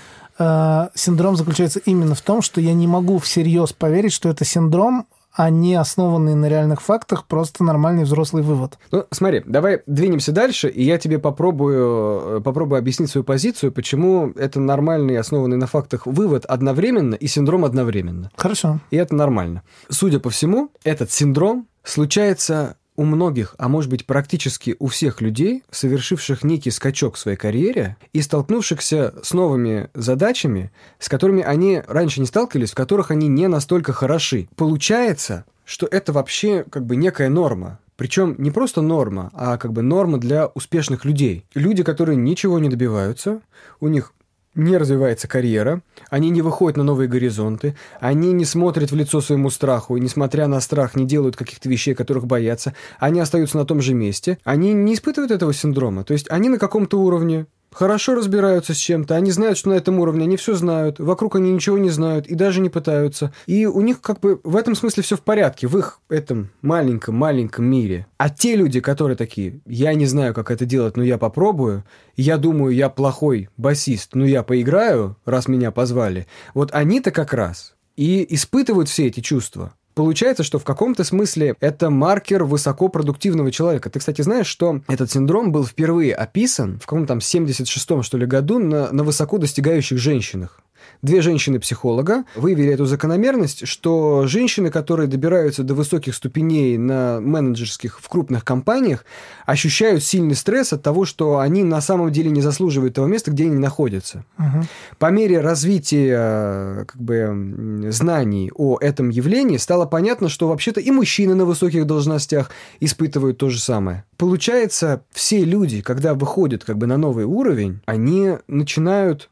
э, 0.41 0.89
синдром 0.95 1.35
заключается 1.35 1.79
именно 1.79 2.15
в 2.15 2.21
том, 2.21 2.41
что 2.41 2.61
я 2.61 2.73
не 2.73 2.87
могу 2.87 3.19
всерьез 3.19 3.73
поверить, 3.73 4.13
что 4.13 4.29
это 4.29 4.45
синдром, 4.45 5.07
а 5.33 5.49
не 5.49 5.75
основанный 5.75 6.35
на 6.35 6.47
реальных 6.47 6.81
фактах, 6.81 7.25
просто 7.25 7.63
нормальный 7.63 8.03
взрослый 8.03 8.43
вывод. 8.43 8.77
Ну, 8.91 9.05
смотри, 9.11 9.41
давай 9.45 9.81
двинемся 9.85 10.31
дальше, 10.31 10.69
и 10.69 10.83
я 10.83 10.97
тебе 10.97 11.19
попробую, 11.19 12.37
э, 12.37 12.41
попробую 12.41 12.79
объяснить 12.79 13.09
свою 13.09 13.23
позицию, 13.23 13.71
почему 13.71 14.31
это 14.35 14.59
нормальный, 14.59 15.17
основанный 15.17 15.57
на 15.57 15.67
фактах 15.67 16.05
вывод 16.05 16.45
одновременно 16.45 17.15
и 17.15 17.27
синдром 17.27 17.63
одновременно. 17.65 18.31
Хорошо. 18.35 18.79
И 18.89 18.97
это 18.97 19.15
нормально. 19.15 19.63
Судя 19.89 20.19
по 20.19 20.29
всему, 20.29 20.69
этот 20.83 21.11
синдром 21.11 21.67
случается 21.83 22.75
у 22.95 23.03
многих, 23.03 23.55
а 23.57 23.67
может 23.67 23.89
быть 23.89 24.05
практически 24.05 24.75
у 24.79 24.87
всех 24.87 25.21
людей, 25.21 25.63
совершивших 25.71 26.43
некий 26.43 26.71
скачок 26.71 27.15
в 27.15 27.19
своей 27.19 27.37
карьере 27.37 27.97
и 28.13 28.21
столкнувшихся 28.21 29.13
с 29.23 29.33
новыми 29.33 29.89
задачами, 29.93 30.71
с 30.99 31.09
которыми 31.09 31.41
они 31.41 31.81
раньше 31.87 32.19
не 32.19 32.25
сталкивались, 32.25 32.71
в 32.71 32.75
которых 32.75 33.11
они 33.11 33.27
не 33.27 33.47
настолько 33.47 33.93
хороши. 33.93 34.47
Получается, 34.55 35.45
что 35.65 35.87
это 35.89 36.11
вообще 36.11 36.65
как 36.69 36.85
бы 36.85 36.95
некая 36.95 37.29
норма. 37.29 37.79
Причем 37.95 38.35
не 38.39 38.49
просто 38.49 38.81
норма, 38.81 39.29
а 39.33 39.57
как 39.57 39.73
бы 39.73 39.83
норма 39.83 40.17
для 40.17 40.47
успешных 40.47 41.05
людей. 41.05 41.45
Люди, 41.53 41.83
которые 41.83 42.15
ничего 42.15 42.57
не 42.57 42.67
добиваются, 42.67 43.41
у 43.79 43.87
них 43.87 44.13
не 44.55 44.77
развивается 44.77 45.27
карьера, 45.27 45.81
они 46.09 46.29
не 46.29 46.41
выходят 46.41 46.77
на 46.77 46.83
новые 46.83 47.07
горизонты, 47.07 47.75
они 47.99 48.33
не 48.33 48.45
смотрят 48.45 48.91
в 48.91 48.95
лицо 48.95 49.21
своему 49.21 49.49
страху, 49.49 49.95
и, 49.95 50.01
несмотря 50.01 50.47
на 50.47 50.59
страх, 50.59 50.95
не 50.95 51.05
делают 51.05 51.35
каких-то 51.35 51.69
вещей, 51.69 51.93
которых 51.93 52.25
боятся, 52.25 52.73
они 52.99 53.19
остаются 53.19 53.57
на 53.57 53.65
том 53.65 53.81
же 53.81 53.93
месте, 53.93 54.37
они 54.43 54.73
не 54.73 54.93
испытывают 54.93 55.31
этого 55.31 55.53
синдрома. 55.53 56.03
То 56.03 56.13
есть 56.13 56.29
они 56.29 56.49
на 56.49 56.59
каком-то 56.59 56.99
уровне 56.99 57.45
хорошо 57.71 58.15
разбираются 58.15 58.73
с 58.73 58.77
чем-то, 58.77 59.15
они 59.15 59.31
знают, 59.31 59.57
что 59.57 59.69
на 59.69 59.73
этом 59.73 59.99
уровне 59.99 60.23
они 60.23 60.37
все 60.37 60.53
знают, 60.55 60.99
вокруг 60.99 61.35
они 61.35 61.51
ничего 61.51 61.77
не 61.77 61.89
знают 61.89 62.27
и 62.27 62.35
даже 62.35 62.61
не 62.61 62.69
пытаются. 62.69 63.33
И 63.45 63.65
у 63.65 63.81
них 63.81 64.01
как 64.01 64.19
бы 64.19 64.39
в 64.43 64.55
этом 64.55 64.75
смысле 64.75 65.03
все 65.03 65.15
в 65.15 65.21
порядке, 65.21 65.67
в 65.67 65.77
их 65.77 65.99
этом 66.09 66.49
маленьком-маленьком 66.61 67.65
мире. 67.65 68.07
А 68.17 68.29
те 68.29 68.55
люди, 68.55 68.79
которые 68.79 69.17
такие, 69.17 69.61
я 69.65 69.93
не 69.93 70.05
знаю, 70.05 70.33
как 70.33 70.51
это 70.51 70.65
делать, 70.65 70.97
но 70.97 71.03
я 71.03 71.17
попробую, 71.17 71.83
я 72.15 72.37
думаю, 72.37 72.75
я 72.75 72.89
плохой 72.89 73.49
басист, 73.57 74.15
но 74.15 74.25
я 74.25 74.43
поиграю, 74.43 75.17
раз 75.25 75.47
меня 75.47 75.71
позвали, 75.71 76.27
вот 76.53 76.71
они-то 76.73 77.11
как 77.11 77.33
раз 77.33 77.75
и 77.95 78.25
испытывают 78.33 78.89
все 78.89 79.07
эти 79.07 79.19
чувства. 79.19 79.73
Получается, 79.93 80.43
что 80.43 80.59
в 80.59 80.63
каком-то 80.63 81.03
смысле 81.03 81.55
это 81.59 81.89
маркер 81.89 82.43
высокопродуктивного 82.43 83.51
человека. 83.51 83.89
Ты, 83.89 83.99
кстати, 83.99 84.21
знаешь, 84.21 84.47
что 84.47 84.81
этот 84.87 85.11
синдром 85.11 85.51
был 85.51 85.65
впервые 85.65 86.13
описан 86.13 86.79
в 86.79 86.85
каком-то 86.85 87.07
там 87.09 87.17
76-м, 87.19 88.03
что 88.03 88.17
ли, 88.17 88.25
году 88.25 88.59
на, 88.59 88.91
на 88.91 89.03
высоко 89.03 89.37
достигающих 89.37 89.97
женщинах. 89.97 90.61
Две 91.01 91.21
женщины-психолога 91.21 92.25
выявили 92.35 92.73
эту 92.73 92.85
закономерность, 92.85 93.67
что 93.67 94.27
женщины, 94.27 94.69
которые 94.69 95.07
добираются 95.07 95.63
до 95.63 95.73
высоких 95.73 96.15
ступеней 96.15 96.77
на 96.77 97.19
менеджерских 97.19 97.99
в 97.99 98.07
крупных 98.07 98.45
компаниях, 98.45 99.05
ощущают 99.45 100.03
сильный 100.03 100.35
стресс 100.35 100.73
от 100.73 100.83
того, 100.83 101.05
что 101.05 101.39
они 101.39 101.63
на 101.63 101.81
самом 101.81 102.11
деле 102.11 102.29
не 102.29 102.41
заслуживают 102.41 102.93
того 102.93 103.07
места, 103.07 103.31
где 103.31 103.45
они 103.45 103.57
находятся. 103.57 104.25
Мгм. 104.37 104.67
По 104.99 105.11
мере 105.11 105.41
развития 105.41 106.85
как 106.85 107.01
бы, 107.01 107.87
знаний 107.89 108.51
о 108.55 108.77
этом 108.79 109.09
явлении 109.09 109.57
стало 109.57 109.85
понятно, 109.85 110.29
что 110.29 110.47
вообще-то 110.47 110.79
и 110.79 110.91
мужчины 110.91 111.35
на 111.35 111.45
высоких 111.45 111.87
должностях 111.87 112.51
испытывают 112.79 113.37
то 113.37 113.49
же 113.49 113.59
самое. 113.59 114.05
Получается, 114.17 115.03
все 115.11 115.43
люди, 115.43 115.81
когда 115.81 116.13
выходят 116.13 116.63
как 116.63 116.77
бы 116.77 116.87
на 116.87 116.97
новый 116.97 117.25
уровень, 117.25 117.81
они 117.85 118.37
начинают 118.47 119.29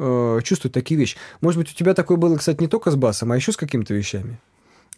э, 0.00 0.40
чувствовать 0.42 0.74
такие 0.74 0.98
вещи. 0.98 1.16
Может 1.40 1.58
быть, 1.58 1.70
у 1.70 1.74
тебя 1.74 1.94
такое 1.94 2.16
было, 2.16 2.36
кстати, 2.36 2.60
не 2.60 2.68
только 2.68 2.90
с 2.90 2.96
басом, 2.96 3.32
а 3.32 3.36
еще 3.36 3.52
с 3.52 3.56
какими-то 3.56 3.94
вещами. 3.94 4.38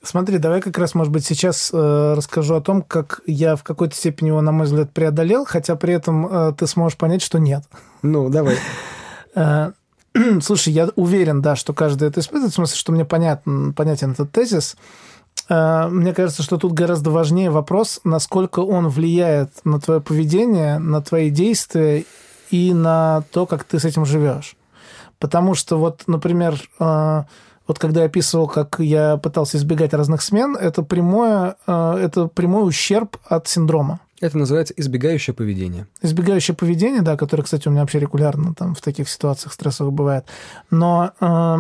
Смотри, 0.03 0.38
давай 0.38 0.61
как 0.61 0.77
раз, 0.79 0.95
может 0.95 1.12
быть, 1.12 1.25
сейчас 1.25 1.71
э, 1.73 2.15
расскажу 2.17 2.55
о 2.55 2.61
том, 2.61 2.83
как 2.83 3.21
я 3.27 3.55
в 3.55 3.62
какой-то 3.62 3.95
степени 3.95 4.29
его, 4.29 4.41
на 4.41 4.51
мой 4.51 4.67
взгляд, 4.67 4.93
преодолел, 4.93 5.45
хотя 5.45 5.77
при 5.77 5.95
этом 5.95 6.27
э, 6.27 6.53
ты 6.59 6.67
сможешь 6.67 6.99
понять, 6.99 7.23
что 7.23 7.38
нет. 7.38 7.65
Ну, 8.03 8.29
давай. 8.29 8.57
Э, 9.35 9.73
Слушай, 10.43 10.75
я 10.75 10.91
уверен, 10.95 11.41
да, 11.41 11.57
что 11.57 11.73
каждый 11.73 12.09
это 12.09 12.21
испытывает, 12.21 12.53
в 12.53 12.57
смысле, 12.57 12.77
что 12.77 12.93
мне 12.93 13.07
понятен, 13.07 13.73
понятен 13.73 14.11
этот 14.11 14.31
тезис. 14.31 14.77
Э, 15.49 15.88
Мне 15.88 16.12
кажется, 16.12 16.43
что 16.43 16.59
тут 16.59 16.73
гораздо 16.73 17.11
важнее 17.11 17.51
вопрос, 17.51 18.01
насколько 18.05 18.61
он 18.61 18.88
влияет 18.88 19.51
на 19.65 19.81
твое 19.81 20.01
поведение, 20.01 20.79
на 20.79 21.01
твои 21.01 21.31
действия 21.31 22.05
и 22.51 22.75
на 22.75 23.25
то, 23.33 23.47
как 23.47 23.65
ты 23.65 23.79
с 23.79 23.85
этим 23.85 24.05
живешь. 24.05 24.57
Потому 25.22 25.54
что 25.54 25.78
вот, 25.78 26.02
например, 26.08 26.61
э, 26.80 27.22
вот 27.68 27.78
когда 27.78 28.00
я 28.00 28.06
описывал, 28.06 28.48
как 28.48 28.80
я 28.80 29.18
пытался 29.18 29.56
избегать 29.56 29.94
разных 29.94 30.20
смен, 30.20 30.56
это 30.56 30.82
прямое, 30.82 31.54
э, 31.64 31.94
это 32.02 32.27
прямой 32.27 32.68
ущерб 32.68 33.16
от 33.27 33.46
синдрома. 33.46 34.00
Это 34.20 34.37
называется 34.37 34.75
избегающее 34.77 35.33
поведение. 35.33 35.87
Избегающее 36.02 36.56
поведение, 36.56 37.02
да, 37.02 37.16
которое, 37.16 37.44
кстати, 37.44 37.68
у 37.68 37.70
меня 37.70 37.83
вообще 37.83 38.00
регулярно 38.00 38.52
там 38.52 38.75
в 38.75 38.81
таких 38.81 39.08
ситуациях 39.08 39.52
стрессовых 39.52 39.92
бывает. 39.92 40.25
Но 40.73 41.12
э, 41.20 41.58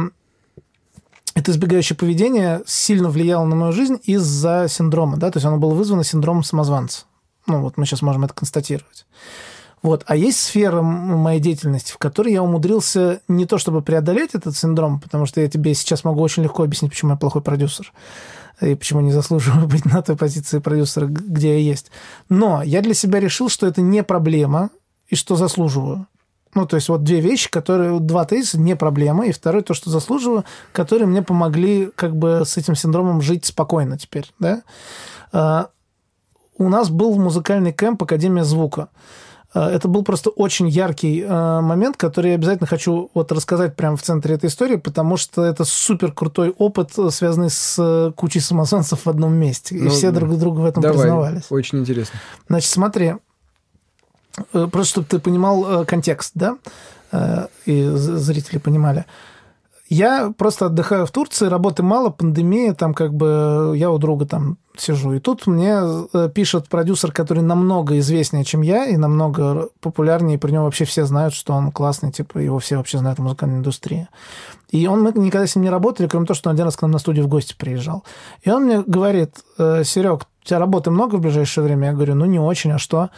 это 1.36 1.52
избегающее 1.52 1.96
поведение 1.96 2.62
сильно 2.66 3.10
влияло 3.10 3.44
на 3.44 3.54
мою 3.54 3.72
жизнь 3.72 4.00
из-за 4.02 4.66
синдрома, 4.68 5.18
да, 5.18 5.30
то 5.30 5.36
есть 5.36 5.46
оно 5.46 5.58
было 5.58 5.72
вызвано 5.72 6.02
синдромом 6.02 6.42
самозванца. 6.42 7.04
Ну, 7.46 7.60
вот 7.60 7.76
мы 7.76 7.86
сейчас 7.86 8.02
можем 8.02 8.24
это 8.24 8.34
констатировать. 8.34 9.06
Вот. 9.82 10.04
А 10.06 10.16
есть 10.16 10.40
сфера 10.40 10.80
моей 10.80 11.40
деятельности, 11.40 11.92
в 11.92 11.98
которой 11.98 12.32
я 12.32 12.42
умудрился 12.42 13.20
не 13.26 13.46
то 13.46 13.58
чтобы 13.58 13.82
преодолеть 13.82 14.34
этот 14.34 14.56
синдром, 14.56 15.00
потому 15.00 15.26
что 15.26 15.40
я 15.40 15.48
тебе 15.48 15.74
сейчас 15.74 16.04
могу 16.04 16.20
очень 16.20 16.44
легко 16.44 16.62
объяснить, 16.62 16.92
почему 16.92 17.12
я 17.12 17.16
плохой 17.16 17.42
продюсер 17.42 17.92
и 18.60 18.74
почему 18.76 19.00
не 19.00 19.12
заслуживаю 19.12 19.66
быть 19.68 19.84
на 19.84 20.02
той 20.02 20.16
позиции 20.16 20.60
продюсера, 20.60 21.06
где 21.06 21.54
я 21.54 21.58
есть. 21.58 21.90
Но 22.28 22.62
я 22.62 22.80
для 22.80 22.94
себя 22.94 23.18
решил, 23.18 23.48
что 23.48 23.66
это 23.66 23.80
не 23.80 24.02
проблема 24.04 24.70
и 25.08 25.16
что 25.16 25.36
заслуживаю. 25.36 26.06
Ну, 26.54 26.66
то 26.66 26.76
есть 26.76 26.88
вот 26.90 27.02
две 27.02 27.20
вещи, 27.20 27.50
которые, 27.50 27.98
два 27.98 28.26
тезиса, 28.26 28.60
не 28.60 28.76
проблема, 28.76 29.26
и 29.26 29.32
второй, 29.32 29.62
то, 29.62 29.72
что 29.72 29.88
заслуживаю, 29.88 30.44
которые 30.72 31.06
мне 31.06 31.22
помогли 31.22 31.90
как 31.94 32.14
бы 32.14 32.42
с 32.44 32.58
этим 32.58 32.74
синдромом 32.74 33.22
жить 33.22 33.46
спокойно 33.46 33.96
теперь, 33.98 34.30
да. 34.38 34.62
А, 35.32 35.70
у 36.58 36.68
нас 36.68 36.90
был 36.90 37.18
музыкальный 37.18 37.72
кемп 37.72 38.02
Академия 38.02 38.44
звука. 38.44 38.90
А, 39.54 39.70
это 39.70 39.88
был 39.88 40.02
просто 40.02 40.30
очень 40.30 40.68
яркий 40.68 41.24
а, 41.26 41.60
момент, 41.60 41.96
который 41.96 42.30
я 42.30 42.34
обязательно 42.34 42.66
хочу 42.66 43.10
вот 43.14 43.32
рассказать 43.32 43.76
прямо 43.76 43.96
в 43.96 44.02
центре 44.02 44.34
этой 44.34 44.46
истории, 44.46 44.76
потому 44.76 45.16
что 45.16 45.44
это 45.44 45.64
супер 45.64 46.12
крутой 46.12 46.54
опыт, 46.56 46.92
связанный 47.10 47.50
с 47.50 48.12
кучей 48.16 48.40
самосанцев 48.40 49.04
в 49.04 49.08
одном 49.08 49.34
месте. 49.34 49.76
И 49.76 49.82
ну, 49.82 49.90
все 49.90 50.10
друг 50.10 50.38
друга 50.38 50.60
в 50.60 50.64
этом 50.64 50.82
давай, 50.82 50.98
признавались. 50.98 51.42
Очень 51.50 51.80
интересно. 51.80 52.18
Значит, 52.48 52.70
смотри, 52.70 53.14
Э, 54.52 54.68
просто 54.70 54.92
чтобы 54.92 55.06
ты 55.08 55.18
понимал 55.18 55.82
э, 55.82 55.84
контекст, 55.84 56.32
да, 56.34 56.56
э, 57.10 57.46
и 57.66 57.84
зрители 57.94 58.58
понимали. 58.58 59.04
Я 59.94 60.32
просто 60.38 60.66
отдыхаю 60.66 61.04
в 61.04 61.10
Турции, 61.10 61.48
работы 61.48 61.82
мало, 61.82 62.08
пандемия, 62.08 62.72
там 62.72 62.94
как 62.94 63.12
бы 63.12 63.74
я 63.76 63.90
у 63.90 63.98
друга 63.98 64.24
там 64.24 64.56
сижу. 64.74 65.12
И 65.12 65.18
тут 65.18 65.46
мне 65.46 65.82
пишет 66.34 66.70
продюсер, 66.70 67.12
который 67.12 67.42
намного 67.42 67.98
известнее, 67.98 68.42
чем 68.42 68.62
я, 68.62 68.86
и 68.86 68.96
намного 68.96 69.68
популярнее, 69.82 70.36
и 70.36 70.38
про 70.38 70.50
него 70.50 70.64
вообще 70.64 70.86
все 70.86 71.04
знают, 71.04 71.34
что 71.34 71.52
он 71.52 71.70
классный, 71.72 72.10
типа 72.10 72.38
его 72.38 72.58
все 72.58 72.78
вообще 72.78 72.96
знают 72.96 73.18
в 73.18 73.22
музыкальной 73.22 73.58
индустрии. 73.58 74.08
И 74.70 74.86
он, 74.86 75.02
мы 75.02 75.12
никогда 75.12 75.46
с 75.46 75.56
ним 75.56 75.64
не 75.64 75.70
работали, 75.70 76.08
кроме 76.08 76.24
того, 76.24 76.36
что 76.36 76.48
он 76.48 76.54
один 76.54 76.64
раз 76.64 76.76
к 76.76 76.80
нам 76.80 76.92
на 76.92 76.98
студию 76.98 77.26
в 77.26 77.28
гости 77.28 77.54
приезжал. 77.54 78.02
И 78.44 78.50
он 78.50 78.64
мне 78.64 78.80
говорит, 78.80 79.40
Серег, 79.58 80.26
у 80.42 80.48
тебя 80.48 80.58
работы 80.58 80.90
много 80.90 81.16
в 81.16 81.20
ближайшее 81.20 81.64
время? 81.64 81.88
Я 81.88 81.94
говорю, 81.94 82.14
ну, 82.14 82.24
не 82.24 82.40
очень, 82.40 82.72
а 82.72 82.78
что? 82.78 83.10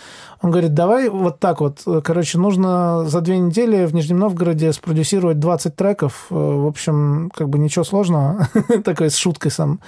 Он 0.43 0.51
говорит, 0.51 0.75
давай 0.75 1.09
вот 1.09 1.41
так 1.41 1.61
вот. 1.61 1.81
Короче, 2.05 2.39
нужно 2.39 3.05
за 3.07 3.20
две 3.22 3.39
недели 3.39 3.87
в 3.87 3.95
Нижнем 3.95 4.18
Новгороде 4.18 4.72
спродюсировать 4.72 5.39
20 5.39 5.75
треков. 5.75 6.27
В 6.29 6.66
общем, 6.66 7.31
как 7.35 7.49
бы 7.49 7.59
ничего 7.59 7.85
сложного. 7.85 8.49
Такой 8.85 9.11
с 9.11 9.16
шуткой 9.16 9.51
сам. 9.51 9.81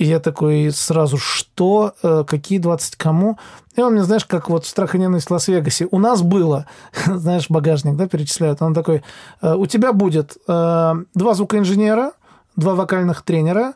И 0.00 0.04
я 0.06 0.18
такой 0.18 0.70
сразу, 0.72 1.18
что? 1.18 1.92
Э, 2.02 2.24
какие 2.26 2.58
20 2.58 2.96
кому? 2.96 3.38
И 3.76 3.82
он 3.82 3.92
мне, 3.92 4.02
знаешь, 4.02 4.24
как 4.24 4.48
вот 4.48 4.64
«Страх 4.64 4.94
и 4.94 4.98
ненависть 4.98 5.28
в 5.28 5.30
Лас-Вегасе». 5.30 5.88
У 5.90 5.98
нас 5.98 6.22
было, 6.22 6.64
знаешь, 7.04 7.50
багажник, 7.50 7.96
да, 7.96 8.08
перечисляют. 8.08 8.62
Он 8.62 8.72
такой, 8.72 9.02
«Э, 9.42 9.54
у 9.56 9.66
тебя 9.66 9.92
будет 9.92 10.38
э, 10.48 10.94
два 11.14 11.34
звукоинженера, 11.34 12.12
два 12.56 12.74
вокальных 12.74 13.22
тренера, 13.22 13.74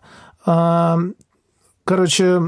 Короче, 1.84 2.40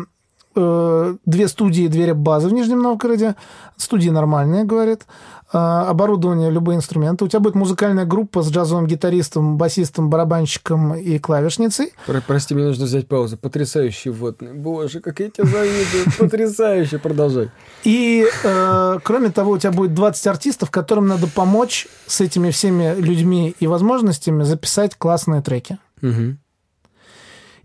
э, 0.55 1.17
две 1.27 1.49
студии, 1.49 1.87
две 1.87 2.15
базы 2.15 2.49
в 2.49 2.53
Нижнем 2.53 2.83
Новгороде. 2.83 3.37
Студии 3.77 4.09
нормальные, 4.09 4.65
говорит. 4.65 5.07
Э, 5.53 5.59
оборудование, 5.59 6.51
любые 6.51 6.77
инструменты. 6.77 7.25
У 7.25 7.29
тебя 7.29 7.41
будет 7.41 7.55
музыкальная 7.55 8.05
группа 8.05 8.43
с 8.43 8.51
джазовым 8.51 8.87
гитаристом, 8.87 9.59
басистом, 9.59 10.11
барабанщиком 10.11 10.95
и 10.95 11.19
клавишницей. 11.19 11.93
Про 12.07 12.21
прости, 12.21 12.55
мне 12.55 12.65
нужно 12.65 12.87
взять 12.87 13.07
паузу. 13.07 13.37
Потрясающий 13.37 14.11
вводный. 14.11 14.55
Боже, 14.55 15.01
как 15.01 15.21
я 15.21 15.31
тебя 15.31 15.45
завидую. 15.47 16.05
Потрясающе. 16.19 16.99
Продолжай. 16.99 17.51
И, 17.85 18.27
э, 18.43 18.99
кроме 19.05 19.31
того, 19.31 19.53
у 19.53 19.59
тебя 19.59 19.73
будет 19.73 19.95
20 19.95 20.27
артистов, 20.27 20.71
которым 20.71 21.07
надо 21.07 21.27
помочь 21.29 21.87
с 22.07 22.21
этими 22.21 22.51
всеми 22.51 22.99
людьми 22.99 23.55
и 23.61 23.67
возможностями 23.67 24.43
записать 24.43 24.97
классные 24.97 25.43
треки. 25.43 25.79
Угу. 26.03 26.39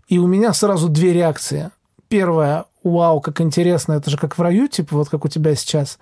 И 0.08 0.18
у 0.18 0.26
меня 0.26 0.52
сразу 0.52 0.88
две 0.88 1.12
реакции. 1.12 1.70
Первая, 2.08 2.66
вау, 2.84 3.20
как 3.20 3.40
интересно, 3.40 3.94
это 3.94 4.10
же 4.10 4.18
как 4.18 4.36
в 4.36 4.42
раю, 4.42 4.68
типа 4.68 4.96
вот 4.96 5.08
как 5.08 5.24
у 5.24 5.28
тебя 5.28 5.54
сейчас. 5.54 5.98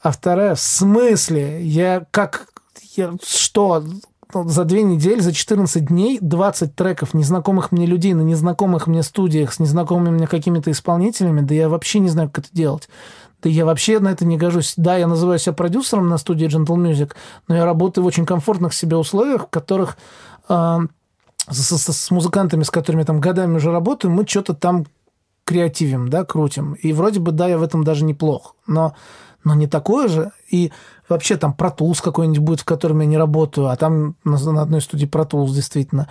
А 0.00 0.10
вторая, 0.10 0.54
в 0.54 0.60
смысле? 0.60 1.62
Я 1.62 2.06
как... 2.10 2.46
Я, 2.96 3.14
что? 3.22 3.84
За 4.32 4.64
две 4.64 4.82
недели, 4.82 5.20
за 5.20 5.32
14 5.32 5.84
дней 5.86 6.18
20 6.20 6.74
треков 6.74 7.12
незнакомых 7.12 7.70
мне 7.70 7.84
людей 7.84 8.14
на 8.14 8.22
незнакомых 8.22 8.86
мне 8.86 9.02
студиях 9.02 9.52
с 9.52 9.60
незнакомыми 9.60 10.10
мне 10.10 10.26
какими-то 10.26 10.70
исполнителями, 10.70 11.42
да 11.42 11.54
я 11.54 11.68
вообще 11.68 11.98
не 11.98 12.08
знаю, 12.08 12.30
как 12.30 12.46
это 12.46 12.54
делать. 12.54 12.88
Да 13.42 13.48
я 13.48 13.66
вообще 13.66 13.98
на 13.98 14.08
это 14.08 14.24
не 14.24 14.38
гожусь. 14.38 14.74
Да, 14.76 14.96
я 14.96 15.06
называю 15.06 15.38
себя 15.38 15.52
продюсером 15.52 16.08
на 16.08 16.16
студии 16.16 16.46
Gentle 16.46 16.76
Music, 16.76 17.12
но 17.48 17.56
я 17.56 17.64
работаю 17.64 18.04
в 18.04 18.06
очень 18.06 18.24
комфортных 18.24 18.72
себе 18.72 18.96
условиях, 18.96 19.42
в 19.42 19.50
которых 19.50 19.98
э, 20.48 20.78
с, 21.48 21.76
с, 21.78 21.92
с 21.92 22.10
музыкантами, 22.10 22.62
с 22.62 22.70
которыми 22.70 23.02
там 23.02 23.20
годами 23.20 23.56
уже 23.56 23.70
работаю, 23.70 24.10
мы 24.12 24.26
что-то 24.26 24.54
там 24.54 24.86
креативим, 25.44 26.08
да, 26.08 26.24
крутим. 26.24 26.74
И 26.74 26.92
вроде 26.92 27.20
бы, 27.20 27.32
да, 27.32 27.48
я 27.48 27.58
в 27.58 27.62
этом 27.62 27.84
даже 27.84 28.04
неплох. 28.04 28.54
Но, 28.66 28.94
но 29.44 29.54
не 29.54 29.66
такое 29.66 30.08
же. 30.08 30.30
И 30.50 30.72
вообще 31.08 31.36
там 31.36 31.54
Tools 31.58 32.02
какой-нибудь 32.02 32.38
будет, 32.38 32.60
в 32.60 32.64
котором 32.64 33.00
я 33.00 33.06
не 33.06 33.18
работаю, 33.18 33.68
а 33.68 33.76
там 33.76 34.16
на, 34.24 34.38
на 34.38 34.62
одной 34.62 34.80
студии 34.80 35.06
Tools 35.06 35.52
действительно. 35.52 36.08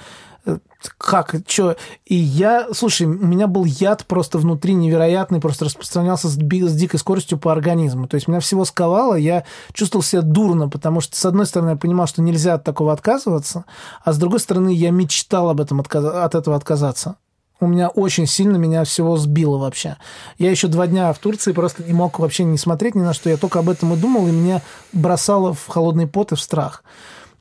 Как, 0.98 1.36
что? 1.46 1.76
И 2.06 2.16
я, 2.16 2.68
слушай, 2.74 3.06
у 3.06 3.10
меня 3.10 3.46
был 3.46 3.66
яд 3.66 4.06
просто 4.08 4.40
внутри 4.40 4.74
невероятный, 4.74 5.40
просто 5.40 5.66
распространялся 5.66 6.28
с, 6.28 6.34
с 6.34 6.76
дикой 6.76 7.00
скоростью 7.00 7.38
по 7.38 7.52
организму. 7.52 8.08
То 8.08 8.16
есть 8.16 8.28
меня 8.28 8.40
всего 8.40 8.66
сковало, 8.66 9.14
я 9.16 9.44
чувствовал 9.74 10.04
себя 10.04 10.24
дурно, 10.24 10.70
потому 10.70 11.00
что, 11.02 11.16
с 11.16 11.26
одной 11.26 11.46
стороны, 11.46 11.72
я 11.72 11.76
понимал, 11.76 12.08
что 12.08 12.24
нельзя 12.24 12.56
от 12.56 12.64
такого 12.64 12.94
отказываться, 12.94 13.66
а 14.04 14.14
с 14.14 14.18
другой 14.18 14.40
стороны, 14.40 14.70
я 14.70 14.90
мечтал 14.90 15.50
об 15.50 15.62
этом 15.62 15.80
отказ... 15.80 16.06
от 16.06 16.34
этого 16.34 16.56
отказаться. 16.56 17.18
У 17.60 17.68
меня 17.68 17.90
очень 17.90 18.26
сильно 18.26 18.58
меня 18.58 18.84
всего 18.84 19.18
сбило 19.18 19.60
вообще. 19.60 19.98
Я 20.40 20.50
еще 20.50 20.68
два 20.68 20.88
дня 20.88 21.14
в 21.14 21.20
Турции 21.20 21.52
просто 21.52 21.84
не 21.84 21.94
мог 21.94 22.18
вообще 22.18 22.44
не 22.44 22.58
смотреть 22.58 22.96
ни 22.96 23.02
на 23.02 23.14
что. 23.14 23.30
Я 23.30 23.38
только 23.38 23.60
об 23.60 23.70
этом 23.70 23.94
и 23.94 23.98
думал, 23.98 24.28
и 24.28 24.32
меня 24.32 24.64
бросало 24.94 25.54
в 25.54 25.68
холодный 25.68 26.08
пот 26.08 26.32
и 26.32 26.36
в 26.36 26.42
страх. 26.42 26.84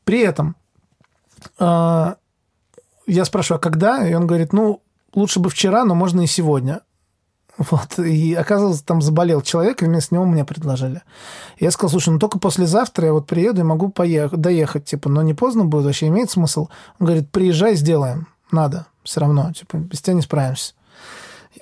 При 0.04 0.20
этом 0.20 0.56
э, 1.58 2.14
я 3.10 3.24
спрашиваю, 3.24 3.58
а 3.58 3.62
когда? 3.62 4.06
И 4.06 4.14
он 4.14 4.26
говорит, 4.26 4.52
ну, 4.52 4.82
лучше 5.14 5.40
бы 5.40 5.50
вчера, 5.50 5.84
но 5.84 5.94
можно 5.94 6.20
и 6.22 6.26
сегодня. 6.26 6.80
Вот, 7.58 7.98
и 7.98 8.32
оказывается, 8.34 8.84
там 8.84 9.02
заболел 9.02 9.42
человек, 9.42 9.82
и 9.82 9.84
вместо 9.84 10.14
него 10.14 10.24
мне 10.24 10.46
предложили. 10.46 11.02
Я 11.58 11.70
сказал, 11.70 11.90
слушай, 11.90 12.08
ну 12.08 12.18
только 12.18 12.38
послезавтра 12.38 13.06
я 13.06 13.12
вот 13.12 13.26
приеду 13.26 13.60
и 13.60 13.64
могу 13.64 13.90
поехать, 13.90 14.40
доехать, 14.40 14.84
типа, 14.86 15.10
но 15.10 15.20
не 15.20 15.34
поздно 15.34 15.66
будет, 15.66 15.84
вообще 15.84 16.06
имеет 16.06 16.30
смысл? 16.30 16.68
Он 16.98 17.06
говорит, 17.06 17.30
приезжай, 17.30 17.74
сделаем, 17.74 18.28
надо, 18.50 18.86
все 19.02 19.20
равно, 19.20 19.52
типа, 19.52 19.76
без 19.76 20.00
тебя 20.00 20.14
не 20.14 20.22
справимся. 20.22 20.72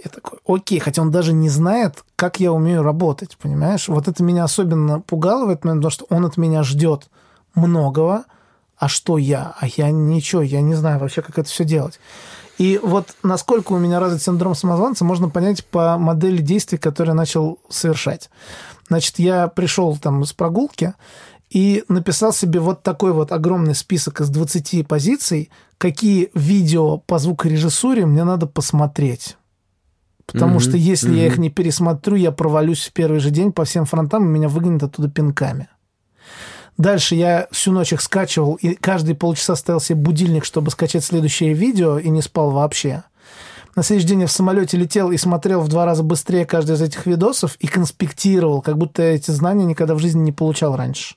Я 0.04 0.10
такой, 0.10 0.38
окей, 0.46 0.78
хотя 0.78 1.02
он 1.02 1.10
даже 1.10 1.32
не 1.32 1.48
знает, 1.48 2.04
как 2.14 2.38
я 2.38 2.52
умею 2.52 2.82
работать, 2.82 3.36
понимаешь? 3.36 3.88
Вот 3.88 4.06
это 4.06 4.22
меня 4.22 4.44
особенно 4.44 5.00
пугало 5.00 5.46
в 5.46 5.48
этот 5.48 5.64
момент, 5.64 5.82
потому 5.82 5.90
что 5.90 6.06
он 6.10 6.26
от 6.26 6.36
меня 6.36 6.62
ждет 6.62 7.08
многого, 7.56 8.24
а 8.78 8.88
что 8.88 9.18
я? 9.18 9.54
А 9.58 9.66
я 9.66 9.90
ничего, 9.90 10.42
я 10.42 10.60
не 10.60 10.74
знаю 10.74 11.00
вообще, 11.00 11.22
как 11.22 11.38
это 11.38 11.48
все 11.48 11.64
делать. 11.64 11.98
И 12.58 12.80
вот 12.82 13.14
насколько 13.22 13.72
у 13.72 13.78
меня 13.78 14.00
развит 14.00 14.22
синдром 14.22 14.54
самозванца, 14.54 15.04
можно 15.04 15.28
понять 15.28 15.64
по 15.64 15.96
модели 15.96 16.42
действий, 16.42 16.78
которые 16.78 17.12
я 17.12 17.16
начал 17.16 17.60
совершать. 17.68 18.30
Значит, 18.88 19.18
я 19.18 19.48
пришел 19.48 19.96
там 19.96 20.24
с 20.24 20.32
прогулки 20.32 20.94
и 21.50 21.84
написал 21.88 22.32
себе 22.32 22.60
вот 22.60 22.82
такой 22.82 23.12
вот 23.12 23.32
огромный 23.32 23.74
список 23.74 24.20
из 24.20 24.28
20 24.28 24.86
позиций, 24.86 25.50
какие 25.78 26.30
видео 26.34 26.98
по 26.98 27.18
звукорежиссуре 27.18 28.06
мне 28.06 28.24
надо 28.24 28.46
посмотреть. 28.46 29.36
Потому 30.26 30.56
mm-hmm. 30.58 30.62
что 30.62 30.76
если 30.76 31.10
mm-hmm. 31.12 31.20
я 31.20 31.26
их 31.26 31.38
не 31.38 31.50
пересмотрю, 31.50 32.16
я 32.16 32.32
провалюсь 32.32 32.86
в 32.86 32.92
первый 32.92 33.20
же 33.20 33.30
день 33.30 33.52
по 33.52 33.64
всем 33.64 33.86
фронтам, 33.86 34.24
и 34.24 34.28
меня 34.28 34.48
выгонят 34.48 34.82
оттуда 34.82 35.08
пинками. 35.08 35.68
Дальше 36.78 37.16
я 37.16 37.48
всю 37.50 37.72
ночь 37.72 37.92
их 37.92 38.00
скачивал, 38.00 38.54
и 38.54 38.74
каждые 38.74 39.16
полчаса 39.16 39.56
ставил 39.56 39.80
себе 39.80 39.96
будильник, 39.96 40.44
чтобы 40.44 40.70
скачать 40.70 41.04
следующее 41.04 41.52
видео, 41.52 41.98
и 41.98 42.08
не 42.08 42.22
спал 42.22 42.52
вообще. 42.52 43.02
На 43.74 43.82
следующий 43.82 44.08
день 44.08 44.20
я 44.22 44.26
в 44.28 44.32
самолете 44.32 44.76
летел 44.76 45.10
и 45.10 45.16
смотрел 45.16 45.60
в 45.60 45.68
два 45.68 45.84
раза 45.84 46.04
быстрее 46.04 46.46
каждый 46.46 46.76
из 46.76 46.82
этих 46.82 47.06
видосов 47.06 47.56
и 47.56 47.66
конспектировал, 47.66 48.62
как 48.62 48.78
будто 48.78 49.02
я 49.02 49.14
эти 49.16 49.32
знания 49.32 49.64
никогда 49.64 49.94
в 49.94 49.98
жизни 49.98 50.20
не 50.20 50.32
получал 50.32 50.76
раньше. 50.76 51.16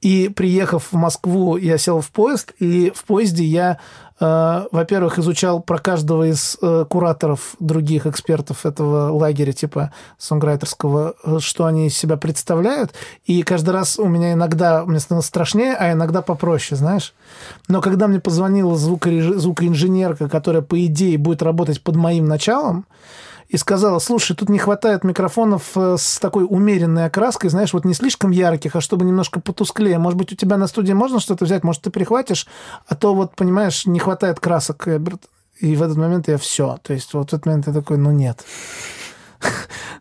И 0.00 0.28
приехав 0.28 0.92
в 0.92 0.96
Москву, 0.96 1.56
я 1.56 1.76
сел 1.76 2.00
в 2.00 2.10
поезд, 2.10 2.52
и 2.58 2.90
в 2.94 3.04
поезде 3.04 3.44
я 3.44 3.78
во-первых, 4.20 5.18
изучал 5.18 5.60
про 5.60 5.78
каждого 5.78 6.28
из 6.28 6.56
э, 6.60 6.84
кураторов, 6.88 7.54
других 7.60 8.06
экспертов 8.06 8.66
этого 8.66 9.12
лагеря, 9.12 9.52
типа 9.52 9.92
сонграйтерского, 10.18 11.14
э, 11.22 11.38
что 11.40 11.66
они 11.66 11.86
из 11.86 11.96
себя 11.96 12.16
представляют. 12.16 12.94
И 13.26 13.42
каждый 13.42 13.70
раз 13.70 13.98
у 13.98 14.08
меня 14.08 14.32
иногда 14.32 14.84
мне 14.84 14.98
становилось 14.98 15.26
страшнее, 15.26 15.74
а 15.74 15.92
иногда 15.92 16.22
попроще, 16.22 16.76
знаешь. 16.76 17.14
Но 17.68 17.80
когда 17.80 18.08
мне 18.08 18.18
позвонила 18.18 18.76
звукореж... 18.76 19.36
звукоинженерка, 19.36 20.28
которая, 20.28 20.62
по 20.62 20.84
идее, 20.84 21.16
будет 21.16 21.42
работать 21.42 21.80
под 21.82 21.94
моим 21.94 22.26
началом, 22.26 22.86
и 23.48 23.56
сказала, 23.56 23.98
слушай, 23.98 24.36
тут 24.36 24.50
не 24.50 24.58
хватает 24.58 25.04
микрофонов 25.04 25.70
э, 25.74 25.96
с 25.98 26.18
такой 26.18 26.44
умеренной 26.48 27.06
окраской, 27.06 27.48
знаешь, 27.48 27.72
вот 27.72 27.86
не 27.86 27.94
слишком 27.94 28.30
ярких, 28.30 28.76
а 28.76 28.80
чтобы 28.82 29.06
немножко 29.06 29.40
потусклее. 29.40 29.98
Может 29.98 30.18
быть, 30.18 30.32
у 30.32 30.36
тебя 30.36 30.58
на 30.58 30.66
студии 30.66 30.92
можно 30.92 31.18
что-то 31.18 31.46
взять, 31.46 31.64
может, 31.64 31.82
ты 31.82 31.90
прихватишь, 31.90 32.46
а 32.86 32.94
то 32.94 33.14
вот, 33.14 33.34
понимаешь, 33.34 33.86
не 33.86 33.98
хватает 33.98 34.38
красок. 34.38 34.86
И 35.60 35.76
в 35.76 35.82
этот 35.82 35.96
момент 35.96 36.28
я 36.28 36.36
все. 36.36 36.78
То 36.82 36.92
есть 36.92 37.14
вот 37.14 37.30
в 37.30 37.34
этот 37.34 37.46
момент 37.46 37.66
я 37.66 37.72
такой, 37.72 37.96
ну 37.96 38.10
нет. 38.10 38.44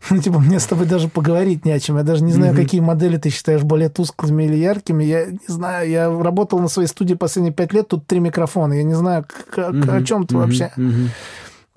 Ну, 0.10 0.22
типа, 0.22 0.40
мне 0.40 0.58
с 0.58 0.66
тобой 0.66 0.86
даже 0.86 1.10
поговорить 1.10 1.66
не 1.66 1.72
о 1.72 1.80
чем. 1.82 1.98
Я 1.98 2.04
даже 2.04 2.24
не 2.24 2.32
знаю, 2.32 2.54
mm-hmm. 2.54 2.64
какие 2.64 2.80
модели 2.80 3.18
ты 3.18 3.30
считаешь 3.30 3.62
более 3.62 3.90
тусклыми 3.90 4.44
или 4.44 4.56
яркими. 4.56 5.04
Я 5.04 5.26
не 5.26 5.40
знаю, 5.48 5.90
я 5.90 6.10
работал 6.10 6.60
на 6.60 6.70
своей 6.70 6.88
студии 6.88 7.14
последние 7.14 7.54
пять 7.54 7.74
лет, 7.74 7.90
тут 7.90 8.08
три 8.08 8.22
микрофона. 8.22 8.74
Я 8.74 8.84
не 8.84 8.94
знаю, 8.94 9.26
mm-hmm. 9.56 9.92
о 9.92 10.04
чем 10.06 10.26
ты 10.26 10.36
mm-hmm. 10.36 10.40
вообще. 10.40 10.72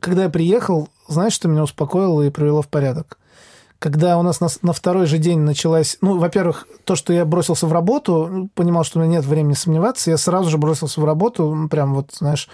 Когда 0.01 0.23
я 0.23 0.29
приехал, 0.31 0.89
знаешь, 1.13 1.33
что 1.33 1.49
меня 1.49 1.63
успокоило 1.63 2.23
и 2.23 2.31
привело 2.31 2.63
в 2.63 2.69
порядок? 2.69 3.19
Когда 3.79 4.19
у 4.19 4.23
нас 4.23 4.41
на, 4.41 4.49
на 4.61 4.73
второй 4.75 5.07
же 5.07 5.17
день 5.17 5.41
началась... 5.41 5.97
Ну, 6.03 6.19
во-первых, 6.19 6.69
то, 6.85 6.97
что 6.97 7.15
я 7.15 7.25
бросился 7.25 7.67
в 7.67 7.73
работу, 7.73 8.29
ну, 8.31 8.49
понимал, 8.55 8.85
что 8.85 8.99
у 8.99 9.03
меня 9.03 9.13
нет 9.13 9.25
времени 9.25 9.55
сомневаться, 9.55 10.11
я 10.11 10.19
сразу 10.19 10.51
же 10.51 10.59
бросился 10.59 11.01
в 11.01 11.05
работу, 11.05 11.55
ну, 11.55 11.69
прям 11.69 11.95
вот, 11.95 12.11
знаешь, 12.13 12.49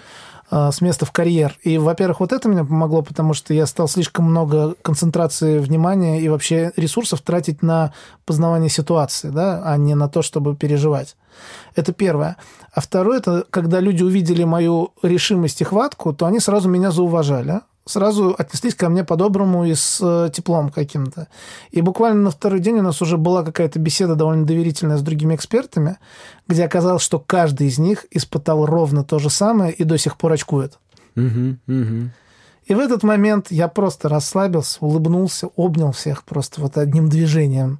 а, 0.49 0.71
с 0.71 0.79
места 0.79 1.05
в 1.05 1.11
карьер. 1.11 1.57
И, 1.63 1.77
во-первых, 1.77 2.21
вот 2.21 2.31
это 2.31 2.47
мне 2.47 2.63
помогло, 2.63 3.01
потому 3.01 3.33
что 3.33 3.53
я 3.53 3.65
стал 3.65 3.89
слишком 3.89 4.25
много 4.25 4.75
концентрации 4.81 5.59
внимания 5.59 6.21
и 6.21 6.29
вообще 6.29 6.71
ресурсов 6.77 7.21
тратить 7.21 7.61
на 7.61 7.93
познавание 8.25 8.69
ситуации, 8.69 9.27
да, 9.27 9.61
а 9.65 9.75
не 9.75 9.95
на 9.95 10.07
то, 10.07 10.21
чтобы 10.21 10.55
переживать. 10.55 11.17
Это 11.75 11.91
первое. 11.91 12.37
А 12.73 12.79
второе, 12.79 13.17
это 13.17 13.45
когда 13.49 13.81
люди 13.81 14.03
увидели 14.03 14.45
мою 14.45 14.93
решимость 15.01 15.59
и 15.59 15.65
хватку, 15.65 16.13
то 16.13 16.25
они 16.25 16.39
сразу 16.39 16.69
меня 16.69 16.91
зауважали 16.91 17.59
сразу 17.87 18.35
отнеслись 18.37 18.75
ко 18.75 18.89
мне 18.89 19.03
по-доброму 19.03 19.65
и 19.65 19.73
с 19.73 19.99
э, 20.01 20.29
теплом 20.31 20.69
каким-то. 20.69 21.27
И 21.71 21.81
буквально 21.81 22.21
на 22.23 22.31
второй 22.31 22.59
день 22.59 22.79
у 22.79 22.81
нас 22.81 23.01
уже 23.01 23.17
была 23.17 23.43
какая-то 23.43 23.79
беседа 23.79 24.15
довольно 24.15 24.45
доверительная 24.45 24.97
с 24.97 25.01
другими 25.01 25.35
экспертами, 25.35 25.97
где 26.47 26.65
оказалось, 26.65 27.01
что 27.01 27.19
каждый 27.19 27.67
из 27.67 27.79
них 27.79 28.05
испытал 28.11 28.65
ровно 28.65 29.03
то 29.03 29.19
же 29.19 29.29
самое 29.29 29.73
и 29.73 29.83
до 29.83 29.97
сих 29.97 30.17
пор 30.17 30.33
очкует. 30.33 30.77
Угу, 31.15 31.57
угу. 31.67 32.09
И 32.67 32.73
в 32.73 32.79
этот 32.79 33.03
момент 33.03 33.47
я 33.49 33.69
просто 33.69 34.09
расслабился, 34.09 34.79
улыбнулся, 34.81 35.47
обнял 35.55 35.93
всех 35.93 36.25
просто 36.25 36.59
вот 36.59 36.77
одним 36.77 37.07
движением 37.07 37.79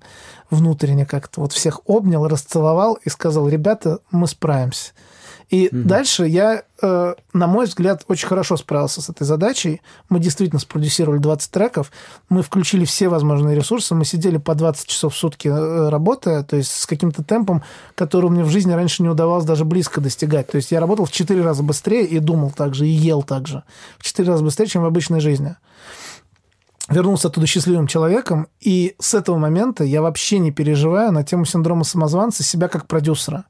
внутренне 0.49 1.05
как-то. 1.05 1.41
Вот 1.41 1.51
всех 1.51 1.81
обнял, 1.85 2.25
расцеловал 2.25 2.97
и 3.03 3.09
сказал, 3.09 3.49
ребята, 3.49 3.99
мы 4.11 4.27
справимся. 4.27 4.93
И 5.49 5.69
угу. 5.71 5.87
дальше 5.87 6.27
я, 6.27 6.63
э, 6.81 7.15
на 7.33 7.47
мой 7.47 7.65
взгляд, 7.65 8.03
очень 8.07 8.27
хорошо 8.27 8.57
справился 8.57 9.01
с 9.01 9.09
этой 9.09 9.23
задачей. 9.23 9.81
Мы 10.09 10.19
действительно 10.19 10.59
спродюсировали 10.59 11.19
20 11.19 11.51
треков, 11.51 11.91
мы 12.27 12.43
включили 12.43 12.83
все 12.83 13.07
возможные 13.07 13.55
ресурсы, 13.55 13.95
мы 13.95 14.03
сидели 14.03 14.37
по 14.37 14.55
20 14.55 14.87
часов 14.87 15.13
в 15.13 15.17
сутки 15.17 15.47
э, 15.47 15.89
работая, 15.89 16.43
то 16.43 16.57
есть 16.57 16.71
с 16.71 16.85
каким-то 16.85 17.23
темпом, 17.23 17.63
который 17.95 18.29
мне 18.29 18.43
в 18.43 18.49
жизни 18.49 18.73
раньше 18.73 19.03
не 19.03 19.09
удавалось 19.09 19.45
даже 19.45 19.63
близко 19.63 20.01
достигать. 20.01 20.47
То 20.47 20.57
есть 20.57 20.71
я 20.71 20.81
работал 20.81 21.05
в 21.05 21.11
4 21.11 21.41
раза 21.41 21.63
быстрее 21.63 22.05
и 22.05 22.19
думал 22.19 22.51
так 22.51 22.75
же, 22.75 22.85
и 22.85 22.91
ел 22.91 23.23
так 23.23 23.47
же. 23.47 23.63
В 23.97 24.03
4 24.03 24.27
раза 24.29 24.43
быстрее, 24.43 24.67
чем 24.67 24.81
в 24.81 24.85
обычной 24.85 25.21
жизни 25.21 25.55
вернулся 26.89 27.27
оттуда 27.27 27.47
счастливым 27.47 27.87
человеком, 27.87 28.47
и 28.59 28.95
с 28.99 29.13
этого 29.13 29.37
момента 29.37 29.83
я 29.83 30.01
вообще 30.01 30.39
не 30.39 30.51
переживаю 30.51 31.11
на 31.11 31.23
тему 31.23 31.45
синдрома 31.45 31.83
самозванца 31.83 32.43
себя 32.43 32.67
как 32.67 32.87
продюсера. 32.87 33.45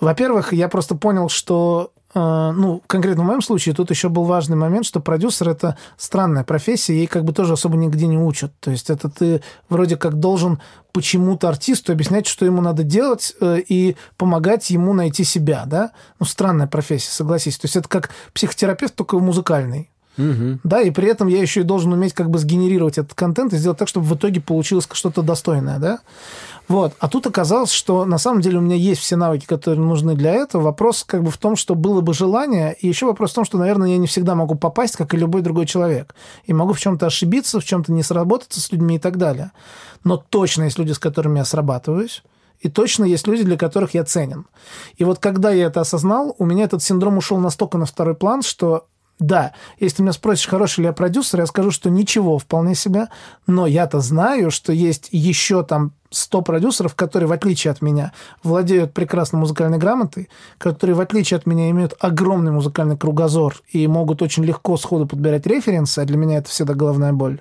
Во-первых, 0.00 0.52
я 0.52 0.68
просто 0.68 0.94
понял, 0.94 1.28
что 1.28 1.92
э, 2.14 2.18
ну, 2.18 2.82
конкретно 2.86 3.24
в 3.24 3.26
моем 3.26 3.42
случае 3.42 3.74
тут 3.74 3.90
еще 3.90 4.08
был 4.08 4.24
важный 4.24 4.56
момент, 4.56 4.86
что 4.86 5.00
продюсер– 5.00 5.48
это 5.50 5.76
странная 5.96 6.44
профессия, 6.44 6.94
ей 6.94 7.06
как 7.06 7.24
бы 7.24 7.32
тоже 7.32 7.54
особо 7.54 7.76
нигде 7.76 8.06
не 8.06 8.18
учат. 8.18 8.52
То 8.60 8.70
есть 8.70 8.90
это 8.90 9.08
ты 9.08 9.42
вроде 9.68 9.96
как 9.96 10.14
должен 10.20 10.60
почему-то 10.92 11.48
артисту 11.48 11.92
объяснять, 11.92 12.26
что 12.26 12.44
ему 12.44 12.60
надо 12.62 12.84
делать, 12.84 13.34
э, 13.40 13.58
и 13.66 13.96
помогать 14.16 14.70
ему 14.70 14.92
найти 14.92 15.24
себя, 15.24 15.64
да? 15.66 15.90
Ну, 16.20 16.26
странная 16.26 16.66
профессия, 16.66 17.10
согласись. 17.10 17.58
То 17.58 17.66
есть 17.66 17.76
это 17.76 17.88
как 17.88 18.10
психотерапевт, 18.32 18.94
только 18.94 19.18
музыкальный. 19.18 19.90
Угу. 20.18 20.60
Да, 20.64 20.82
и 20.82 20.90
при 20.90 21.08
этом 21.08 21.28
я 21.28 21.40
еще 21.40 21.60
и 21.60 21.64
должен 21.64 21.92
уметь 21.92 22.12
как 22.12 22.28
бы 22.28 22.38
сгенерировать 22.38 22.98
этот 22.98 23.14
контент 23.14 23.52
и 23.52 23.56
сделать 23.56 23.78
так, 23.78 23.88
чтобы 23.88 24.06
в 24.06 24.14
итоге 24.14 24.40
получилось 24.40 24.88
что-то 24.92 25.22
достойное, 25.22 25.78
да. 25.78 26.00
Вот. 26.66 26.92
А 26.98 27.08
тут 27.08 27.26
оказалось, 27.26 27.70
что 27.70 28.04
на 28.04 28.18
самом 28.18 28.42
деле 28.42 28.58
у 28.58 28.60
меня 28.60 28.76
есть 28.76 29.00
все 29.00 29.16
навыки, 29.16 29.46
которые 29.46 29.80
нужны 29.80 30.14
для 30.14 30.34
этого. 30.34 30.62
Вопрос 30.62 31.02
как 31.02 31.22
бы 31.22 31.30
в 31.30 31.38
том, 31.38 31.56
что 31.56 31.74
было 31.74 32.02
бы 32.02 32.12
желание, 32.12 32.76
и 32.78 32.86
еще 32.86 33.06
вопрос 33.06 33.30
в 33.30 33.34
том, 33.34 33.44
что, 33.44 33.56
наверное, 33.56 33.90
я 33.90 33.98
не 33.98 34.06
всегда 34.06 34.34
могу 34.34 34.54
попасть, 34.54 34.96
как 34.96 35.14
и 35.14 35.16
любой 35.16 35.40
другой 35.40 35.64
человек. 35.64 36.14
И 36.44 36.52
могу 36.52 36.74
в 36.74 36.80
чем-то 36.80 37.06
ошибиться, 37.06 37.60
в 37.60 37.64
чем-то 37.64 37.92
не 37.92 38.02
сработаться 38.02 38.60
с 38.60 38.70
людьми 38.70 38.96
и 38.96 38.98
так 38.98 39.16
далее. 39.16 39.52
Но 40.04 40.18
точно 40.18 40.64
есть 40.64 40.78
люди, 40.78 40.92
с 40.92 40.98
которыми 40.98 41.38
я 41.38 41.44
срабатываюсь. 41.44 42.22
И 42.60 42.68
точно 42.68 43.04
есть 43.04 43.26
люди, 43.26 43.44
для 43.44 43.56
которых 43.56 43.94
я 43.94 44.04
ценен. 44.04 44.46
И 44.96 45.04
вот 45.04 45.18
когда 45.20 45.50
я 45.50 45.66
это 45.66 45.80
осознал, 45.80 46.34
у 46.38 46.44
меня 46.44 46.64
этот 46.64 46.82
синдром 46.82 47.16
ушел 47.16 47.38
настолько 47.38 47.78
на 47.78 47.86
второй 47.86 48.14
план, 48.14 48.42
что 48.42 48.86
да, 49.18 49.52
если 49.80 49.96
ты 49.96 50.02
меня 50.02 50.12
спросишь, 50.12 50.46
хороший 50.46 50.80
ли 50.80 50.86
я 50.86 50.92
продюсер, 50.92 51.40
я 51.40 51.46
скажу, 51.46 51.72
что 51.72 51.90
ничего, 51.90 52.38
вполне 52.38 52.74
себе. 52.74 53.08
Но 53.46 53.66
я-то 53.66 54.00
знаю, 54.00 54.50
что 54.52 54.72
есть 54.72 55.08
еще 55.10 55.64
там 55.64 55.92
100 56.10 56.42
продюсеров, 56.42 56.94
которые, 56.94 57.28
в 57.28 57.32
отличие 57.32 57.72
от 57.72 57.82
меня, 57.82 58.12
владеют 58.44 58.94
прекрасной 58.94 59.40
музыкальной 59.40 59.78
грамотой, 59.78 60.28
которые, 60.56 60.94
в 60.94 61.00
отличие 61.00 61.36
от 61.36 61.46
меня, 61.46 61.68
имеют 61.70 61.94
огромный 61.98 62.52
музыкальный 62.52 62.96
кругозор 62.96 63.56
и 63.70 63.86
могут 63.88 64.22
очень 64.22 64.44
легко 64.44 64.76
сходу 64.76 65.06
подбирать 65.06 65.46
референсы, 65.46 65.98
а 65.98 66.04
для 66.04 66.16
меня 66.16 66.38
это 66.38 66.48
всегда 66.50 66.74
головная 66.74 67.12
боль 67.12 67.40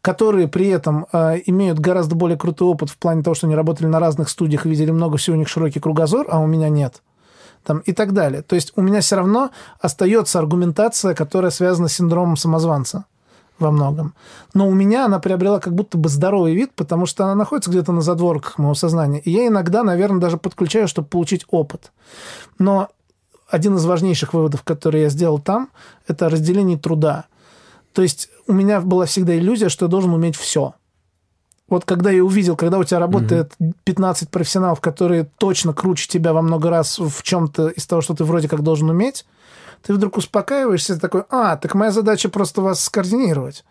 которые 0.00 0.46
при 0.46 0.68
этом 0.68 1.06
э, 1.12 1.40
имеют 1.46 1.80
гораздо 1.80 2.14
более 2.14 2.38
крутой 2.38 2.68
опыт 2.68 2.88
в 2.88 2.96
плане 2.96 3.22
того, 3.22 3.34
что 3.34 3.48
они 3.48 3.56
работали 3.56 3.88
на 3.88 3.98
разных 3.98 4.28
студиях 4.28 4.64
видели 4.64 4.92
много 4.92 5.16
всего, 5.16 5.34
у 5.34 5.38
них 5.38 5.48
широкий 5.48 5.80
кругозор, 5.80 6.24
а 6.30 6.38
у 6.38 6.46
меня 6.46 6.68
нет 6.68 7.02
там, 7.68 7.80
и 7.80 7.92
так 7.92 8.14
далее. 8.14 8.40
То 8.40 8.54
есть 8.56 8.72
у 8.76 8.80
меня 8.80 9.02
все 9.02 9.16
равно 9.16 9.50
остается 9.78 10.38
аргументация, 10.38 11.14
которая 11.14 11.50
связана 11.50 11.88
с 11.88 11.92
синдромом 11.92 12.38
самозванца 12.38 13.04
во 13.58 13.70
многом. 13.70 14.14
Но 14.54 14.66
у 14.66 14.72
меня 14.72 15.04
она 15.04 15.18
приобрела 15.18 15.60
как 15.60 15.74
будто 15.74 15.98
бы 15.98 16.08
здоровый 16.08 16.54
вид, 16.54 16.72
потому 16.74 17.04
что 17.04 17.24
она 17.24 17.34
находится 17.34 17.70
где-то 17.70 17.92
на 17.92 18.00
задворках 18.00 18.56
моего 18.56 18.72
сознания. 18.72 19.20
И 19.20 19.30
я 19.30 19.46
иногда, 19.48 19.82
наверное, 19.82 20.18
даже 20.18 20.38
подключаю, 20.38 20.88
чтобы 20.88 21.08
получить 21.08 21.44
опыт. 21.50 21.92
Но 22.58 22.88
один 23.50 23.76
из 23.76 23.84
важнейших 23.84 24.32
выводов, 24.32 24.62
который 24.62 25.02
я 25.02 25.10
сделал 25.10 25.38
там, 25.38 25.68
это 26.06 26.30
разделение 26.30 26.78
труда. 26.78 27.26
То 27.92 28.00
есть 28.00 28.30
у 28.46 28.54
меня 28.54 28.80
была 28.80 29.04
всегда 29.04 29.36
иллюзия, 29.36 29.68
что 29.68 29.84
я 29.84 29.90
должен 29.90 30.14
уметь 30.14 30.36
все 30.36 30.72
вот 31.68 31.84
когда 31.84 32.10
я 32.10 32.24
увидел, 32.24 32.56
когда 32.56 32.78
у 32.78 32.84
тебя 32.84 32.98
работает 32.98 33.52
15 33.84 34.30
профессионалов, 34.30 34.80
которые 34.80 35.28
точно 35.38 35.72
круче 35.72 36.08
тебя 36.08 36.32
во 36.32 36.42
много 36.42 36.70
раз 36.70 36.98
в 36.98 37.22
чем-то 37.22 37.68
из 37.68 37.86
того, 37.86 38.00
что 38.00 38.14
ты 38.14 38.24
вроде 38.24 38.48
как 38.48 38.62
должен 38.62 38.88
уметь, 38.88 39.26
ты 39.82 39.94
вдруг 39.94 40.16
успокаиваешься 40.16 40.98
такой, 40.98 41.24
а, 41.30 41.56
так 41.56 41.74
моя 41.74 41.92
задача 41.92 42.28
просто 42.28 42.62
вас 42.62 42.82
скоординировать. 42.82 43.64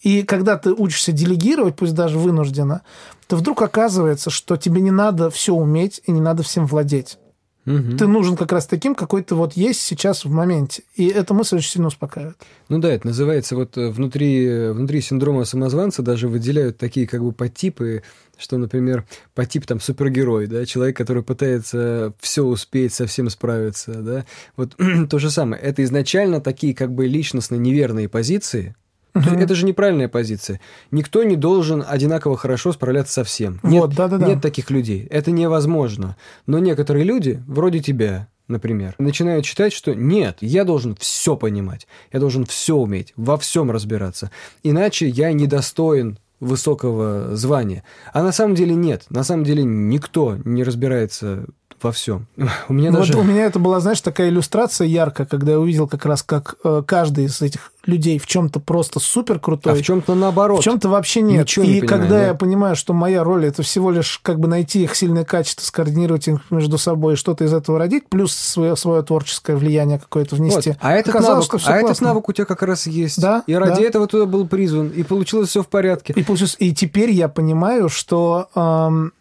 И 0.00 0.22
когда 0.22 0.56
ты 0.56 0.72
учишься 0.72 1.12
делегировать, 1.12 1.76
пусть 1.76 1.94
даже 1.94 2.18
вынужденно, 2.18 2.82
то 3.28 3.36
вдруг 3.36 3.62
оказывается, 3.62 4.30
что 4.30 4.56
тебе 4.56 4.80
не 4.80 4.90
надо 4.90 5.30
все 5.30 5.54
уметь 5.54 6.00
и 6.06 6.12
не 6.12 6.20
надо 6.20 6.42
всем 6.42 6.66
владеть. 6.66 7.18
Угу. 7.66 7.98
Ты 7.98 8.06
нужен 8.06 8.36
как 8.36 8.52
раз 8.52 8.66
таким, 8.66 8.94
какой 8.94 9.22
ты 9.22 9.34
вот 9.34 9.52
есть 9.52 9.82
сейчас 9.82 10.24
в 10.24 10.30
моменте. 10.30 10.82
И 10.94 11.08
эта 11.08 11.34
мысль 11.34 11.56
очень 11.56 11.70
сильно 11.70 11.88
успокаивает. 11.88 12.36
Ну 12.68 12.78
да, 12.78 12.88
это 12.88 13.06
называется 13.06 13.54
вот 13.54 13.76
э, 13.76 13.90
внутри, 13.90 14.46
э, 14.46 14.72
внутри 14.72 15.02
синдрома 15.02 15.44
самозванца 15.44 16.02
даже 16.02 16.28
выделяют 16.28 16.78
такие 16.78 17.06
как 17.06 17.22
бы 17.22 17.32
подтипы, 17.32 18.02
что, 18.38 18.56
например, 18.56 19.06
подтип 19.34 19.66
там 19.66 19.78
супергерой, 19.78 20.46
да, 20.46 20.64
человек, 20.64 20.96
который 20.96 21.22
пытается 21.22 22.14
все 22.18 22.42
успеть, 22.42 22.94
со 22.94 23.06
всем 23.06 23.28
справиться, 23.28 23.92
да. 23.94 24.24
Вот 24.56 24.76
то 25.10 25.18
же 25.18 25.30
самое. 25.30 25.60
Это 25.60 25.84
изначально 25.84 26.40
такие 26.40 26.74
как 26.74 26.92
бы 26.92 27.06
личностно 27.06 27.56
неверные 27.56 28.08
позиции, 28.08 28.74
Угу. 29.14 29.30
Это 29.30 29.54
же 29.54 29.66
неправильная 29.66 30.08
позиция. 30.08 30.60
Никто 30.90 31.22
не 31.24 31.36
должен 31.36 31.84
одинаково 31.86 32.36
хорошо 32.36 32.72
справляться 32.72 33.12
со 33.12 33.24
всем. 33.24 33.60
Нет, 33.62 33.90
да, 33.94 34.08
да, 34.08 34.18
да. 34.18 34.26
нет 34.26 34.40
таких 34.40 34.70
людей. 34.70 35.06
Это 35.10 35.30
невозможно. 35.30 36.16
Но 36.46 36.58
некоторые 36.58 37.04
люди, 37.04 37.42
вроде 37.46 37.80
тебя, 37.80 38.28
например, 38.48 38.94
начинают 38.98 39.46
считать, 39.46 39.72
что 39.72 39.94
нет, 39.94 40.38
я 40.40 40.64
должен 40.64 40.96
все 40.96 41.36
понимать, 41.36 41.86
я 42.12 42.20
должен 42.20 42.44
все 42.44 42.76
уметь, 42.76 43.12
во 43.16 43.36
всем 43.38 43.70
разбираться. 43.70 44.30
Иначе 44.62 45.08
я 45.08 45.32
недостоин 45.32 46.18
высокого 46.40 47.36
звания. 47.36 47.84
А 48.12 48.22
на 48.22 48.32
самом 48.32 48.54
деле 48.54 48.74
нет. 48.74 49.04
На 49.10 49.24
самом 49.24 49.44
деле 49.44 49.62
никто 49.62 50.38
не 50.44 50.64
разбирается 50.64 51.46
во 51.82 51.92
всем. 51.92 52.26
У 52.68 52.72
меня 52.72 52.90
Ну, 52.90 52.98
даже... 52.98 53.12
Вот 53.14 53.20
у 53.20 53.24
меня 53.24 53.44
это 53.46 53.58
была, 53.58 53.80
знаешь, 53.80 54.00
такая 54.00 54.28
иллюстрация 54.28 54.86
яркая, 54.86 55.26
когда 55.26 55.52
я 55.52 55.60
увидел 55.60 55.86
как 55.88 56.04
раз, 56.06 56.22
как 56.22 56.56
э, 56.64 56.82
каждый 56.86 57.24
из 57.24 57.40
этих 57.42 57.72
людей 57.86 58.18
в 58.18 58.26
чем-то 58.26 58.60
просто 58.60 59.00
супер 59.00 59.38
крутой, 59.38 59.72
А 59.72 59.76
в 59.76 59.82
чем-то 59.82 60.14
наоборот. 60.14 60.60
в 60.60 60.64
чем-то 60.64 60.88
вообще 60.90 61.22
нет. 61.22 61.40
Ничего 61.44 61.64
не 61.64 61.78
и 61.78 61.80
понимаю, 61.80 61.88
когда 62.02 62.18
да. 62.18 62.26
я 62.26 62.34
понимаю, 62.34 62.76
что 62.76 62.92
моя 62.92 63.24
роль 63.24 63.46
это 63.46 63.62
всего 63.62 63.90
лишь 63.90 64.20
как 64.22 64.38
бы 64.38 64.48
найти 64.48 64.82
их 64.82 64.94
сильные 64.94 65.24
качества, 65.24 65.64
скоординировать 65.64 66.28
их 66.28 66.40
между 66.50 66.76
собой 66.76 67.14
и 67.14 67.16
что-то 67.16 67.44
из 67.44 67.54
этого 67.54 67.78
родить, 67.78 68.08
плюс 68.10 68.34
свое, 68.34 68.76
свое 68.76 69.02
творческое 69.02 69.56
влияние 69.56 69.98
какое-то 69.98 70.36
Вот. 70.36 70.42
внести. 70.42 70.76
А, 70.80 70.92
этот 70.92 71.14
навык, 71.14 71.54
а 71.54 71.72
этот 71.72 71.80
классно. 71.86 72.06
навык 72.08 72.28
у 72.28 72.32
тебя 72.32 72.44
как 72.44 72.62
раз 72.62 72.86
есть. 72.86 73.20
Да, 73.20 73.42
И 73.46 73.54
ради 73.54 73.80
да. 73.80 73.86
этого 73.88 74.06
туда 74.06 74.26
был 74.26 74.46
призван. 74.46 74.88
И 74.88 75.02
получилось 75.02 75.48
все 75.48 75.62
в 75.62 75.68
порядке. 75.68 76.12
И, 76.14 76.22
получилось- 76.22 76.56
и 76.58 76.74
теперь 76.74 77.10
я 77.12 77.28
понимаю, 77.28 77.88
что, 77.88 78.48
эм, 78.54 79.12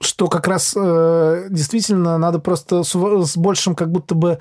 что 0.00 0.28
как 0.28 0.46
раз 0.46 0.74
э, 0.76 1.48
действительно 1.50 2.18
надо 2.18 2.38
просто 2.38 2.82
с, 2.82 2.94
с 2.94 3.36
большим 3.36 3.74
как 3.74 3.90
будто 3.90 4.14
бы 4.14 4.38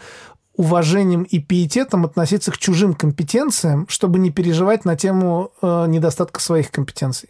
уважением 0.56 1.24
и 1.24 1.40
пиететом 1.40 2.06
относиться 2.06 2.52
к 2.52 2.58
чужим 2.58 2.94
компетенциям, 2.94 3.88
чтобы 3.88 4.20
не 4.20 4.32
переживать 4.32 4.86
на 4.86 4.96
тему 4.96 5.52
э, 5.62 5.86
недостатка 5.88 6.42
своих 6.42 6.72
компетенций. 6.72 7.30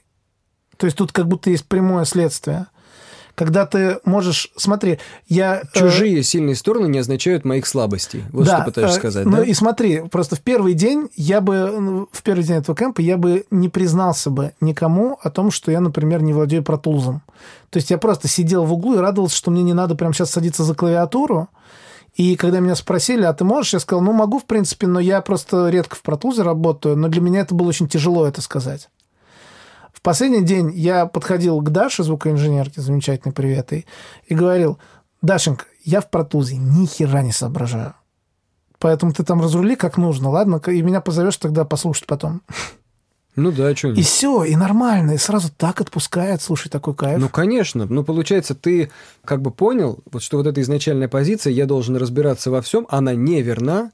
То 0.77 0.85
есть 0.85 0.97
тут 0.97 1.11
как 1.11 1.27
будто 1.27 1.49
есть 1.49 1.67
прямое 1.67 2.05
следствие. 2.05 2.67
Когда 3.37 3.67
ты 3.67 3.99
можешь... 4.03 4.49
Смотри, 4.55 4.97
я... 5.27 5.61
э, 5.61 5.77
Чужие 5.77 6.23
сильные 6.23 6.55
стороны 6.55 6.87
не 6.87 6.97
означают 6.97 7.45
моих 7.45 7.67
слабостей. 7.67 8.23
Вот 8.31 8.47
да, 8.47 8.55
что 8.55 8.65
пытаешься 8.65 8.97
э, 8.97 8.99
сказать, 8.99 9.25
ну 9.27 9.37
да? 9.37 9.43
и 9.43 9.53
смотри, 9.53 10.01
просто 10.09 10.35
в 10.35 10.41
первый 10.41 10.73
день 10.73 11.09
я 11.15 11.39
бы, 11.39 11.71
ну, 11.79 12.09
в 12.11 12.23
первый 12.23 12.43
день 12.43 12.55
этого 12.55 12.75
кемпа 12.75 12.99
я 12.99 13.15
бы 13.15 13.45
не 13.51 13.69
признался 13.69 14.31
бы 14.31 14.53
никому 14.59 15.19
о 15.21 15.29
том, 15.29 15.51
что 15.51 15.71
я, 15.71 15.81
например, 15.81 16.23
не 16.23 16.33
владею 16.33 16.63
протулзом. 16.63 17.21
То 17.69 17.77
есть 17.77 17.91
я 17.91 17.99
просто 17.99 18.27
сидел 18.27 18.65
в 18.65 18.73
углу 18.73 18.95
и 18.95 18.97
радовался, 18.97 19.35
что 19.35 19.51
мне 19.51 19.61
не 19.61 19.73
надо 19.73 19.93
прямо 19.93 20.15
сейчас 20.15 20.31
садиться 20.31 20.63
за 20.63 20.73
клавиатуру. 20.73 21.47
И 22.15 22.37
когда 22.37 22.59
меня 22.59 22.75
спросили, 22.75 23.21
а 23.21 23.33
ты 23.33 23.43
можешь, 23.43 23.73
я 23.73 23.79
сказал, 23.79 24.03
ну 24.03 24.13
могу, 24.13 24.39
в 24.39 24.45
принципе, 24.45 24.87
но 24.87 24.99
я 24.99 25.21
просто 25.21 25.69
редко 25.69 25.95
в 25.95 26.01
протулзе 26.01 26.41
работаю, 26.41 26.97
но 26.97 27.07
для 27.07 27.21
меня 27.21 27.41
это 27.41 27.53
было 27.53 27.67
очень 27.67 27.87
тяжело 27.87 28.25
это 28.25 28.41
сказать. 28.41 28.89
В 29.97 30.01
последний 30.03 30.43
день 30.43 30.71
я 30.75 31.07
подходил 31.07 31.59
к 31.59 31.71
Даше, 31.71 32.03
звукоинженерке, 32.03 32.81
замечательный 32.81 33.31
привет, 33.31 33.71
ей, 33.71 33.87
и 34.27 34.35
говорил, 34.35 34.77
Дашенька, 35.23 35.65
я 35.83 36.01
в 36.01 36.11
протузе 36.11 36.55
ни 36.55 36.85
хера 36.85 37.23
не 37.23 37.31
соображаю. 37.31 37.95
Поэтому 38.77 39.11
ты 39.11 39.23
там 39.23 39.41
разрули 39.41 39.75
как 39.75 39.97
нужно, 39.97 40.29
ладно? 40.29 40.61
И 40.67 40.83
меня 40.83 41.01
позовешь 41.01 41.37
тогда 41.37 41.65
послушать 41.65 42.05
потом. 42.05 42.43
Ну 43.35 43.51
да, 43.51 43.75
что 43.75 43.87
И 43.89 44.03
все, 44.03 44.43
и 44.43 44.55
нормально, 44.55 45.13
и 45.13 45.17
сразу 45.17 45.49
так 45.57 45.81
отпускает, 45.81 46.43
слушай, 46.43 46.69
такой 46.69 46.93
кайф. 46.93 47.19
Ну, 47.19 47.27
конечно. 47.27 47.87
Ну, 47.89 48.03
получается, 48.03 48.53
ты 48.53 48.91
как 49.25 49.41
бы 49.41 49.49
понял, 49.49 49.97
вот 50.11 50.21
что 50.21 50.37
вот 50.37 50.45
эта 50.45 50.61
изначальная 50.61 51.07
позиция, 51.07 51.53
я 51.53 51.65
должен 51.65 51.97
разбираться 51.97 52.51
во 52.51 52.61
всем, 52.61 52.85
она 52.91 53.15
неверна, 53.15 53.91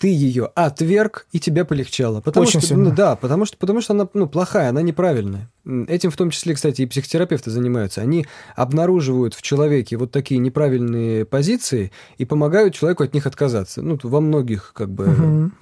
ты 0.00 0.08
ее 0.08 0.46
отверг, 0.54 1.26
и 1.30 1.38
тебе 1.38 1.66
полегчало. 1.66 2.22
Потому 2.22 2.46
Очень 2.46 2.60
что, 2.60 2.68
сильно. 2.70 2.84
Ну, 2.88 2.94
да, 2.94 3.16
потому 3.16 3.44
что, 3.44 3.58
потому 3.58 3.82
что 3.82 3.92
она 3.92 4.08
ну, 4.14 4.26
плохая, 4.26 4.70
она 4.70 4.80
неправильная. 4.80 5.50
Этим 5.88 6.10
в 6.10 6.16
том 6.16 6.30
числе, 6.30 6.54
кстати, 6.54 6.80
и 6.80 6.86
психотерапевты 6.86 7.50
занимаются. 7.50 8.00
Они 8.00 8.26
обнаруживают 8.56 9.34
в 9.34 9.42
человеке 9.42 9.98
вот 9.98 10.10
такие 10.10 10.38
неправильные 10.38 11.26
позиции 11.26 11.92
и 12.16 12.24
помогают 12.24 12.74
человеку 12.74 13.04
от 13.04 13.12
них 13.12 13.26
отказаться. 13.26 13.82
Ну, 13.82 13.98
во 14.02 14.22
многих 14.22 14.72
как 14.74 14.90
бы 14.90 15.04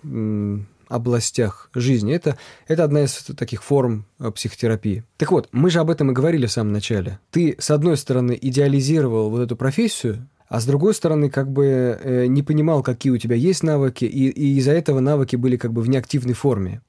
м, 0.04 0.68
областях 0.86 1.68
жизни. 1.74 2.14
Это, 2.14 2.38
это 2.68 2.84
одна 2.84 3.02
из 3.02 3.14
таких 3.36 3.64
форм 3.64 4.06
э, 4.20 4.30
психотерапии. 4.30 5.02
Так 5.16 5.32
вот, 5.32 5.48
мы 5.50 5.68
же 5.68 5.80
об 5.80 5.90
этом 5.90 6.12
и 6.12 6.14
говорили 6.14 6.46
в 6.46 6.52
самом 6.52 6.72
начале. 6.72 7.18
Ты, 7.32 7.56
с 7.58 7.72
одной 7.72 7.96
стороны, 7.96 8.38
идеализировал 8.40 9.30
вот 9.30 9.40
эту 9.40 9.56
профессию, 9.56 10.28
а 10.48 10.60
с 10.60 10.66
другой 10.66 10.94
стороны, 10.94 11.30
как 11.30 11.50
бы 11.50 11.66
э, 11.66 12.26
не 12.26 12.42
понимал, 12.42 12.82
какие 12.82 13.12
у 13.12 13.18
тебя 13.18 13.36
есть 13.36 13.62
навыки, 13.62 14.04
и, 14.04 14.28
и 14.28 14.58
из-за 14.58 14.72
этого 14.72 15.00
навыки 15.00 15.36
были 15.36 15.56
как 15.56 15.72
бы 15.72 15.82
в 15.82 15.88
неактивной 15.88 16.34
форме. 16.34 16.80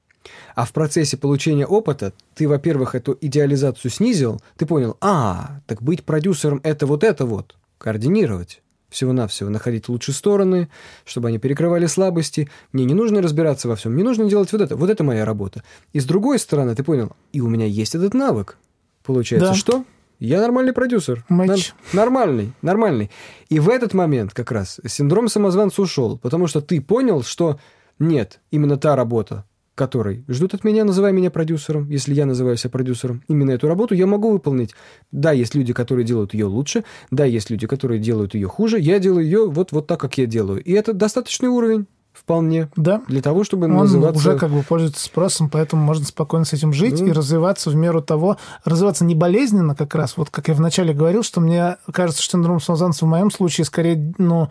А 0.54 0.64
в 0.64 0.72
процессе 0.72 1.16
получения 1.16 1.66
опыта 1.66 2.12
ты, 2.34 2.48
во-первых, 2.48 2.94
эту 2.94 3.16
идеализацию 3.20 3.90
снизил, 3.90 4.40
ты 4.56 4.66
понял, 4.66 4.96
а, 5.00 5.60
так 5.66 5.82
быть 5.82 6.04
продюсером– 6.04 6.60
это 6.64 6.86
вот 6.86 7.04
это 7.04 7.24
вот, 7.26 7.56
координировать 7.78 8.62
всего-навсего, 8.90 9.48
находить 9.50 9.88
лучшие 9.88 10.14
стороны, 10.14 10.68
чтобы 11.04 11.28
они 11.28 11.38
перекрывали 11.38 11.86
слабости. 11.86 12.50
Мне 12.72 12.84
не 12.84 12.94
нужно 12.94 13.22
разбираться 13.22 13.68
во 13.68 13.76
всем, 13.76 13.92
мне 13.92 14.04
нужно 14.04 14.28
делать 14.28 14.52
вот 14.52 14.60
это. 14.60 14.76
Вот 14.76 14.90
это 14.90 15.04
моя 15.04 15.24
работа. 15.24 15.62
И 15.92 16.00
с 16.00 16.04
другой 16.04 16.38
стороны, 16.38 16.74
ты 16.74 16.82
понял, 16.82 17.12
и 17.32 17.40
у 17.40 17.48
меня 17.48 17.66
есть 17.66 17.94
этот 17.94 18.14
навык. 18.14 18.58
Получается, 19.04 19.50
Да. 19.50 19.54
что? 19.54 19.84
Я 20.20 20.42
нормальный 20.42 20.74
продюсер. 20.74 21.24
Матч. 21.30 21.72
Нормальный, 21.94 22.52
нормальный. 22.60 23.10
И 23.48 23.58
в 23.58 23.70
этот 23.70 23.94
момент 23.94 24.34
как 24.34 24.52
раз 24.52 24.78
синдром 24.86 25.28
самозванца 25.28 25.80
ушел, 25.80 26.18
потому 26.18 26.46
что 26.46 26.60
ты 26.60 26.82
понял, 26.82 27.22
что 27.22 27.58
нет, 27.98 28.40
именно 28.50 28.76
та 28.76 28.96
работа, 28.96 29.46
которой 29.74 30.22
ждут 30.28 30.52
от 30.52 30.62
меня, 30.62 30.84
называя 30.84 31.12
меня 31.12 31.30
продюсером, 31.30 31.88
если 31.88 32.12
я 32.12 32.26
называю 32.26 32.58
себя 32.58 32.68
продюсером, 32.68 33.22
именно 33.28 33.52
эту 33.52 33.66
работу 33.66 33.94
я 33.94 34.06
могу 34.06 34.30
выполнить. 34.30 34.74
Да, 35.10 35.32
есть 35.32 35.54
люди, 35.54 35.72
которые 35.72 36.04
делают 36.04 36.34
ее 36.34 36.44
лучше, 36.44 36.84
да, 37.10 37.24
есть 37.24 37.48
люди, 37.48 37.66
которые 37.66 37.98
делают 37.98 38.34
ее 38.34 38.46
хуже, 38.46 38.78
я 38.78 38.98
делаю 38.98 39.24
ее 39.24 39.48
вот, 39.48 39.72
вот 39.72 39.86
так, 39.86 39.98
как 39.98 40.18
я 40.18 40.26
делаю. 40.26 40.62
И 40.62 40.72
это 40.72 40.92
достаточный 40.92 41.48
уровень, 41.48 41.86
вполне, 42.20 42.68
Да. 42.76 43.02
для 43.08 43.22
того, 43.22 43.44
чтобы 43.44 43.64
Он 43.66 43.72
называться... 43.72 44.18
уже 44.18 44.38
как 44.38 44.50
бы 44.50 44.62
пользуется 44.62 45.04
спросом, 45.04 45.48
поэтому 45.48 45.82
можно 45.82 46.04
спокойно 46.04 46.44
с 46.44 46.52
этим 46.52 46.72
жить 46.72 47.00
Ну. 47.00 47.06
и 47.06 47.12
развиваться 47.12 47.70
в 47.70 47.74
меру 47.74 48.02
того, 48.02 48.36
развиваться 48.64 49.04
не 49.04 49.14
болезненно 49.14 49.74
как 49.74 49.94
раз. 49.94 50.16
Вот 50.16 50.30
как 50.30 50.48
я 50.48 50.54
вначале 50.54 50.92
говорил, 50.92 51.22
что 51.22 51.40
мне 51.40 51.76
кажется, 51.92 52.22
что 52.22 52.32
синдром 52.32 52.60
самозванца 52.60 53.04
в 53.04 53.08
моем 53.08 53.30
случае 53.30 53.64
скорее 53.64 54.12
ну, 54.18 54.48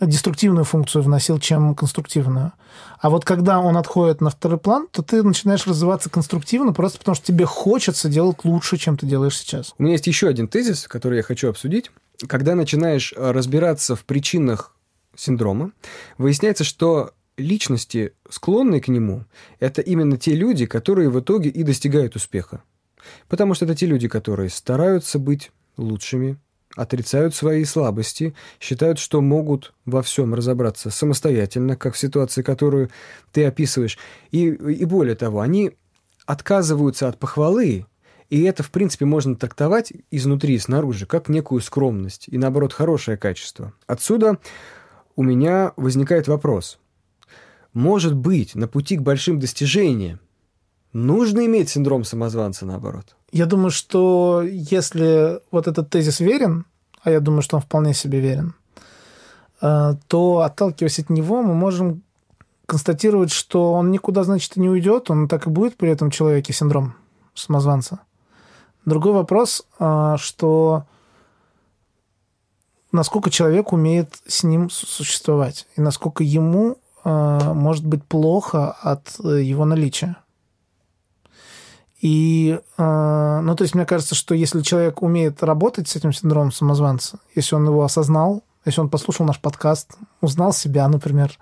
деструктивную 0.00 0.64
функцию 0.64 1.02
вносил, 1.02 1.38
чем 1.38 1.74
конструктивную. 1.74 2.52
А 3.00 3.10
вот 3.10 3.24
когда 3.24 3.58
он 3.60 3.76
отходит 3.76 4.20
на 4.20 4.30
второй 4.30 4.58
план, 4.58 4.86
то 4.90 5.02
ты 5.02 5.22
начинаешь 5.22 5.66
развиваться 5.66 6.08
конструктивно, 6.08 6.72
просто 6.72 6.98
потому 6.98 7.14
что 7.14 7.26
тебе 7.26 7.44
хочется 7.44 8.08
делать 8.08 8.38
лучше, 8.44 8.76
чем 8.76 8.96
ты 8.96 9.06
делаешь 9.06 9.36
сейчас. 9.36 9.74
У 9.78 9.82
меня 9.82 9.92
есть 9.92 10.06
еще 10.06 10.28
один 10.28 10.48
тезис, 10.48 10.86
который 10.88 11.16
я 11.18 11.22
хочу 11.22 11.48
обсудить. 11.48 11.90
Когда 12.28 12.54
начинаешь 12.54 13.12
э, 13.16 13.30
разбираться 13.32 13.96
в 13.96 14.04
причинах 14.04 14.72
синдрома, 15.14 15.72
выясняется, 16.18 16.64
что 16.64 17.12
личности, 17.36 18.12
склонные 18.28 18.80
к 18.80 18.88
нему, 18.88 19.24
это 19.60 19.80
именно 19.80 20.16
те 20.16 20.34
люди, 20.34 20.66
которые 20.66 21.08
в 21.08 21.20
итоге 21.20 21.50
и 21.50 21.62
достигают 21.62 22.16
успеха. 22.16 22.62
Потому 23.28 23.54
что 23.54 23.64
это 23.64 23.74
те 23.74 23.86
люди, 23.86 24.08
которые 24.08 24.50
стараются 24.50 25.18
быть 25.18 25.50
лучшими, 25.76 26.38
отрицают 26.76 27.34
свои 27.34 27.64
слабости, 27.64 28.34
считают, 28.60 28.98
что 28.98 29.20
могут 29.20 29.74
во 29.84 30.02
всем 30.02 30.34
разобраться 30.34 30.90
самостоятельно, 30.90 31.76
как 31.76 31.94
в 31.94 31.98
ситуации, 31.98 32.42
которую 32.42 32.90
ты 33.32 33.44
описываешь. 33.44 33.98
И, 34.30 34.46
и 34.46 34.84
более 34.84 35.14
того, 35.14 35.40
они 35.40 35.72
отказываются 36.24 37.08
от 37.08 37.18
похвалы, 37.18 37.86
и 38.30 38.42
это, 38.44 38.62
в 38.62 38.70
принципе, 38.70 39.04
можно 39.04 39.36
трактовать 39.36 39.92
изнутри 40.10 40.54
и 40.54 40.58
снаружи, 40.58 41.04
как 41.04 41.28
некую 41.28 41.60
скромность 41.60 42.24
и, 42.28 42.38
наоборот, 42.38 42.72
хорошее 42.72 43.18
качество. 43.18 43.74
Отсюда 43.86 44.38
у 45.16 45.22
меня 45.22 45.72
возникает 45.76 46.28
вопрос. 46.28 46.78
Может 47.72 48.14
быть, 48.14 48.54
на 48.54 48.68
пути 48.68 48.96
к 48.96 49.02
большим 49.02 49.38
достижениям 49.38 50.20
нужно 50.92 51.46
иметь 51.46 51.70
синдром 51.70 52.04
самозванца, 52.04 52.66
наоборот? 52.66 53.16
Я 53.30 53.46
думаю, 53.46 53.70
что 53.70 54.42
если 54.44 55.40
вот 55.50 55.66
этот 55.66 55.88
тезис 55.88 56.20
верен, 56.20 56.66
а 57.02 57.10
я 57.10 57.20
думаю, 57.20 57.42
что 57.42 57.56
он 57.56 57.62
вполне 57.62 57.94
себе 57.94 58.20
верен, 58.20 58.54
э, 59.62 59.94
то, 60.06 60.40
отталкиваясь 60.40 60.98
от 60.98 61.08
него, 61.08 61.42
мы 61.42 61.54
можем 61.54 62.02
констатировать, 62.66 63.32
что 63.32 63.72
он 63.72 63.90
никуда, 63.90 64.24
значит, 64.24 64.56
и 64.56 64.60
не 64.60 64.68
уйдет, 64.68 65.10
он 65.10 65.28
так 65.28 65.46
и 65.46 65.50
будет 65.50 65.76
при 65.76 65.90
этом 65.90 66.10
человеке 66.10 66.52
синдром 66.52 66.94
самозванца. 67.34 68.00
Другой 68.84 69.12
вопрос, 69.12 69.66
э, 69.78 70.16
что 70.18 70.84
насколько 72.92 73.30
человек 73.30 73.72
умеет 73.72 74.22
с 74.26 74.44
ним 74.44 74.70
су- 74.70 74.86
существовать, 74.86 75.66
и 75.76 75.80
насколько 75.80 76.22
ему 76.22 76.76
э, 77.04 77.52
может 77.54 77.86
быть 77.86 78.04
плохо 78.04 78.72
от 78.72 79.14
э, 79.24 79.42
его 79.42 79.64
наличия. 79.64 80.16
И, 82.00 82.58
э, 82.78 83.40
ну, 83.42 83.54
то 83.54 83.62
есть, 83.62 83.74
мне 83.74 83.86
кажется, 83.86 84.14
что 84.14 84.34
если 84.34 84.60
человек 84.60 85.02
умеет 85.02 85.42
работать 85.42 85.88
с 85.88 85.96
этим 85.96 86.12
синдромом 86.12 86.52
самозванца, 86.52 87.18
если 87.34 87.54
он 87.54 87.66
его 87.66 87.82
осознал, 87.84 88.42
если 88.64 88.80
он 88.80 88.90
послушал 88.90 89.26
наш 89.26 89.40
подкаст, 89.40 89.96
узнал 90.20 90.52
себя, 90.52 90.86
например, 90.88 91.38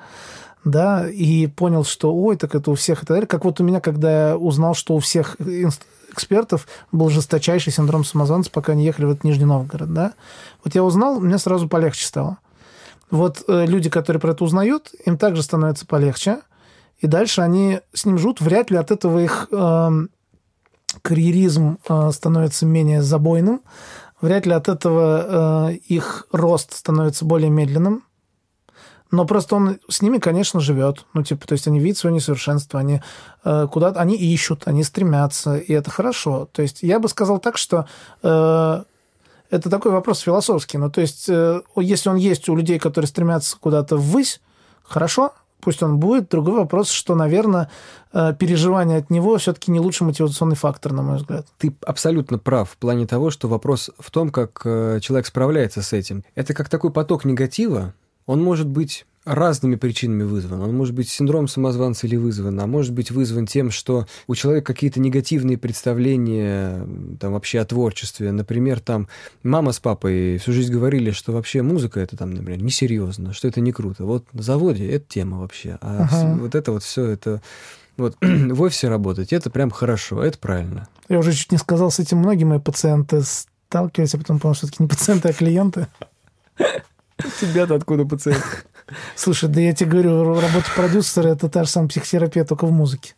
да, 0.65 1.09
и 1.09 1.47
понял, 1.47 1.85
что, 1.85 2.15
ой, 2.15 2.37
так 2.37 2.55
это 2.55 2.71
у 2.71 2.75
всех 2.75 3.05
далее. 3.05 3.27
Как 3.27 3.45
вот 3.45 3.61
у 3.61 3.65
меня, 3.65 3.81
когда 3.81 4.31
я 4.31 4.37
узнал, 4.37 4.75
что 4.75 4.95
у 4.95 4.99
всех 4.99 5.37
экспертов 6.13 6.67
был 6.93 7.09
жесточайший 7.09 7.73
синдром 7.73 8.05
самозванца, 8.05 8.51
пока 8.51 8.73
они 8.73 8.85
ехали 8.85 9.07
в 9.07 9.11
этот 9.11 9.25
Нижний 9.25 9.45
Новгород, 9.45 9.93
да. 9.93 10.15
Вот 10.65 10.75
я 10.75 10.85
узнал, 10.85 11.21
мне 11.21 11.39
сразу 11.39 11.69
полегче 11.69 12.05
стало. 12.05 12.39
Вот 13.11 13.43
э, 13.49 13.67
люди, 13.67 13.91
которые 13.91 14.21
про 14.21 14.33
это 14.33 14.45
узнают, 14.45 14.93
им 15.05 15.19
также 15.19 15.43
становится 15.43 15.87
полегче, 15.87 16.41
и 16.99 17.07
дальше 17.07 17.41
они 17.41 17.81
с 17.93 18.05
ним 18.05 18.19
живут, 18.19 18.41
вряд 18.41 18.71
ли 18.71 18.77
от 18.77 18.91
этого 18.91 19.19
их 19.21 19.49
эм, 19.51 20.11
карьеризм 21.03 21.79
э, 21.89 22.11
становится 22.13 22.67
менее 22.67 23.03
забойным, 23.03 23.63
вряд 24.21 24.47
ли 24.47 24.53
от 24.53 24.69
этого 24.69 25.71
э, 25.71 25.75
их 25.89 26.27
рост 26.31 26.75
становится 26.75 27.25
более 27.25 27.51
медленным. 27.51 28.05
Но 29.11 29.25
просто 29.25 29.57
он 29.57 29.79
с 29.89 30.03
ними, 30.03 30.19
конечно, 30.19 30.61
живет. 30.61 31.05
Ну, 31.15 31.23
типа, 31.23 31.47
то 31.47 31.53
есть 31.53 31.67
они 31.67 31.81
видят 31.81 31.99
свое 31.99 32.15
несовершенство, 32.15 32.79
они 32.79 33.03
э, 33.45 33.67
куда-то, 33.71 34.01
они 34.01 34.17
ищут, 34.17 34.63
они 34.67 34.85
стремятся, 34.85 35.57
и 35.57 35.73
это 35.73 35.91
хорошо. 35.91 36.49
То 36.53 36.63
есть 36.63 36.83
я 36.83 37.01
бы 37.01 37.09
сказал 37.09 37.39
так, 37.39 37.59
что 37.59 37.87
э, 38.23 38.83
это 39.51 39.71
такой 39.71 39.93
вопрос 39.93 40.21
философский. 40.21 40.79
Ну, 40.79 40.91
то 40.91 41.01
есть, 41.01 41.29
э, 41.29 41.61
если 41.77 42.09
он 42.09 42.17
есть 42.17 42.49
у 42.49 42.55
людей, 42.55 42.79
которые 42.79 43.09
стремятся 43.09 43.57
куда-то 43.59 43.97
ввысь, 43.97 44.41
хорошо, 44.85 45.33
пусть 45.61 45.83
он 45.83 45.99
будет. 45.99 46.29
Другой 46.29 46.55
вопрос, 46.55 46.91
что, 46.91 47.15
наверное, 47.15 47.71
э, 48.13 48.35
переживание 48.39 48.99
от 48.99 49.11
него 49.11 49.37
все-таки 49.39 49.71
не 49.71 49.81
лучший 49.81 50.07
мотивационный 50.07 50.57
фактор, 50.57 50.93
на 50.93 51.03
мой 51.03 51.17
взгляд. 51.17 51.47
Ты 51.59 51.75
абсолютно 51.85 52.39
прав 52.39 52.71
в 52.71 52.77
плане 52.77 53.07
того, 53.07 53.31
что 53.31 53.49
вопрос 53.49 53.91
в 53.99 54.11
том, 54.11 54.31
как 54.31 54.63
э, 54.65 55.01
человек 55.01 55.27
справляется 55.27 55.83
с 55.83 55.93
этим. 55.93 56.25
Это 56.35 56.55
как 56.55 56.69
такой 56.69 56.91
поток 56.93 57.25
негатива, 57.25 57.95
он 58.27 58.43
может 58.43 58.67
быть 58.67 59.07
разными 59.25 59.77
причинами 59.77 60.23
вызван. 60.23 60.63
Он 60.63 60.75
может 60.75 60.95
быть 60.95 61.09
синдром 61.09 61.47
самозванца 61.47 62.07
или 62.07 62.17
вызван, 62.17 62.59
а 62.61 62.67
может 62.67 62.93
быть 62.93 63.11
вызван 63.11 63.47
тем, 63.47 63.71
что 63.71 64.07
у 64.27 64.35
человека 64.35 64.73
какие-то 64.73 64.99
негативные 64.99 65.59
представления 65.59 66.87
там 67.21 67.35
вообще 67.35 67.61
о 67.61 67.65
творчестве. 67.65 68.33
Например, 68.33 68.81
там 68.81 69.09
мама 69.43 69.73
с 69.73 69.79
папой 69.79 70.39
всю 70.39 70.53
жизнь 70.53 70.73
говорили, 70.73 71.11
что 71.11 71.33
вообще 71.33 71.63
музыка 71.63 72.01
это 72.01 72.17
там, 72.17 72.31
например, 72.31 72.63
несерьезно, 72.63 73.35
что 73.35 73.47
это 73.47 73.61
не 73.61 73.73
круто. 73.73 74.05
Вот 74.05 74.25
на 74.33 74.43
заводе 74.43 74.91
это 74.91 75.05
тема 75.07 75.41
вообще. 75.41 75.79
А 75.83 76.09
ага. 76.11 76.39
вот 76.41 76.55
это 76.55 76.73
вот 76.73 76.83
все 76.83 77.05
это 77.05 77.43
вот 77.99 78.17
в 78.21 78.63
офисе 78.63 78.89
работать, 78.89 79.33
это 79.35 79.51
прям 79.51 79.71
хорошо, 79.71 80.25
это 80.25 80.39
правильно. 80.39 80.89
Я 81.09 81.19
уже 81.19 81.33
чуть 81.33 81.53
не 81.53 81.59
сказал, 81.59 81.91
с 81.91 81.99
этим 81.99 82.19
многие 82.19 82.45
мои 82.45 82.59
пациенты 82.59 83.23
сталкивались, 83.23 84.15
а 84.15 84.19
потом 84.19 84.39
понял, 84.39 84.55
что 84.55 84.67
это 84.67 84.77
не 84.79 84.89
пациенты, 84.89 85.29
а 85.29 85.33
клиенты. 85.33 85.87
Тебя-то 87.41 87.75
откуда 87.75 88.05
пациент? 88.05 88.67
Слушай, 89.17 89.49
да 89.49 89.61
я 89.61 89.73
тебе 89.73 89.91
говорю, 89.91 90.25
работа 90.25 90.67
продюсера– 90.75 91.29
это 91.31 91.49
та 91.49 91.65
же 91.65 91.71
самая 91.71 91.89
психотерапия, 91.89 92.45
только 92.45 92.67
в 92.67 92.73
музыке. 92.73 93.15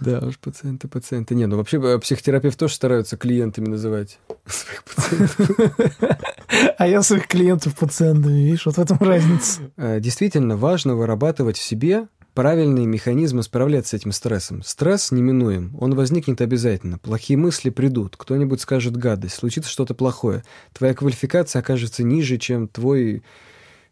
Да 0.00 0.18
уж, 0.18 0.38
пациенты, 0.38 0.88
пациенты. 0.88 1.34
Не, 1.34 1.46
ну 1.46 1.56
вообще 1.56 1.80
э, 1.80 1.98
психотерапевт 1.98 2.58
тоже 2.58 2.74
стараются 2.74 3.16
клиентами 3.16 3.68
называть 3.68 4.18
своих 4.46 4.84
пациентов. 4.84 6.18
А 6.78 6.86
я 6.86 7.02
своих 7.02 7.26
клиентов 7.26 7.74
пациентами, 7.74 8.42
видишь, 8.42 8.66
вот 8.66 8.76
в 8.76 8.78
этом 8.78 8.98
разница. 8.98 9.62
Э, 9.76 9.98
действительно 10.00 10.56
важно 10.56 10.94
вырабатывать 10.94 11.56
в 11.56 11.62
себе 11.62 12.06
правильные 12.34 12.86
механизмы 12.86 13.42
справляться 13.42 13.90
с 13.90 14.00
этим 14.00 14.12
стрессом. 14.12 14.62
Стресс 14.62 15.10
неминуем, 15.10 15.76
он 15.80 15.94
возникнет 15.94 16.40
обязательно. 16.40 16.98
Плохие 16.98 17.38
мысли 17.38 17.70
придут, 17.70 18.16
кто-нибудь 18.16 18.60
скажет 18.60 18.96
гадость, 18.96 19.36
случится 19.36 19.70
что-то 19.70 19.94
плохое. 19.94 20.42
Твоя 20.72 20.94
квалификация 20.94 21.60
окажется 21.60 22.02
ниже, 22.02 22.36
чем 22.38 22.68
твой 22.68 23.22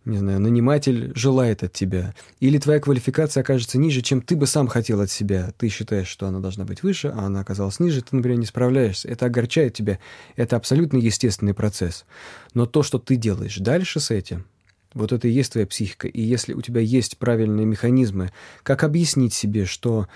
не 0.04 0.18
знаю, 0.18 0.40
наниматель 0.40 1.12
желает 1.14 1.62
от 1.62 1.72
тебя, 1.72 2.14
или 2.40 2.58
твоя 2.58 2.80
квалификация 2.80 3.42
окажется 3.42 3.78
ниже, 3.78 4.02
чем 4.02 4.20
ты 4.20 4.34
бы 4.34 4.46
сам 4.46 4.66
хотел 4.66 5.00
от 5.00 5.10
себя. 5.10 5.52
Ты 5.56 5.68
считаешь, 5.68 6.08
что 6.08 6.26
она 6.26 6.40
должна 6.40 6.64
быть 6.64 6.82
выше, 6.82 7.12
а 7.14 7.26
она 7.26 7.40
оказалась 7.40 7.78
ниже, 7.78 8.02
ты, 8.02 8.16
например, 8.16 8.38
не 8.38 8.46
справляешься. 8.46 9.08
Это 9.08 9.26
огорчает 9.26 9.74
тебя. 9.74 10.00
Это 10.34 10.56
абсолютно 10.56 10.96
естественный 10.98 11.54
процесс. 11.54 12.04
Но 12.52 12.66
то, 12.66 12.82
что 12.82 12.98
ты 12.98 13.14
делаешь 13.14 13.58
дальше 13.58 14.00
с 14.00 14.10
этим, 14.10 14.44
вот 14.94 15.12
это 15.12 15.28
и 15.28 15.30
есть 15.30 15.52
твоя 15.52 15.66
психика. 15.66 16.08
И 16.08 16.20
если 16.20 16.54
у 16.54 16.62
тебя 16.62 16.80
есть 16.80 17.18
правильные 17.18 17.66
механизмы, 17.66 18.32
как 18.62 18.84
объяснить 18.84 19.34
себе, 19.34 19.64
что 19.64 20.08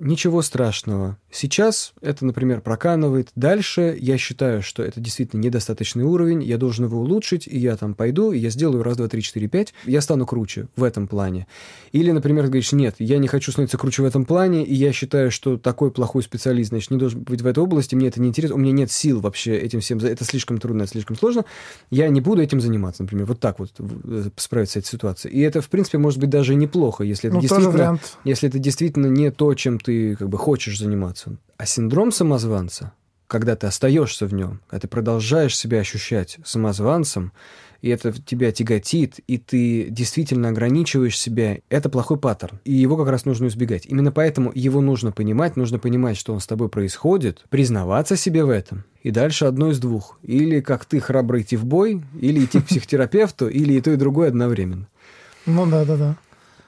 Ничего 0.00 0.42
страшного. 0.42 1.18
Сейчас 1.30 1.92
это, 2.00 2.24
например, 2.24 2.60
проканывает. 2.60 3.28
Дальше 3.34 3.96
я 4.00 4.16
считаю, 4.16 4.62
что 4.62 4.82
это 4.82 5.00
действительно 5.00 5.40
недостаточный 5.40 6.04
уровень, 6.04 6.42
я 6.42 6.56
должен 6.56 6.86
его 6.86 7.00
улучшить, 7.00 7.46
и 7.46 7.58
я 7.58 7.76
там 7.76 7.94
пойду, 7.94 8.32
и 8.32 8.38
я 8.38 8.50
сделаю 8.50 8.82
раз, 8.82 8.96
два, 8.96 9.08
три, 9.08 9.22
четыре, 9.22 9.48
пять, 9.48 9.74
я 9.84 10.00
стану 10.00 10.26
круче 10.26 10.68
в 10.76 10.82
этом 10.82 11.08
плане. 11.08 11.46
Или, 11.92 12.10
например, 12.10 12.44
ты 12.44 12.50
говоришь, 12.50 12.72
нет, 12.72 12.96
я 12.98 13.18
не 13.18 13.28
хочу 13.28 13.52
становиться 13.52 13.76
круче 13.76 14.02
в 14.02 14.06
этом 14.06 14.24
плане, 14.24 14.64
и 14.64 14.74
я 14.74 14.92
считаю, 14.92 15.30
что 15.30 15.58
такой 15.58 15.90
плохой 15.90 16.22
специалист, 16.22 16.70
значит, 16.70 16.90
не 16.90 16.98
должен 16.98 17.20
быть 17.22 17.42
в 17.42 17.46
этой 17.46 17.62
области, 17.62 17.94
мне 17.94 18.08
это 18.08 18.20
не 18.20 18.28
интересно, 18.28 18.56
у 18.56 18.58
меня 18.58 18.72
нет 18.72 18.90
сил 18.90 19.20
вообще 19.20 19.56
этим 19.56 19.80
всем, 19.80 19.98
это 19.98 20.24
слишком 20.24 20.58
трудно, 20.58 20.82
это 20.82 20.92
слишком 20.92 21.16
сложно, 21.16 21.44
я 21.90 22.08
не 22.08 22.20
буду 22.20 22.42
этим 22.42 22.60
заниматься, 22.60 23.02
например, 23.02 23.26
вот 23.26 23.40
так 23.40 23.58
вот 23.58 23.72
э, 23.78 24.30
справиться 24.36 24.74
с 24.74 24.76
этой 24.76 24.88
ситуацией. 24.88 25.34
И 25.34 25.40
это, 25.40 25.60
в 25.60 25.68
принципе, 25.68 25.98
может 25.98 26.18
быть 26.18 26.30
даже 26.30 26.54
неплохо, 26.54 27.04
если 27.04 27.28
это, 27.28 27.36
ну, 27.36 27.42
действительно, 27.42 27.98
если 28.24 28.48
это 28.48 28.58
действительно 28.58 29.06
не 29.06 29.30
то, 29.30 29.52
чем 29.54 29.65
ты 29.78 30.16
как 30.16 30.28
бы 30.28 30.38
хочешь 30.38 30.78
заниматься. 30.78 31.36
А 31.56 31.66
синдром 31.66 32.12
самозванца, 32.12 32.92
когда 33.26 33.56
ты 33.56 33.66
остаешься 33.66 34.26
в 34.26 34.34
нем, 34.34 34.60
когда 34.68 34.80
ты 34.80 34.88
продолжаешь 34.88 35.56
себя 35.56 35.80
ощущать 35.80 36.38
самозванцем, 36.44 37.32
и 37.82 37.88
это 37.88 38.12
тебя 38.12 38.52
тяготит, 38.52 39.20
и 39.26 39.38
ты 39.38 39.88
действительно 39.90 40.48
ограничиваешь 40.48 41.18
себя, 41.18 41.58
это 41.68 41.88
плохой 41.88 42.18
паттерн. 42.18 42.60
И 42.64 42.72
его 42.72 42.96
как 42.96 43.08
раз 43.08 43.24
нужно 43.24 43.46
избегать. 43.46 43.86
Именно 43.86 44.12
поэтому 44.12 44.50
его 44.54 44.80
нужно 44.80 45.12
понимать, 45.12 45.56
нужно 45.56 45.78
понимать, 45.78 46.16
что 46.16 46.32
он 46.32 46.40
с 46.40 46.46
тобой 46.46 46.68
происходит, 46.68 47.44
признаваться 47.48 48.16
себе 48.16 48.44
в 48.44 48.50
этом. 48.50 48.84
И 49.02 49.10
дальше 49.10 49.44
одно 49.44 49.70
из 49.70 49.78
двух. 49.78 50.18
Или 50.22 50.60
как 50.60 50.84
ты 50.84 51.00
храбро 51.00 51.40
идти 51.40 51.56
в 51.56 51.64
бой, 51.64 52.02
или 52.18 52.44
идти 52.44 52.60
к 52.60 52.66
психотерапевту, 52.66 53.48
или 53.48 53.74
и 53.74 53.80
то, 53.80 53.92
и 53.92 53.96
другое 53.96 54.28
одновременно. 54.28 54.88
Ну 55.44 55.66
да, 55.66 55.84
да, 55.84 55.96
да. 55.96 56.16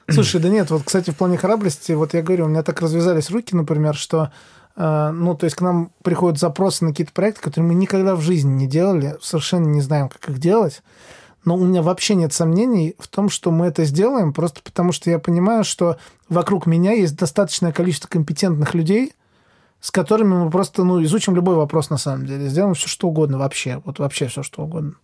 Слушай, 0.13 0.41
да 0.41 0.49
нет, 0.49 0.69
вот, 0.71 0.83
кстати, 0.83 1.11
в 1.11 1.15
плане 1.15 1.37
храбрости, 1.37 1.91
вот 1.91 2.13
я 2.13 2.21
говорю, 2.21 2.45
у 2.45 2.47
меня 2.49 2.63
так 2.63 2.81
развязались 2.81 3.29
руки, 3.29 3.55
например, 3.55 3.95
что 3.95 4.31
э, 4.75 5.11
ну, 5.13 5.35
то 5.35 5.45
есть 5.45 5.55
к 5.55 5.61
нам 5.61 5.91
приходят 6.03 6.39
запросы 6.39 6.83
на 6.85 6.91
какие-то 6.91 7.13
проекты, 7.13 7.41
которые 7.41 7.67
мы 7.67 7.75
никогда 7.75 8.15
в 8.15 8.21
жизни 8.21 8.51
не 8.51 8.67
делали, 8.67 9.17
совершенно 9.21 9.67
не 9.67 9.81
знаем, 9.81 10.09
как 10.09 10.29
их 10.29 10.39
делать. 10.39 10.81
Но 11.45 11.55
у 11.55 11.63
меня 11.63 11.81
вообще 11.81 12.15
нет 12.15 12.33
сомнений 12.33 12.95
в 12.99 13.07
том, 13.07 13.29
что 13.29 13.51
мы 13.51 13.67
это 13.67 13.85
сделаем, 13.85 14.33
просто 14.33 14.61
потому 14.61 14.91
что 14.91 15.09
я 15.09 15.19
понимаю, 15.19 15.63
что 15.63 15.97
вокруг 16.27 16.65
меня 16.65 16.91
есть 16.93 17.15
достаточное 17.15 17.71
количество 17.71 18.07
компетентных 18.07 18.73
людей, 18.73 19.13
с 19.79 19.91
которыми 19.91 20.33
мы 20.33 20.49
просто 20.49 20.83
ну, 20.83 21.01
изучим 21.03 21.35
любой 21.35 21.55
вопрос 21.55 21.89
на 21.89 21.97
самом 21.97 22.25
деле, 22.25 22.49
сделаем 22.49 22.73
все, 22.73 22.87
что 22.87 23.07
угодно 23.07 23.37
вообще, 23.37 23.81
вот 23.85 23.99
вообще 23.99 24.27
все, 24.27 24.43
что 24.43 24.63
угодно. 24.63 24.95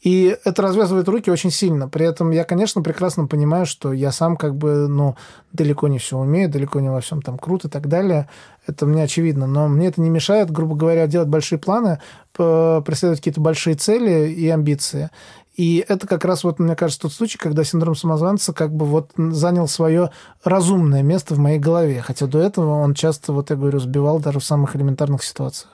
И 0.00 0.38
это 0.44 0.62
развязывает 0.62 1.08
руки 1.08 1.28
очень 1.28 1.50
сильно. 1.50 1.88
При 1.88 2.06
этом 2.06 2.30
я, 2.30 2.44
конечно, 2.44 2.82
прекрасно 2.82 3.26
понимаю, 3.26 3.66
что 3.66 3.92
я 3.92 4.12
сам 4.12 4.36
как 4.36 4.54
бы, 4.54 4.86
ну, 4.86 5.16
далеко 5.52 5.88
не 5.88 5.98
все 5.98 6.16
умею, 6.16 6.48
далеко 6.48 6.78
не 6.78 6.88
во 6.88 7.00
всем 7.00 7.20
там 7.20 7.36
крут 7.36 7.64
и 7.64 7.68
так 7.68 7.88
далее. 7.88 8.28
Это 8.66 8.86
мне 8.86 9.02
очевидно. 9.02 9.48
Но 9.48 9.66
мне 9.66 9.88
это 9.88 10.00
не 10.00 10.10
мешает, 10.10 10.52
грубо 10.52 10.76
говоря, 10.76 11.08
делать 11.08 11.28
большие 11.28 11.58
планы, 11.58 11.98
преследовать 12.32 13.18
какие-то 13.18 13.40
большие 13.40 13.74
цели 13.74 14.30
и 14.30 14.48
амбиции. 14.48 15.10
И 15.56 15.84
это 15.88 16.06
как 16.06 16.24
раз, 16.24 16.44
вот, 16.44 16.60
мне 16.60 16.76
кажется, 16.76 17.02
тот 17.02 17.12
случай, 17.12 17.36
когда 17.36 17.64
синдром 17.64 17.96
самозванца 17.96 18.52
как 18.52 18.72
бы 18.72 18.86
вот 18.86 19.10
занял 19.16 19.66
свое 19.66 20.12
разумное 20.44 21.02
место 21.02 21.34
в 21.34 21.40
моей 21.40 21.58
голове. 21.58 22.00
Хотя 22.02 22.28
до 22.28 22.38
этого 22.38 22.74
он 22.74 22.94
часто, 22.94 23.32
вот 23.32 23.50
я 23.50 23.56
говорю, 23.56 23.80
сбивал 23.80 24.20
даже 24.20 24.38
в 24.38 24.44
самых 24.44 24.76
элементарных 24.76 25.24
ситуациях. 25.24 25.72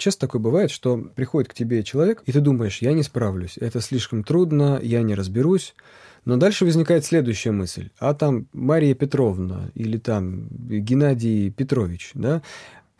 Часто 0.00 0.22
такое 0.22 0.40
бывает, 0.40 0.70
что 0.70 0.96
приходит 0.96 1.50
к 1.50 1.54
тебе 1.54 1.82
человек, 1.82 2.22
и 2.24 2.32
ты 2.32 2.40
думаешь, 2.40 2.78
я 2.80 2.94
не 2.94 3.02
справлюсь, 3.02 3.58
это 3.58 3.82
слишком 3.82 4.24
трудно, 4.24 4.80
я 4.82 5.02
не 5.02 5.14
разберусь. 5.14 5.74
Но 6.24 6.38
дальше 6.38 6.64
возникает 6.64 7.04
следующая 7.04 7.50
мысль. 7.50 7.90
А 7.98 8.14
там 8.14 8.46
Мария 8.54 8.94
Петровна 8.94 9.70
или 9.74 9.98
там 9.98 10.48
Геннадий 10.48 11.50
Петрович, 11.50 12.12
да, 12.14 12.40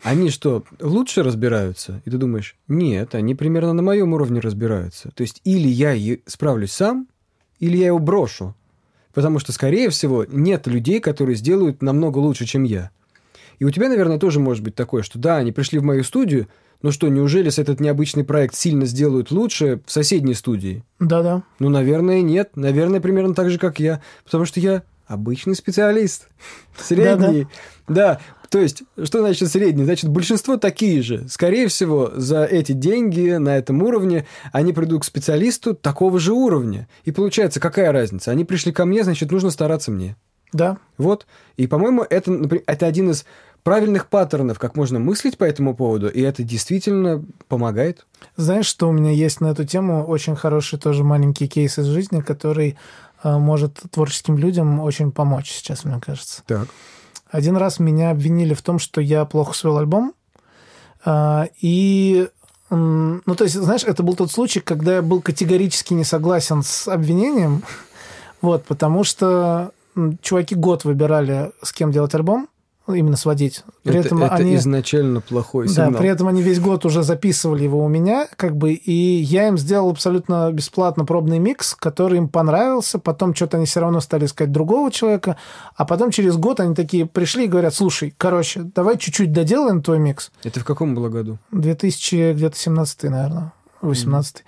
они 0.03 0.29
что, 0.29 0.63
лучше 0.79 1.23
разбираются? 1.23 2.03
И 2.05 2.11
ты 2.11 2.17
думаешь, 2.17 2.55
нет, 2.67 3.15
они 3.15 3.33
примерно 3.33 3.73
на 3.73 3.81
моем 3.81 4.13
уровне 4.13 4.39
разбираются. 4.39 5.09
То 5.09 5.21
есть 5.21 5.41
или 5.43 5.67
я 5.67 5.95
справлюсь 6.27 6.71
сам, 6.71 7.07
или 7.59 7.77
я 7.77 7.87
его 7.87 7.99
брошу. 7.99 8.55
Потому 9.11 9.39
что, 9.39 9.51
скорее 9.53 9.89
всего, 9.89 10.23
нет 10.25 10.67
людей, 10.67 10.99
которые 10.99 11.35
сделают 11.35 11.81
намного 11.81 12.19
лучше, 12.19 12.45
чем 12.45 12.61
я. 12.61 12.91
И 13.57 13.65
у 13.65 13.71
тебя, 13.71 13.89
наверное, 13.89 14.19
тоже 14.19 14.39
может 14.39 14.63
быть 14.63 14.75
такое, 14.75 15.01
что 15.01 15.17
да, 15.17 15.37
они 15.37 15.51
пришли 15.51 15.79
в 15.79 15.83
мою 15.83 16.03
студию, 16.03 16.47
ну 16.81 16.91
что, 16.91 17.07
неужели 17.09 17.49
с 17.49 17.59
этот 17.59 17.79
необычный 17.79 18.23
проект 18.23 18.55
сильно 18.55 18.85
сделают 18.85 19.31
лучше 19.31 19.81
в 19.85 19.91
соседней 19.91 20.33
студии? 20.33 20.83
Да-да. 20.99 21.43
Ну, 21.59 21.69
наверное, 21.69 22.21
нет. 22.21 22.51
Наверное, 22.55 22.99
примерно 22.99 23.33
так 23.33 23.49
же, 23.49 23.59
как 23.59 23.79
я. 23.79 24.01
Потому 24.25 24.45
что 24.45 24.59
я 24.59 24.83
обычный 25.07 25.55
специалист. 25.55 26.27
Средний. 26.77 27.47
Да, 27.87 28.19
то 28.51 28.59
есть, 28.59 28.83
что 29.01 29.19
значит 29.19 29.49
средний? 29.49 29.85
Значит, 29.85 30.09
большинство 30.09 30.57
такие 30.57 31.01
же. 31.01 31.25
Скорее 31.29 31.69
всего, 31.69 32.11
за 32.13 32.43
эти 32.43 32.73
деньги 32.73 33.37
на 33.37 33.57
этом 33.57 33.81
уровне 33.81 34.25
они 34.51 34.73
придут 34.73 35.03
к 35.03 35.05
специалисту 35.05 35.73
такого 35.73 36.19
же 36.19 36.33
уровня. 36.33 36.89
И 37.05 37.11
получается, 37.11 37.61
какая 37.61 37.93
разница? 37.93 38.31
Они 38.31 38.43
пришли 38.43 38.73
ко 38.73 38.83
мне, 38.85 39.05
значит, 39.05 39.31
нужно 39.31 39.51
стараться 39.51 39.89
мне. 39.89 40.17
Да. 40.51 40.79
Вот. 40.97 41.27
И, 41.55 41.65
по-моему, 41.65 42.05
это, 42.09 42.29
например, 42.29 42.63
это 42.67 42.85
один 42.87 43.11
из 43.11 43.25
правильных 43.63 44.07
паттернов, 44.07 44.59
как 44.59 44.75
можно 44.75 44.99
мыслить 44.99 45.37
по 45.37 45.43
этому 45.43 45.75
поводу, 45.75 46.09
и 46.09 46.21
это 46.21 46.43
действительно 46.43 47.23
помогает. 47.47 48.05
Знаешь, 48.37 48.65
что 48.65 48.89
у 48.89 48.91
меня 48.91 49.11
есть 49.11 49.41
на 49.41 49.47
эту 49.47 49.65
тему 49.65 50.05
очень 50.05 50.35
хороший 50.35 50.79
тоже 50.79 51.03
маленький 51.03 51.47
кейс 51.47 51.77
из 51.77 51.85
жизни, 51.85 52.21
который 52.21 52.77
э, 53.23 53.37
может 53.37 53.81
творческим 53.91 54.37
людям 54.37 54.79
очень 54.79 55.11
помочь 55.11 55.51
сейчас, 55.51 55.85
мне 55.85 55.99
кажется. 55.99 56.43
Так. 56.45 56.67
Один 57.29 57.55
раз 57.57 57.79
меня 57.79 58.11
обвинили 58.11 58.53
в 58.53 58.61
том, 58.61 58.79
что 58.79 58.99
я 58.99 59.25
плохо 59.25 59.53
свел 59.53 59.77
альбом, 59.77 60.13
э, 61.05 61.45
и 61.61 62.27
ну, 62.73 63.35
то 63.35 63.43
есть, 63.43 63.55
знаешь, 63.55 63.83
это 63.83 64.01
был 64.01 64.15
тот 64.15 64.31
случай, 64.31 64.61
когда 64.61 64.95
я 64.95 65.01
был 65.01 65.21
категорически 65.21 65.93
не 65.93 66.05
согласен 66.05 66.63
с 66.63 66.87
обвинением, 66.87 67.63
вот, 68.41 68.63
потому 68.63 69.03
что 69.03 69.71
чуваки 70.21 70.55
год 70.55 70.85
выбирали, 70.85 71.51
с 71.61 71.73
кем 71.73 71.91
делать 71.91 72.15
альбом, 72.15 72.47
ну, 72.87 72.95
именно 72.95 73.15
сводить. 73.15 73.63
При 73.83 73.97
это, 73.97 74.07
этом 74.07 74.23
это 74.23 74.35
они... 74.35 74.55
изначально 74.55 75.21
плохой 75.21 75.67
Да, 75.67 75.85
сигнал. 75.85 76.01
при 76.01 76.09
этом 76.09 76.27
они 76.27 76.41
весь 76.41 76.59
год 76.59 76.83
уже 76.85 77.03
записывали 77.03 77.63
его 77.63 77.83
у 77.83 77.87
меня, 77.87 78.27
как 78.35 78.57
бы, 78.57 78.73
и 78.73 78.91
я 78.91 79.47
им 79.47 79.57
сделал 79.57 79.91
абсолютно 79.91 80.51
бесплатно 80.51 81.05
пробный 81.05 81.37
микс, 81.37 81.75
который 81.75 82.17
им 82.17 82.27
понравился, 82.27 82.97
потом 82.97 83.35
что-то 83.35 83.57
они 83.57 83.67
все 83.67 83.81
равно 83.81 84.01
стали 84.01 84.25
искать 84.25 84.51
другого 84.51 84.91
человека, 84.91 85.37
а 85.75 85.85
потом 85.85 86.09
через 86.09 86.37
год 86.37 86.59
они 86.59 86.73
такие 86.73 87.05
пришли 87.05 87.45
и 87.45 87.47
говорят, 87.47 87.75
слушай, 87.75 88.15
короче, 88.17 88.61
давай 88.63 88.97
чуть-чуть 88.97 89.31
доделаем 89.31 89.83
твой 89.83 89.99
микс. 89.99 90.31
Это 90.43 90.59
в 90.59 90.65
каком 90.65 90.95
было 90.95 91.09
году? 91.09 91.37
2000, 91.51 92.33
где-то 92.33 92.57
17 92.57 93.03
наверное, 93.03 93.53
18 93.81 94.43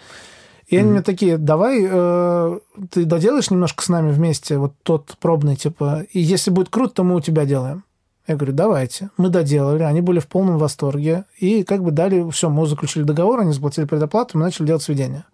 И 0.68 0.78
они 0.78 0.90
мне 0.90 1.02
такие, 1.04 1.38
давай 1.38 1.86
э, 1.88 2.60
ты 2.90 3.06
доделаешь 3.06 3.52
немножко 3.52 3.84
с 3.84 3.90
нами 3.90 4.12
вместе 4.12 4.58
вот 4.58 4.74
тот 4.82 5.18
пробный, 5.20 5.56
типа, 5.56 6.06
и 6.12 6.20
если 6.20 6.50
будет 6.50 6.70
круто, 6.70 6.96
то 6.96 7.04
мы 7.04 7.16
у 7.16 7.22
тебя 7.22 7.46
делаем. 7.46 7.84
Я 8.28 8.36
говорю, 8.36 8.54
давайте. 8.54 9.10
Мы 9.18 9.30
доделали, 9.30 9.84
они 9.84 10.02
были 10.02 10.20
в 10.20 10.28
полном 10.28 10.58
восторге. 10.58 11.26
И 11.40 11.64
как 11.64 11.84
бы 11.84 11.92
дали, 11.92 12.30
все, 12.32 12.50
мы 12.50 12.66
заключили 12.66 13.04
договор, 13.04 13.42
они 13.42 13.52
заплатили 13.52 13.86
предоплату, 13.86 14.38
мы 14.38 14.46
начали 14.46 14.68
делать 14.68 14.84
сведения. 14.84 15.26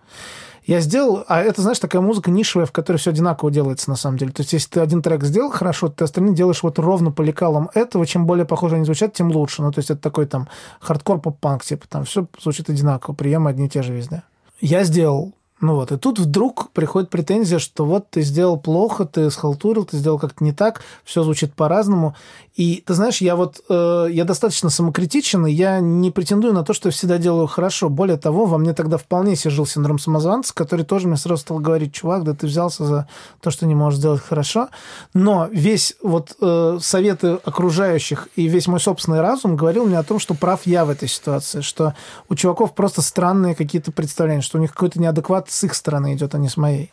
Я 0.65 0.81
сделал, 0.81 1.23
а 1.27 1.41
это, 1.41 1.61
знаешь, 1.61 1.79
такая 1.79 2.01
музыка 2.01 2.29
нишевая, 2.29 2.67
в 2.67 2.71
которой 2.71 2.97
все 2.97 3.09
одинаково 3.09 3.49
делается 3.49 3.89
на 3.89 3.95
самом 3.95 4.17
деле. 4.17 4.31
То 4.31 4.41
есть, 4.41 4.53
если 4.53 4.69
ты 4.69 4.79
один 4.81 5.01
трек 5.01 5.23
сделал 5.23 5.49
хорошо, 5.49 5.87
ты 5.89 6.03
остальные 6.03 6.35
делаешь 6.35 6.61
вот 6.61 6.77
ровно 6.77 7.11
по 7.11 7.21
лекалам 7.21 7.69
этого. 7.73 8.05
Чем 8.05 8.25
более 8.27 8.45
похоже 8.45 8.75
они 8.75 8.85
звучат, 8.85 9.13
тем 9.13 9.31
лучше. 9.31 9.63
Ну, 9.63 9.71
то 9.71 9.79
есть, 9.79 9.89
это 9.89 10.01
такой 10.01 10.25
там 10.25 10.47
хардкор 10.79 11.21
поп-панк, 11.21 11.63
типа 11.63 11.87
там 11.87 12.05
все 12.05 12.27
звучит 12.39 12.69
одинаково, 12.69 13.15
приемы 13.15 13.49
одни 13.49 13.65
и 13.65 13.69
те 13.69 13.81
же 13.81 13.93
везде. 13.93 14.23
Я 14.61 14.83
сделал 14.83 15.33
ну 15.61 15.75
вот, 15.75 15.91
и 15.91 15.97
тут 15.97 16.19
вдруг 16.19 16.69
приходит 16.71 17.09
претензия, 17.09 17.59
что 17.59 17.83
вот 17.83 18.09
ты 18.09 18.21
сделал 18.21 18.57
плохо, 18.57 19.03
ты 19.03 19.29
схалтурил, 19.29 19.83
ты 19.83 19.97
сделал 19.97 20.17
как-то 20.17 20.41
не 20.41 20.53
так, 20.53 20.81
все 21.03 21.21
звучит 21.21 21.53
по-разному. 21.53 22.15
И 22.59 22.83
ты 22.85 22.93
знаешь, 22.93 23.21
я 23.21 23.37
вот, 23.37 23.61
э, 23.69 24.07
я 24.11 24.25
достаточно 24.25 24.69
самокритичен, 24.69 25.47
и 25.47 25.51
я 25.51 25.79
не 25.79 26.11
претендую 26.11 26.53
на 26.53 26.65
то, 26.65 26.73
что 26.73 26.89
всегда 26.89 27.17
делаю 27.17 27.47
хорошо. 27.47 27.87
Более 27.87 28.17
того, 28.17 28.43
во 28.43 28.57
мне 28.57 28.73
тогда 28.73 28.97
вполне 28.97 29.37
сижил 29.37 29.65
синдром 29.65 29.97
самозванца, 29.97 30.53
который 30.53 30.83
тоже 30.83 31.07
мне 31.07 31.15
сразу 31.15 31.39
стал 31.39 31.59
говорить, 31.59 31.93
чувак, 31.93 32.25
да 32.25 32.33
ты 32.33 32.47
взялся 32.47 32.83
за 32.83 33.07
то, 33.39 33.49
что 33.49 33.65
не 33.65 33.75
можешь 33.75 33.99
сделать 33.99 34.21
хорошо. 34.21 34.67
Но 35.13 35.47
весь 35.49 35.95
вот 36.03 36.35
э, 36.41 36.79
советы 36.81 37.39
окружающих 37.45 38.27
и 38.35 38.49
весь 38.49 38.67
мой 38.67 38.81
собственный 38.81 39.21
разум 39.21 39.55
говорил 39.55 39.85
мне 39.85 39.97
о 39.97 40.03
том, 40.03 40.19
что 40.19 40.33
прав 40.33 40.59
я 40.65 40.83
в 40.83 40.89
этой 40.89 41.07
ситуации, 41.07 41.61
что 41.61 41.93
у 42.27 42.35
чуваков 42.35 42.75
просто 42.75 43.01
странные 43.01 43.55
какие-то 43.55 43.93
представления, 43.93 44.41
что 44.41 44.57
у 44.57 44.61
них 44.61 44.73
какой-то 44.73 44.99
неадекват 44.99 45.49
с 45.49 45.63
их 45.63 45.73
стороны 45.73 46.13
идет, 46.13 46.35
а 46.35 46.37
не 46.37 46.49
с 46.49 46.57
моей. 46.57 46.91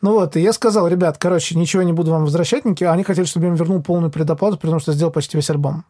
Ну 0.00 0.12
вот, 0.12 0.36
и 0.36 0.40
я 0.40 0.52
сказал, 0.52 0.86
ребят, 0.86 1.18
короче, 1.18 1.56
ничего 1.56 1.82
не 1.82 1.92
буду 1.92 2.12
вам 2.12 2.24
возвращать, 2.24 2.64
никакие. 2.64 2.90
они 2.90 3.02
хотели, 3.02 3.24
чтобы 3.24 3.46
я 3.46 3.50
им 3.50 3.56
вернул 3.56 3.82
полную 3.82 4.12
предоплату, 4.12 4.56
потому 4.56 4.78
что 4.78 4.92
сделал 4.92 5.10
почти 5.12 5.36
весь 5.36 5.50
альбом. 5.50 5.84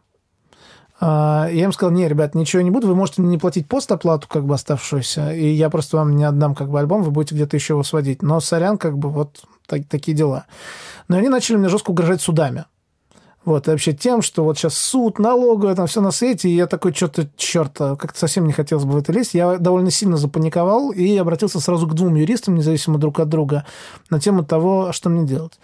А, 0.99 1.47
Я 1.51 1.65
им 1.65 1.71
сказал, 1.71 1.93
не, 1.93 2.07
ребят, 2.07 2.35
ничего 2.35 2.61
не 2.61 2.71
буду, 2.71 2.87
вы 2.87 2.95
можете 2.95 3.21
не 3.21 3.37
платить 3.37 3.67
постоплату, 3.67 4.27
как 4.27 4.45
бы 4.45 4.55
оставшуюся, 4.55 5.31
и 5.33 5.49
я 5.49 5.69
просто 5.69 5.97
вам 5.97 6.15
не 6.15 6.23
отдам 6.23 6.55
как 6.55 6.69
бы 6.69 6.79
альбом, 6.79 7.03
вы 7.03 7.11
будете 7.11 7.35
где-то 7.35 7.55
еще 7.55 7.73
его 7.73 7.83
сводить. 7.83 8.21
Но 8.21 8.39
сорян, 8.39 8.77
как 8.77 8.97
бы 8.97 9.09
вот 9.09 9.41
так, 9.67 9.87
такие 9.87 10.17
дела. 10.17 10.45
Но 11.07 11.17
они 11.17 11.29
начали 11.29 11.57
мне 11.57 11.69
жестко 11.69 11.91
угрожать 11.91 12.21
судами. 12.21 12.65
Вот, 13.45 13.67
и 13.67 13.71
вообще 13.71 13.93
тем, 13.93 14.21
что 14.21 14.43
вот 14.43 14.57
сейчас 14.57 14.75
суд, 14.77 15.17
налоговая, 15.17 15.73
там 15.73 15.87
все 15.87 16.01
на 16.01 16.11
свете, 16.11 16.49
и 16.49 16.55
я 16.55 16.67
такой, 16.67 16.93
что-то, 16.93 17.29
черт, 17.37 17.77
как-то 17.77 18.19
совсем 18.19 18.45
не 18.45 18.53
хотелось 18.53 18.83
бы 18.83 18.91
в 18.91 18.97
это 18.97 19.13
лезть. 19.13 19.33
Я 19.33 19.57
довольно 19.57 19.91
сильно 19.91 20.17
запаниковал 20.17 20.91
и 20.91 21.15
обратился 21.17 21.59
сразу 21.59 21.87
к 21.87 21.93
двум 21.93 22.15
юристам, 22.15 22.55
независимо 22.55 22.97
друг 22.97 23.19
от 23.19 23.29
друга, 23.29 23.65
на 24.09 24.19
тему 24.19 24.43
того, 24.43 24.91
что 24.91 25.09
мне 25.09 25.25
делать. 25.25 25.59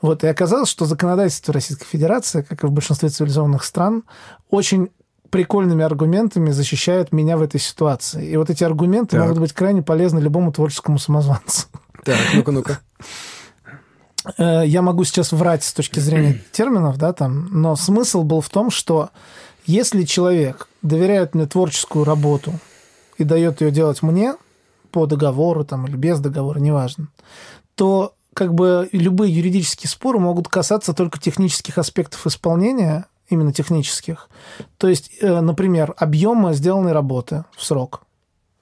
Вот, 0.00 0.22
и 0.22 0.28
оказалось, 0.28 0.68
что 0.68 0.84
законодательство 0.84 1.52
Российской 1.52 1.86
Федерации, 1.86 2.42
как 2.42 2.62
и 2.62 2.66
в 2.68 2.70
большинстве 2.70 3.08
цивилизованных 3.08 3.64
стран, 3.64 4.04
очень 4.48 4.90
прикольными 5.30 5.84
аргументами 5.84 6.50
защищает 6.50 7.12
меня 7.12 7.36
в 7.36 7.42
этой 7.42 7.60
ситуации. 7.60 8.26
И 8.26 8.36
вот 8.36 8.48
эти 8.48 8.64
аргументы 8.64 9.16
Так. 9.16 9.22
могут 9.26 9.40
быть 9.40 9.52
крайне 9.52 9.82
полезны 9.82 10.20
любому 10.20 10.52
творческому 10.52 10.98
самозванцу. 10.98 11.66
Так, 12.04 12.16
ну-ка, 12.32 12.52
ну-ка. 12.52 12.78
Э, 14.36 14.62
я 14.66 14.82
могу 14.82 15.04
сейчас 15.04 15.32
врать 15.32 15.64
с 15.64 15.72
точки 15.72 16.00
зрения 16.00 16.42
терминов, 16.52 16.98
да, 16.98 17.12
там, 17.12 17.48
но 17.50 17.76
смысл 17.76 18.22
был 18.22 18.40
в 18.40 18.48
том, 18.48 18.70
что 18.70 19.10
если 19.66 20.04
человек 20.04 20.68
доверяет 20.82 21.34
мне 21.34 21.46
творческую 21.46 22.04
работу 22.04 22.52
и 23.16 23.24
дает 23.24 23.60
ее 23.60 23.70
делать 23.70 24.02
мне 24.02 24.34
по 24.90 25.06
договору 25.06 25.64
там, 25.64 25.86
или 25.86 25.96
без 25.96 26.20
договора, 26.20 26.58
неважно, 26.58 27.08
то 27.74 28.14
как 28.34 28.54
бы 28.54 28.88
любые 28.92 29.34
юридические 29.34 29.90
споры 29.90 30.18
могут 30.18 30.48
касаться 30.48 30.94
только 30.94 31.18
технических 31.18 31.76
аспектов 31.78 32.26
исполнения, 32.26 33.06
именно 33.28 33.52
технических. 33.52 34.28
То 34.78 34.88
есть, 34.88 35.10
э, 35.20 35.40
например, 35.40 35.94
объема 35.96 36.52
сделанной 36.54 36.92
работы 36.92 37.44
в 37.56 37.64
срок. 37.64 38.02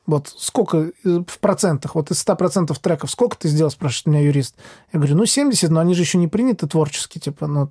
Вот 0.07 0.33
сколько 0.37 0.79
э, 0.79 0.91
в 1.05 1.39
процентах, 1.41 1.95
вот 1.95 2.11
из 2.11 2.25
100% 2.25 2.77
треков, 2.81 3.11
сколько 3.11 3.37
ты 3.37 3.49
сделал, 3.49 3.71
спрашивает 3.71 4.07
меня 4.07 4.27
юрист. 4.27 4.55
Я 4.93 4.99
говорю, 4.99 5.17
ну 5.17 5.27
70, 5.27 5.71
но 5.71 5.81
они 5.81 5.95
же 5.95 6.03
еще 6.03 6.19
не 6.19 6.29
приняты 6.29 6.67
творчески, 6.67 7.19
типа, 7.19 7.47
ну... 7.47 7.71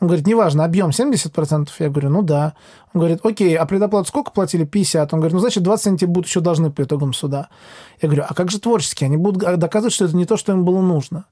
Он 0.00 0.08
говорит, 0.08 0.26
неважно, 0.26 0.64
объем 0.64 0.90
70%? 0.90 1.68
Я 1.78 1.88
говорю, 1.88 2.10
ну 2.10 2.22
да. 2.22 2.54
Он 2.92 3.02
говорит, 3.02 3.20
окей, 3.24 3.54
а 3.54 3.64
предоплату 3.66 4.08
сколько 4.08 4.32
платили? 4.32 4.64
50. 4.64 5.14
Он 5.14 5.20
говорит, 5.20 5.32
ну 5.32 5.38
значит 5.38 5.62
20 5.62 5.86
они 5.86 5.98
тебе 5.98 6.10
будут 6.10 6.26
еще 6.26 6.40
должны 6.40 6.72
по 6.72 6.82
итогам 6.82 7.12
суда. 7.12 7.50
Я 8.00 8.08
говорю, 8.08 8.24
а 8.28 8.34
как 8.34 8.50
же 8.50 8.58
творческие? 8.58 9.06
Они 9.06 9.16
будут 9.16 9.60
доказывать, 9.60 9.94
что 9.94 10.06
это 10.06 10.16
не 10.16 10.26
то, 10.26 10.36
что 10.36 10.50
им 10.50 10.64
было 10.64 10.80
нужно. 10.80 11.26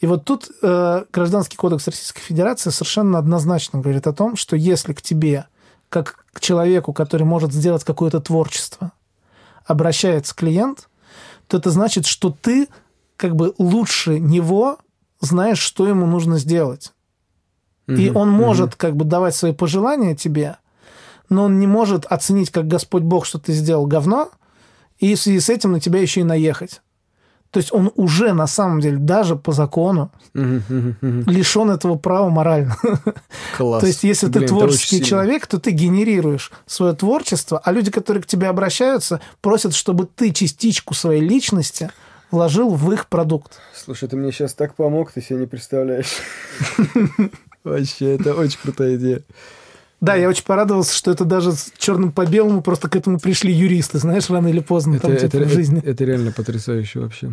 И 0.00 0.06
вот 0.06 0.26
тут 0.26 0.50
э, 0.62 1.04
Гражданский 1.10 1.56
кодекс 1.56 1.86
Российской 1.86 2.20
Федерации 2.20 2.68
совершенно 2.68 3.18
однозначно 3.18 3.80
говорит 3.80 4.06
о 4.06 4.12
том, 4.12 4.36
что 4.36 4.54
если 4.54 4.92
к 4.92 5.00
тебе, 5.00 5.46
как 5.88 6.26
к 6.34 6.40
человеку, 6.40 6.92
который 6.92 7.22
может 7.22 7.54
сделать 7.54 7.84
какое-то 7.84 8.20
творчество, 8.20 8.92
обращается 9.70 10.34
клиент, 10.34 10.88
то 11.46 11.56
это 11.56 11.70
значит, 11.70 12.06
что 12.06 12.30
ты 12.30 12.68
как 13.16 13.36
бы 13.36 13.54
лучше 13.58 14.18
него 14.18 14.78
знаешь, 15.20 15.58
что 15.58 15.86
ему 15.86 16.06
нужно 16.06 16.38
сделать. 16.38 16.92
И 17.86 18.08
Мгм, 18.10 18.16
он 18.16 18.30
может 18.30 18.76
как 18.76 18.96
бы 18.96 19.04
давать 19.04 19.34
свои 19.34 19.52
пожелания 19.52 20.14
тебе, 20.14 20.56
но 21.28 21.44
он 21.44 21.58
не 21.58 21.66
может 21.66 22.06
оценить 22.06 22.50
как 22.50 22.68
Господь 22.68 23.02
Бог, 23.02 23.26
что 23.26 23.38
ты 23.38 23.52
сделал 23.52 23.86
говно, 23.86 24.30
и 24.98 25.14
в 25.14 25.20
связи 25.20 25.40
с 25.40 25.48
этим 25.48 25.72
на 25.72 25.80
тебя 25.80 26.00
еще 26.00 26.20
и 26.20 26.24
наехать. 26.24 26.82
То 27.50 27.58
есть 27.58 27.72
он 27.72 27.90
уже 27.96 28.32
на 28.32 28.46
самом 28.46 28.80
деле 28.80 28.98
даже 28.98 29.34
по 29.34 29.52
закону 29.52 30.12
лишен 30.34 31.70
этого 31.70 31.96
права 31.96 32.30
морально. 32.30 32.76
Класс. 33.56 33.80
То 33.80 33.86
есть, 33.88 34.04
если 34.04 34.28
Блин, 34.28 34.42
ты 34.42 34.48
творческий 34.48 34.96
сильно. 34.96 35.06
человек, 35.06 35.46
то 35.48 35.58
ты 35.58 35.72
генерируешь 35.72 36.52
свое 36.66 36.94
творчество, 36.94 37.60
а 37.62 37.72
люди, 37.72 37.90
которые 37.90 38.22
к 38.22 38.26
тебе 38.26 38.46
обращаются, 38.46 39.20
просят, 39.40 39.74
чтобы 39.74 40.06
ты 40.06 40.32
частичку 40.32 40.94
своей 40.94 41.20
личности 41.20 41.90
вложил 42.30 42.70
в 42.70 42.92
их 42.92 43.08
продукт. 43.08 43.58
Слушай, 43.74 44.08
ты 44.08 44.16
мне 44.16 44.30
сейчас 44.30 44.54
так 44.54 44.76
помог, 44.76 45.10
ты 45.10 45.20
себе 45.20 45.40
не 45.40 45.46
представляешь. 45.46 46.18
Вообще, 47.64 48.14
это 48.14 48.34
очень 48.34 48.58
крутая 48.62 48.96
идея. 48.96 49.22
Да, 50.00 50.14
я 50.14 50.28
очень 50.28 50.44
порадовался, 50.44 50.94
что 50.94 51.10
это 51.10 51.24
даже 51.24 51.52
с 51.52 51.72
черным 51.76 52.10
по 52.12 52.24
белому 52.26 52.62
просто 52.62 52.88
к 52.88 52.96
этому 52.96 53.18
пришли 53.20 53.52
юристы, 53.52 53.98
знаешь, 53.98 54.30
рано 54.30 54.48
или 54.48 54.60
поздно 54.60 54.94
Это, 54.96 55.08
там 55.08 55.16
типа, 55.16 55.36
это- 55.36 55.44
в 55.46 55.52
жизни. 55.52 55.78
это- 55.78 55.90
это 55.90 56.04
реально 56.04 56.32
потрясающе 56.32 57.00
вообще. 57.00 57.32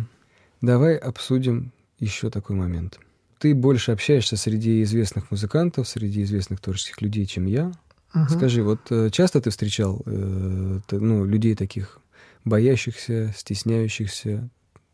Давай 0.60 0.96
обсудим 0.96 1.72
еще 1.98 2.30
такой 2.30 2.56
момент. 2.56 2.98
Ты 3.38 3.54
больше 3.54 3.92
общаешься 3.92 4.36
среди 4.36 4.82
известных 4.82 5.30
музыкантов, 5.30 5.88
среди 5.88 6.22
известных 6.24 6.60
творческих 6.60 7.00
людей, 7.00 7.24
чем 7.26 7.46
я. 7.46 7.72
Мгм. 8.12 8.28
Скажи, 8.28 8.62
вот 8.62 8.80
э, 8.90 9.10
часто 9.10 9.40
ты 9.40 9.50
встречал 9.50 10.02
э, 10.06 10.80
ну, 10.90 11.24
людей 11.24 11.54
таких 11.54 12.00
боящихся, 12.44 13.32
стесняющихся 13.36 14.48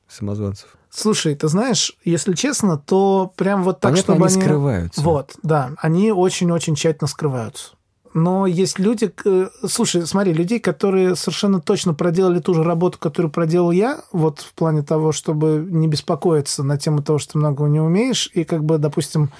самозванцев? 0.08 0.76
Слушай, 0.90 1.34
ты 1.34 1.48
знаешь, 1.48 1.92
если 2.04 2.34
честно, 2.34 2.78
то 2.78 3.32
прям 3.36 3.64
вот 3.64 3.80
так, 3.80 3.92
Понятно, 3.92 4.14
чтобы 4.14 4.26
они 4.26 4.34
они... 4.34 4.42
скрываются. 4.44 5.00
Вот, 5.00 5.34
да, 5.42 5.72
они 5.78 6.12
очень-очень 6.12 6.76
тщательно 6.76 7.08
скрываются. 7.08 7.70
Но 8.12 8.46
есть 8.46 8.78
люди, 8.78 9.08
к- 9.08 9.50
слушай, 9.68 10.06
смотри, 10.06 10.32
людей, 10.32 10.60
которые 10.60 11.16
совершенно 11.16 11.60
точно 11.60 11.94
проделали 11.94 12.38
ту 12.38 12.54
же 12.54 12.62
работу, 12.62 12.96
которую 13.00 13.32
проделал 13.32 13.72
я, 13.72 14.02
вот 14.12 14.38
в 14.38 14.52
плане 14.54 14.82
того, 14.82 15.10
чтобы 15.10 15.66
не 15.68 15.88
беспокоиться 15.88 16.62
на 16.62 16.78
тему 16.78 17.02
того, 17.02 17.18
что 17.18 17.32
ты 17.32 17.38
многого 17.38 17.66
не 17.68 17.80
умеешь, 17.80 18.30
и 18.32 18.44
как 18.44 18.62
бы, 18.64 18.78
допустим, 18.78 19.30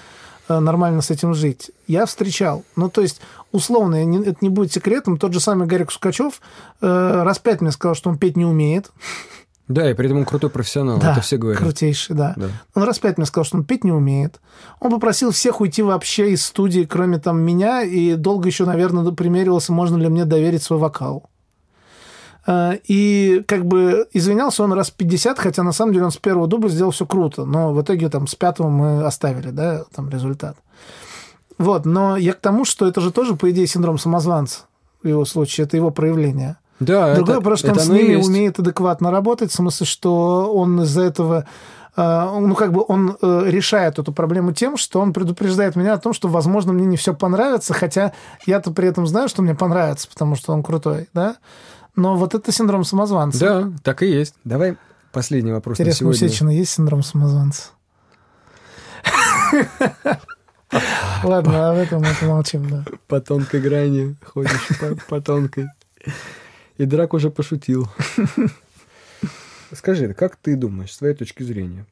э, 0.49 0.59
нормально 0.59 1.01
с 1.01 1.09
этим 1.09 1.33
жить. 1.33 1.71
Я 1.87 2.05
встречал. 2.05 2.65
Ну, 2.75 2.89
то 2.89 2.99
есть, 2.99 3.21
условно, 3.53 4.03
не- 4.03 4.25
это 4.25 4.39
не 4.41 4.49
будет 4.49 4.73
секретом, 4.73 5.15
тот 5.17 5.31
же 5.31 5.39
самый 5.39 5.67
Гарик 5.67 5.89
Сукачев 5.89 6.41
э, 6.81 7.21
раз 7.23 7.39
пять 7.39 7.61
мне 7.61 7.71
сказал, 7.71 7.95
что 7.95 8.09
он 8.09 8.17
петь 8.17 8.35
не 8.35 8.43
умеет. 8.43 8.91
Да, 9.67 9.89
и 9.89 9.93
при 9.95 10.05
этом 10.05 10.19
он 10.19 10.25
крутой 10.25 10.51
профессионал, 10.51 10.99
да, 10.99 11.13
это 11.13 11.21
все 11.21 11.37
говорят. 11.37 11.61
крутейший, 11.61 12.15
да. 12.15 12.33
Да. 12.37 12.47
Он 12.75 12.83
раз 12.83 12.99
пять 12.99 13.17
мне 13.17 13.25
сказал, 13.25 13.45
что 13.45 13.57
он 13.57 13.63
петь 13.63 13.83
не 13.83 13.91
умеет. 13.91 14.39
Он 14.79 14.91
попросил 14.91 15.31
всех 15.31 15.59
уйти 15.59 15.81
вообще 15.81 16.31
из 16.31 16.45
студии, 16.45 16.83
кроме 16.83 17.17
там 17.17 17.41
меня, 17.41 17.81
и 17.81 18.13
долго 18.13 18.47
еще, 18.47 18.65
наверное, 18.65 19.11
примеривался, 19.11 19.73
можно 19.73 19.97
ли 19.97 20.07
мне 20.07 20.25
доверить 20.25 20.61
свой 20.61 20.77
вокал. 20.77 21.29
Э, 22.45 22.77
и 22.87 23.43
как 23.47 23.65
бы 23.65 24.07
извинялся 24.13 24.63
он 24.63 24.73
раз 24.73 24.91
50, 24.91 25.39
хотя 25.39 25.63
на 25.63 25.71
самом 25.71 25.93
деле 25.93 26.05
он 26.05 26.11
с 26.11 26.17
первого 26.17 26.47
дубля 26.47 26.69
сделал 26.69 26.91
все 26.91 27.05
круто. 27.05 27.45
Но 27.45 27.73
в 27.73 27.81
итоге 27.81 28.09
там 28.09 28.27
с 28.27 28.35
пятого 28.35 28.69
мы 28.69 29.03
оставили, 29.03 29.49
да, 29.49 29.85
там 29.95 30.09
результат. 30.09 30.57
Вот, 31.57 31.85
но 31.85 32.17
я 32.17 32.33
к 32.33 32.39
тому, 32.39 32.65
что 32.65 32.85
это 32.85 33.01
же 33.01 33.11
тоже, 33.11 33.35
по 33.35 33.49
идее, 33.49 33.65
синдром 33.65 33.97
самозванца 33.97 34.61
в 35.01 35.07
его 35.07 35.25
случае, 35.25 35.65
это 35.65 35.77
его 35.77 35.89
проявление. 35.89 36.57
Да, 36.79 37.15
Другое 37.15 37.35
это, 37.35 37.43
вопрос, 37.43 37.59
что 37.59 37.69
он 37.69 37.73
это 37.73 37.85
с 37.85 37.89
оно 37.89 37.97
и 37.97 38.03
ними 38.03 38.13
есть. 38.15 38.27
умеет 38.27 38.59
адекватно 38.59 39.11
работать, 39.11 39.51
в 39.51 39.55
смысле, 39.55 39.85
что 39.85 40.53
он 40.53 40.81
из-за 40.81 41.03
этого 41.03 41.45
э, 41.95 42.29
ну, 42.39 42.53
как 42.53 42.73
бы 42.73 42.83
он 42.85 43.17
э, 43.21 43.43
решает 43.47 43.97
эту 43.97 44.11
проблему 44.11 44.51
тем, 44.51 44.75
что 44.75 44.99
он 44.99 45.13
предупреждает 45.13 45.75
меня 45.75 45.93
о 45.93 45.97
том, 45.97 46.13
что, 46.13 46.27
возможно, 46.27 46.73
мне 46.73 46.85
не 46.85 46.97
все 46.97 47.13
понравится, 47.13 47.73
хотя 47.73 48.11
я-то 48.45 48.71
при 48.71 48.89
этом 48.89 49.07
знаю, 49.07 49.29
что 49.29 49.41
мне 49.41 49.55
понравится, 49.55 50.09
потому 50.09 50.35
что 50.35 50.51
он 50.51 50.63
крутой, 50.63 51.07
да? 51.13 51.37
Но 51.95 52.17
вот 52.17 52.35
это 52.35 52.51
синдром 52.51 52.83
самозванца. 52.83 53.39
Да, 53.39 53.71
так 53.83 54.03
и 54.03 54.07
есть. 54.07 54.35
Давай 54.43 54.75
последний 55.13 55.53
вопрос 55.53 55.79
Интересно, 55.79 56.07
у 56.07 56.09
на 56.09 56.15
сегодня. 56.15 56.33
Сечина 56.33 56.49
есть 56.49 56.71
синдром 56.71 57.03
самозванца? 57.03 57.69
Ладно, 61.23 61.71
об 61.71 61.77
этом 61.77 62.01
мы 62.01 62.09
помолчим, 62.19 62.69
да. 62.69 62.83
По 63.07 63.21
тонкой 63.21 63.61
грани 63.61 64.17
ходишь 64.25 64.69
по 65.07 65.21
тонкой. 65.21 65.67
И 66.77 66.85
Драк 66.85 67.13
уже 67.13 67.29
пошутил. 67.29 67.87
Скажи, 69.71 70.13
как 70.13 70.35
ты 70.35 70.55
думаешь, 70.55 70.93
с 70.93 70.97
твоей 70.97 71.15
точки 71.15 71.43
зрения, 71.43 71.85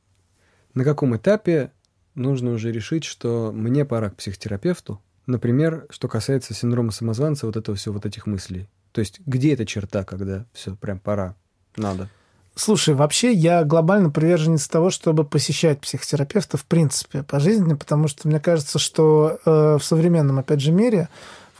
на 0.74 0.84
каком 0.84 1.16
этапе 1.16 1.72
нужно 2.16 2.52
уже 2.52 2.72
решить, 2.72 3.04
что 3.04 3.52
мне 3.54 3.86
пора 3.86 4.10
к 4.10 4.16
психотерапевту? 4.16 5.02
Например, 5.26 5.86
что 5.90 6.08
касается 6.08 6.54
синдрома 6.54 6.92
самозванца, 6.92 7.46
вот 7.46 7.56
этого 7.56 7.78
все, 7.78 7.92
вот 7.92 8.06
этих 8.06 8.26
мыслей. 8.26 8.68
То 8.92 9.00
есть, 9.00 9.22
где 9.26 9.54
эта 9.54 9.66
черта, 9.66 10.04
когда 10.04 10.46
все, 10.54 10.76
прям 10.76 11.00
пора, 11.00 11.36
надо? 11.76 12.10
Слушай, 12.56 12.94
вообще 12.94 13.34
я 13.34 13.64
глобально 13.64 14.12
приверженец 14.12 14.68
того, 14.68 14.92
чтобы 14.92 15.24
посещать 15.24 15.82
психотерапевта 15.82 16.58
в 16.58 16.66
принципе 16.66 17.24
по 17.24 17.40
жизни, 17.40 17.74
потому 17.74 18.08
что 18.08 18.28
мне 18.28 18.40
кажется, 18.40 18.78
что 18.78 19.40
э, 19.44 19.78
в 19.80 19.84
современном, 19.84 20.38
опять 20.38 20.62
же, 20.62 20.72
мире, 20.72 21.10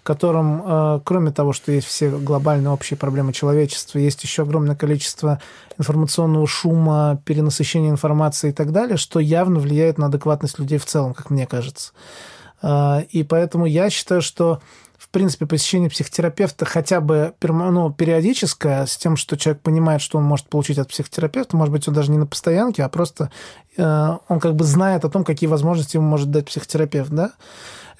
котором, 0.04 0.62
э, 0.66 1.00
кроме 1.04 1.32
того, 1.32 1.54
что 1.54 1.72
есть 1.72 1.88
все 1.88 2.10
глобальные 2.10 2.70
общие 2.70 2.98
проблемы 2.98 3.34
человечества, 3.34 4.00
есть 4.00 4.22
еще 4.24 4.44
огромное 4.44 4.76
количество 4.76 5.42
информационного 5.78 6.46
шума, 6.46 7.22
перенасыщения 7.26 7.90
информации 7.90 8.50
и 8.50 8.54
так 8.54 8.72
далее, 8.72 8.98
что 8.98 9.20
явно 9.20 9.60
влияет 9.60 9.98
на 9.98 10.08
адекватность 10.08 10.60
людей 10.60 10.78
в 10.78 10.86
целом, 10.86 11.14
как 11.14 11.30
мне 11.30 11.48
кажется. 11.48 11.94
Э, 12.62 13.04
и 13.10 13.24
поэтому 13.24 13.66
я 13.66 13.90
считаю, 13.90 14.22
что 14.22 14.62
в 15.04 15.10
принципе, 15.10 15.46
посещение 15.46 15.90
психотерапевта 15.90 16.66
хотя 16.66 17.02
бы 17.02 17.34
ну, 17.42 17.92
периодическое, 17.92 18.86
с 18.86 18.96
тем, 18.96 19.18
что 19.18 19.38
человек 19.38 19.62
понимает, 19.62 20.02
что 20.02 20.18
он 20.18 20.24
может 20.24 20.48
получить 20.48 20.80
от 20.80 20.88
психотерапевта, 20.88 21.58
может 21.58 21.74
быть, 21.74 21.88
он 21.88 21.94
даже 21.94 22.10
не 22.10 22.18
на 22.18 22.26
постоянке, 22.26 22.84
а 22.84 22.90
просто 22.90 23.30
э, 23.76 24.18
он 24.28 24.40
как 24.40 24.56
бы 24.56 24.64
знает 24.64 25.04
о 25.04 25.10
том, 25.10 25.26
какие 25.26 25.50
возможности 25.50 25.98
ему 25.98 26.08
может 26.08 26.32
дать 26.32 26.46
психотерапевт, 26.46 27.12
да? 27.12 27.34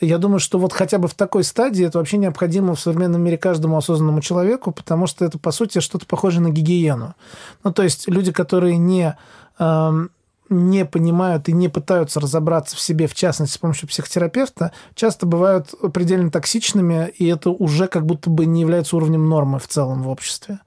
Я 0.04 0.18
думаю, 0.18 0.40
что 0.40 0.60
вот 0.60 0.74
хотя 0.74 0.98
бы 0.98 1.08
в 1.08 1.14
такой 1.14 1.44
стадии 1.44 1.86
это 1.86 1.98
вообще 1.98 2.18
необходимо 2.18 2.76
в 2.76 2.80
современном 2.80 3.22
мире 3.22 3.38
каждому 3.38 3.78
осознанному 3.78 4.22
человеку, 4.22 4.72
потому 4.72 5.08
что 5.08 5.26
это, 5.26 5.38
по 5.40 5.52
сути, 5.52 5.80
что-то 5.80 6.06
похоже 6.06 6.42
на 6.42 6.50
гигиену. 6.50 7.16
Ну, 7.64 7.74
то 7.74 7.84
есть 7.84 8.08
люди, 8.08 8.32
которые 8.32 8.78
не 8.78 9.18
эм, 9.60 10.12
не 10.50 10.86
понимают 10.86 11.50
и 11.50 11.54
не 11.54 11.70
пытаются 11.70 12.20
разобраться 12.20 12.76
в 12.76 12.80
себе, 12.80 13.08
в 13.08 13.16
частности, 13.16 13.56
с 13.56 13.58
помощью 13.58 13.88
психотерапевта, 13.88 14.72
часто 14.96 15.26
бывают 15.26 15.74
предельно 15.94 16.32
токсичными, 16.32 17.12
и 17.18 17.28
это 17.28 17.50
уже 17.50 17.88
как 17.88 18.06
будто 18.06 18.30
бы 18.30 18.46
не 18.46 18.62
является 18.62 18.96
уровнем 18.96 19.28
нормы 19.28 19.60
в 19.60 19.68
целом 19.68 20.04
в 20.04 20.10
обществе 20.10 20.60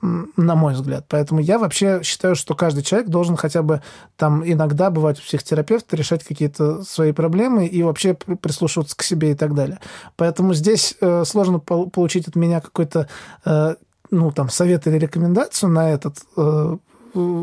на 0.00 0.54
мой 0.54 0.74
взгляд. 0.74 1.06
Поэтому 1.08 1.40
я 1.40 1.58
вообще 1.58 2.00
считаю, 2.04 2.36
что 2.36 2.54
каждый 2.54 2.82
человек 2.82 3.08
должен 3.08 3.36
хотя 3.36 3.62
бы 3.62 3.82
там 4.16 4.48
иногда 4.48 4.90
бывать 4.90 5.18
у 5.18 5.22
психотерапевта, 5.22 5.96
решать 5.96 6.22
какие-то 6.22 6.84
свои 6.84 7.12
проблемы 7.12 7.66
и 7.66 7.82
вообще 7.82 8.14
при- 8.14 8.34
прислушиваться 8.34 8.96
к 8.96 9.02
себе 9.02 9.32
и 9.32 9.34
так 9.34 9.54
далее. 9.54 9.80
Поэтому 10.16 10.54
здесь 10.54 10.94
э, 11.00 11.24
сложно 11.24 11.58
пол- 11.58 11.90
получить 11.90 12.28
от 12.28 12.36
меня 12.36 12.60
какой-то 12.60 13.08
э, 13.44 13.74
ну, 14.10 14.30
там, 14.30 14.50
совет 14.50 14.86
или 14.86 14.98
рекомендацию 14.98 15.70
на 15.70 15.90
этот 15.90 16.18
э, 16.36 16.76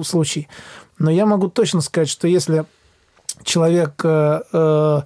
случай. 0.03 0.47
Но 0.97 1.11
я 1.11 1.25
могу 1.25 1.49
точно 1.49 1.81
сказать, 1.81 2.09
что 2.09 2.27
если 2.27 2.65
человек 3.43 3.99
э, 4.03 4.41
э, 4.53 5.01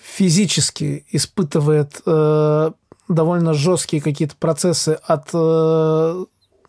физически 0.00 1.04
испытывает 1.10 2.00
э, 2.06 2.70
довольно 3.08 3.54
жесткие 3.54 4.00
какие-то 4.00 4.36
процессы 4.36 4.98
от 5.02 5.28
э, 5.32 6.24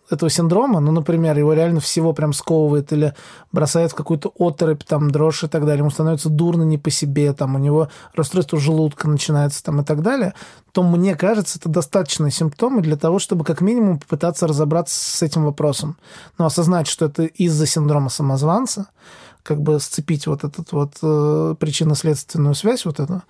этого 0.10 0.30
синдрома, 0.30 0.80
ну, 0.80 0.92
например, 0.92 1.38
его 1.38 1.54
реально 1.54 1.80
всего 1.80 2.14
прям 2.14 2.34
сковывает 2.34 2.94
или 2.94 3.14
бросает 3.52 3.92
в 3.92 3.96
какую-то 3.96 4.32
оторопь, 4.38 4.84
там, 4.84 5.12
дрожь 5.12 5.44
и 5.44 5.48
так 5.48 5.66
далее, 5.66 5.80
ему 5.80 5.90
становится 5.90 6.30
дурно 6.30 6.64
не 6.64 6.78
по 6.78 6.90
себе, 6.90 7.34
там, 7.34 7.56
у 7.56 7.58
него 7.58 7.90
расстройство 8.16 8.60
желудка 8.60 9.08
начинается 9.08 9.64
там 9.64 9.82
и 9.82 9.84
так 9.84 10.02
далее, 10.02 10.34
то, 10.72 10.84
мне 10.84 11.16
кажется, 11.16 11.60
это 11.60 11.70
достаточные 11.70 12.32
симптомы 12.32 12.82
для 12.82 12.96
того, 12.96 13.20
чтобы 13.20 13.44
как 13.44 13.62
минимум 13.62 14.00
попытаться 14.00 14.48
разобраться 14.48 14.96
с 14.96 15.22
этим 15.22 15.44
вопросом. 15.44 15.98
Но 16.38 16.46
осознать, 16.46 16.88
что 16.88 17.06
это 17.06 17.24
из-за 17.24 17.66
синдрома 17.66 18.10
самозванца, 18.10 18.88
как 19.44 19.62
бы 19.62 19.80
сцепить 19.80 20.28
вот 20.28 20.44
эту 20.44 20.64
вот 20.72 20.94
э, 21.02 21.56
причинно-следственную 21.58 22.54
связь 22.54 22.86
вот 22.86 23.00
эту, 23.00 23.24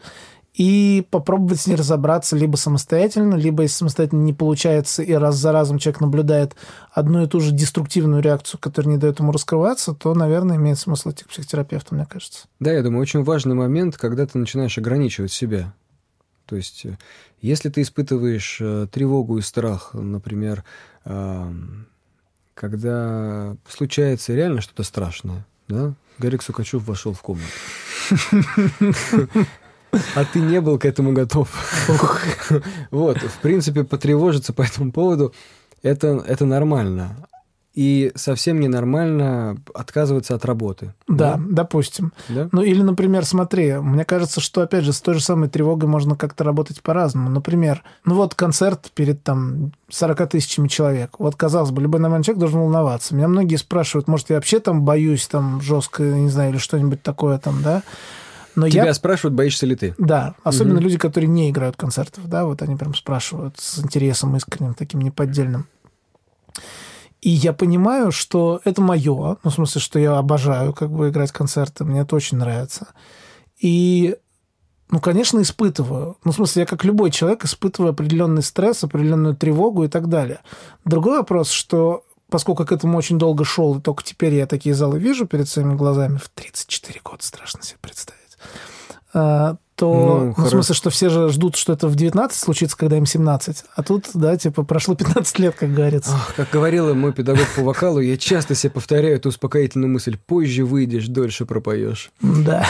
и 0.58 1.06
попробовать 1.12 1.62
с 1.62 1.68
ней 1.68 1.76
разобраться 1.76 2.36
либо 2.36 2.56
самостоятельно, 2.56 3.36
либо 3.36 3.62
если 3.62 3.78
самостоятельно 3.78 4.24
не 4.24 4.34
получается, 4.34 5.04
и 5.04 5.14
раз 5.14 5.36
за 5.36 5.52
разом 5.52 5.78
человек 5.78 6.02
наблюдает 6.02 6.56
одну 6.92 7.24
и 7.24 7.28
ту 7.28 7.40
же 7.40 7.52
деструктивную 7.52 8.24
реакцию, 8.24 8.60
которая 8.60 8.96
не 8.96 9.00
дает 9.00 9.20
ему 9.20 9.32
раскрываться, 9.32 9.94
то, 9.94 10.16
наверное, 10.16 10.58
имеет 10.58 10.80
смысл 10.80 11.12
идти 11.12 11.26
к 11.26 11.28
психотерапевту, 11.28 11.94
мне 11.94 12.08
кажется. 12.08 12.48
Да, 12.60 12.72
я 12.72 12.82
думаю, 12.82 13.04
очень 13.04 13.24
важный 13.24 13.54
момент, 13.54 13.98
когда 13.98 14.26
ты 14.26 14.40
начинаешь 14.40 14.80
ограничивать 14.80 15.32
себя. 15.32 15.76
То 16.48 16.56
есть, 16.56 16.88
э, 16.88 16.98
если 17.40 17.70
ты 17.70 17.84
испытываешь 17.84 18.58
э, 18.60 18.88
тревогу 18.92 19.38
и 19.38 19.42
страх, 19.42 19.92
например, 19.94 20.64
когда 22.54 23.56
случается 23.70 24.34
реально 24.34 24.60
что-то 24.60 24.84
страшное, 24.84 25.46
да, 25.70 25.94
Гарик 26.18 26.42
Сукачев 26.42 26.86
вошел 26.86 27.14
в 27.14 27.22
комнату. 27.22 27.48
А 30.16 30.26
ты 30.26 30.40
не 30.40 30.62
был 30.62 30.78
к 30.78 30.86
этому 30.86 31.14
готов. 31.14 31.50
Вот, 32.92 33.18
в 33.18 33.40
принципе, 33.40 33.84
потревожиться 33.84 34.54
по 34.54 34.62
этому 34.62 34.92
поводу 34.92 35.34
это, 35.84 36.24
это 36.28 36.46
нормально. 36.46 37.16
И 37.74 38.12
совсем 38.16 38.60
ненормально 38.60 39.58
отказываться 39.76 40.34
от 40.34 40.46
работы. 40.46 40.96
Да, 41.08 41.40
допустим. 41.40 42.12
Да? 42.28 42.50
Ну 42.52 42.64
или, 42.64 42.82
например, 42.82 43.24
смотри, 43.24 43.74
мне 43.74 44.04
кажется, 44.04 44.42
что, 44.42 44.62
опять 44.62 44.84
же, 44.84 44.94
с 44.94 45.00
той 45.00 45.14
же 45.14 45.22
самой 45.22 45.48
тревогой 45.48 45.88
можно 45.88 46.16
как-то 46.16 46.44
работать 46.44 46.82
по-разному. 46.82 47.30
Например, 47.30 47.84
ну 48.04 48.16
вот 48.16 48.34
концерт 48.34 48.90
перед 48.96 49.22
там 49.22 49.74
40 49.90 50.28
тысячами 50.28 50.68
человек. 50.68 51.20
Вот, 51.20 51.36
казалось 51.36 51.70
бы, 51.70 51.80
любой 51.84 52.00
нормальный 52.00 52.24
человек 52.24 52.40
должен 52.40 52.62
волноваться. 52.62 53.14
Меня 53.14 53.28
многие 53.28 53.58
спрашивают, 53.58 54.08
может, 54.08 54.32
я 54.32 54.38
вообще 54.38 54.60
там 54.60 54.82
боюсь 54.82 55.28
там 55.28 55.62
жестко, 55.62 56.02
не 56.02 56.30
знаю, 56.30 56.54
или 56.54 56.58
что-нибудь 56.58 57.04
такое 57.04 57.38
там, 57.38 57.62
да? 57.62 57.84
Но 58.58 58.68
Тебя 58.68 58.86
я 58.86 58.94
спрашивают, 58.96 59.36
боишься 59.36 59.68
ли 59.68 59.76
ты? 59.76 59.94
Да, 60.00 60.34
особенно 60.44 60.78
Мгм. 60.78 60.84
люди, 60.84 60.98
которые 60.98 61.28
не 61.28 61.52
играют 61.52 61.78
концертов, 61.78 62.28
да, 62.28 62.44
вот 62.46 62.64
они 62.64 62.76
прям 62.76 62.96
спрашивают 62.96 63.60
с 63.60 63.78
интересом 63.78 64.36
искренним, 64.36 64.74
таким 64.74 65.00
неподдельным. 65.02 65.68
И 67.22 67.30
я 67.30 67.54
понимаю, 67.54 68.12
что 68.12 68.60
это 68.66 68.82
мое, 68.82 69.38
ну, 69.44 69.50
в 69.52 69.54
смысле, 69.54 69.80
что 69.80 70.00
я 70.00 70.18
обожаю 70.18 70.74
как 70.74 70.90
бы 70.90 71.10
играть 71.10 71.32
концерты, 71.32 71.84
мне 71.86 72.02
это 72.02 72.16
очень 72.16 72.40
нравится. 72.40 72.88
И, 73.60 74.16
ну, 74.90 75.00
конечно, 75.02 75.40
испытываю. 75.40 76.18
Ну, 76.24 76.32
в 76.32 76.36
смысле, 76.36 76.62
я 76.62 76.66
как 76.66 76.84
любой 76.84 77.12
человек 77.12 77.46
испытываю 77.46 77.92
определенный 77.92 78.42
стресс, 78.42 78.84
определенную 78.84 79.36
тревогу 79.36 79.84
и 79.84 79.88
так 79.88 80.10
далее. 80.10 80.40
Другой 80.84 81.18
вопрос, 81.18 81.52
что 81.52 82.04
поскольку 82.30 82.66
к 82.66 82.72
этому 82.72 82.98
очень 82.98 83.20
долго 83.20 83.46
шел, 83.46 83.78
и 83.78 83.82
только 83.82 84.04
теперь 84.04 84.34
я 84.34 84.48
такие 84.48 84.74
залы 84.74 84.98
вижу 84.98 85.28
перед 85.28 85.48
своими 85.48 85.76
глазами, 85.76 86.18
в 86.18 86.28
34 86.30 87.02
года 87.04 87.24
страшно 87.24 87.62
себе 87.62 87.78
представить, 87.82 88.27
а, 89.14 89.58
то, 89.78 89.94
Ну, 89.94 90.34
ну, 90.36 90.44
в 90.46 90.50
смысле, 90.50 90.74
что 90.74 90.90
все 90.90 91.10
же 91.10 91.30
ждут, 91.30 91.56
что 91.56 91.72
это 91.72 91.88
в 91.88 91.96
19 91.96 92.38
случится, 92.38 92.76
когда 92.76 92.98
им 92.98 93.06
17. 93.06 93.64
А 93.76 93.84
тут, 93.84 94.06
да, 94.16 94.36
типа, 94.36 94.64
прошло 94.64 94.96
15 94.96 95.38
лет, 95.38 95.56
как 95.56 95.72
говорится. 95.72 96.14
Ах, 96.16 96.34
как 96.36 96.50
говорила 96.50 96.96
мой 96.96 97.14
педагог 97.14 97.46
по 97.56 97.62
вокалу, 97.62 98.00
я 98.00 98.18
часто 98.18 98.56
себе 98.56 98.72
повторяю 98.72 99.16
эту 99.18 99.30
успокоительную 99.30 99.90
мысль. 99.92 100.18
Позже 100.18 100.66
выйдешь, 100.66 101.08
дольше 101.08 101.46
пропоешь. 101.46 102.12
Да. 102.22 102.68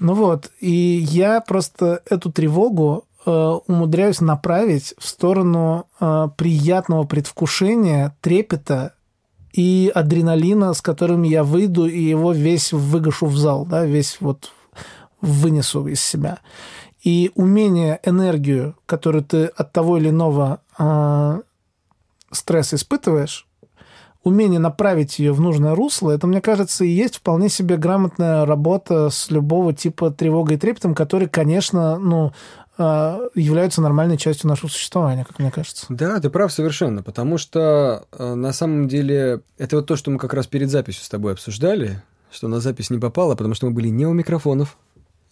Ну 0.00 0.14
вот, 0.14 0.50
и 0.60 0.70
я 0.70 1.40
просто 1.40 2.02
эту 2.10 2.30
тревогу 2.30 3.06
э, 3.24 3.30
умудряюсь 3.66 4.20
направить 4.20 4.94
в 4.98 5.06
сторону 5.06 5.86
э, 5.98 6.28
приятного 6.36 7.04
предвкушения, 7.04 8.14
трепета 8.20 8.94
и 9.54 9.92
адреналина, 9.94 10.74
с 10.74 10.82
которым 10.82 11.22
я 11.22 11.44
выйду 11.44 11.86
и 11.86 12.00
его 12.02 12.32
весь 12.32 12.72
выгашу 12.72 13.26
в 13.26 13.36
зал, 13.36 13.64
да, 13.64 13.84
весь 13.84 14.18
вот 14.20 14.50
вынесу 15.20 15.86
из 15.86 16.00
себя. 16.00 16.40
И 17.04 17.30
умение, 17.36 18.00
энергию, 18.02 18.76
которую 18.86 19.22
ты 19.24 19.44
от 19.44 19.72
того 19.72 19.98
или 19.98 20.08
иного 20.08 20.60
э, 20.76 21.40
стресс 22.32 22.74
испытываешь, 22.74 23.46
умение 24.24 24.58
направить 24.58 25.20
ее 25.20 25.32
в 25.32 25.40
нужное 25.40 25.76
русло, 25.76 26.10
это, 26.10 26.26
мне 26.26 26.40
кажется, 26.40 26.84
и 26.84 26.88
есть 26.88 27.16
вполне 27.16 27.48
себе 27.48 27.76
грамотная 27.76 28.44
работа 28.46 29.08
с 29.10 29.30
любого 29.30 29.72
типа 29.72 30.10
тревогой 30.10 30.56
и 30.56 30.58
трептом, 30.58 30.94
который, 30.94 31.28
конечно, 31.28 31.98
ну, 31.98 32.32
а, 32.63 32.63
являются 32.76 33.80
нормальной 33.80 34.16
частью 34.16 34.48
нашего 34.48 34.68
существования, 34.68 35.24
как 35.24 35.38
мне 35.38 35.50
кажется. 35.50 35.86
Да, 35.88 36.18
ты 36.20 36.28
прав 36.28 36.52
совершенно, 36.52 37.02
потому 37.02 37.38
что 37.38 38.06
э, 38.12 38.34
на 38.34 38.52
самом 38.52 38.88
деле 38.88 39.42
это 39.58 39.76
вот 39.76 39.86
то, 39.86 39.96
что 39.96 40.10
мы 40.10 40.18
как 40.18 40.34
раз 40.34 40.46
перед 40.46 40.70
записью 40.70 41.04
с 41.04 41.08
тобой 41.08 41.32
обсуждали, 41.32 42.02
что 42.32 42.48
на 42.48 42.60
запись 42.60 42.90
не 42.90 42.98
попало, 42.98 43.36
потому 43.36 43.54
что 43.54 43.66
мы 43.66 43.72
были 43.72 43.88
не 43.88 44.06
у 44.06 44.12
микрофонов, 44.12 44.76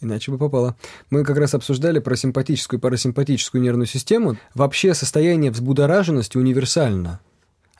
иначе 0.00 0.30
бы 0.30 0.38
попало. 0.38 0.76
Мы 1.10 1.24
как 1.24 1.36
раз 1.36 1.54
обсуждали 1.54 1.98
про 1.98 2.14
симпатическую 2.14 2.78
и 2.78 2.80
парасимпатическую 2.80 3.60
нервную 3.60 3.86
систему. 3.86 4.36
Вообще 4.54 4.94
состояние 4.94 5.50
взбудораженности 5.50 6.38
универсально– 6.38 7.20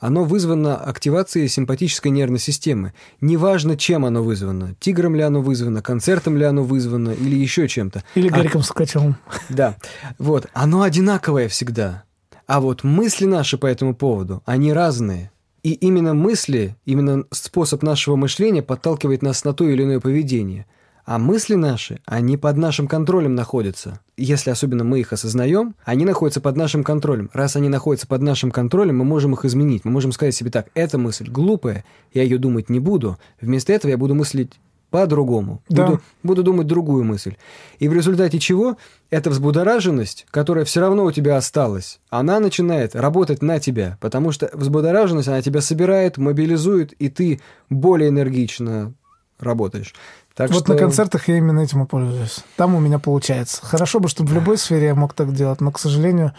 оно 0.03 0.25
вызвано 0.25 0.75
активацией 0.75 1.47
симпатической 1.47 2.11
нервной 2.11 2.39
системы. 2.39 2.91
Неважно, 3.21 3.77
чем 3.77 4.03
оно 4.03 4.21
вызвано. 4.21 4.75
Тигром 4.81 5.15
ли 5.15 5.21
оно 5.21 5.41
вызвано, 5.41 5.81
концертом 5.81 6.35
ли 6.35 6.43
оно 6.43 6.63
вызвано, 6.63 7.11
или 7.11 7.37
еще 7.37 7.69
чем-то. 7.69 8.03
Или 8.13 8.27
Гариком 8.27 8.59
а... 8.59 8.63
Сукачевым. 8.65 9.15
Да. 9.47 9.77
Вот. 10.19 10.47
Оно 10.51 10.81
одинаковое 10.81 11.47
всегда. 11.47 12.03
А 12.47 12.59
вот 12.59 12.83
мысли 12.83 13.25
наши 13.25 13.57
по 13.57 13.65
этому 13.65 13.95
поводу, 13.95 14.43
они 14.45 14.73
разные. 14.73 15.31
И 15.63 15.71
именно 15.71 16.13
мысли, 16.13 16.75
именно 16.83 17.23
способ 17.31 17.81
нашего 17.81 18.17
мышления 18.17 18.61
подталкивает 18.61 19.21
нас 19.21 19.45
на 19.45 19.53
то 19.53 19.69
или 19.69 19.83
иное 19.83 20.01
поведение– 20.01 20.65
а 21.05 21.19
мысли 21.19 21.55
наши, 21.55 21.99
они 22.05 22.37
под 22.37 22.57
нашим 22.57 22.87
контролем 22.87 23.35
находятся. 23.35 23.99
Если 24.15 24.49
особенно 24.51 24.83
мы 24.83 24.99
их 24.99 25.11
осознаем, 25.11 25.75
они 25.83 26.05
находятся 26.05 26.39
под 26.39 26.55
нашим 26.55 26.83
контролем. 26.83 27.29
Раз 27.33 27.55
они 27.55 27.69
находятся 27.69 28.07
под 28.07 28.21
нашим 28.21 28.51
контролем, 28.51 28.97
мы 28.97 29.05
можем 29.05 29.33
их 29.33 29.43
изменить. 29.43 29.83
Мы 29.85 29.91
можем 29.91 30.11
сказать 30.11 30.35
себе 30.35 30.49
так, 30.49 30.67
эта 30.73 30.97
мысль 30.97 31.29
глупая, 31.29 31.83
я 32.13 32.23
ее 32.23 32.37
думать 32.37 32.69
не 32.69 32.79
буду. 32.79 33.17
Вместо 33.41 33.73
этого 33.73 33.91
я 33.91 33.97
буду 33.97 34.15
мыслить 34.15 34.53
по-другому. 34.93 35.63
Да. 35.69 35.87
Буду, 35.87 36.01
буду 36.21 36.43
думать 36.43 36.67
другую 36.67 37.03
мысль. 37.03 37.35
И 37.79 37.87
в 37.87 37.93
результате 37.93 38.37
чего 38.37 38.77
эта 39.09 39.31
взбудораженность, 39.31 40.27
которая 40.29 40.65
все 40.65 40.81
равно 40.81 41.03
у 41.05 41.11
тебя 41.11 41.35
осталась, 41.35 41.99
она 42.11 42.39
начинает 42.39 42.95
работать 42.95 43.41
на 43.41 43.59
тебя, 43.59 43.97
потому 43.99 44.31
что 44.31 44.51
взбудораженность, 44.53 45.27
она 45.27 45.41
тебя 45.41 45.61
собирает, 45.61 46.19
мобилизует, 46.19 46.93
и 46.93 47.09
ты 47.09 47.41
более 47.71 48.09
энергично 48.09 48.93
работаешь. 49.39 49.95
Так 50.35 50.51
вот 50.51 50.63
что... 50.63 50.73
на 50.73 50.79
концертах 50.79 51.27
я 51.27 51.37
именно 51.37 51.59
этим 51.59 51.83
и 51.83 51.85
пользуюсь. 51.85 52.43
Там 52.57 52.75
у 52.75 52.79
меня 52.79 52.99
получается. 52.99 53.63
Хорошо 53.63 53.99
бы, 53.99 54.09
чтобы 54.09 54.29
в 54.29 54.33
любой 54.33 54.57
сфере 54.57 54.87
я 54.87 54.95
мог 54.95 55.13
так 55.13 55.33
делать, 55.33 55.61
но, 55.61 55.71
к 55.71 55.79
сожалению, 55.79 56.33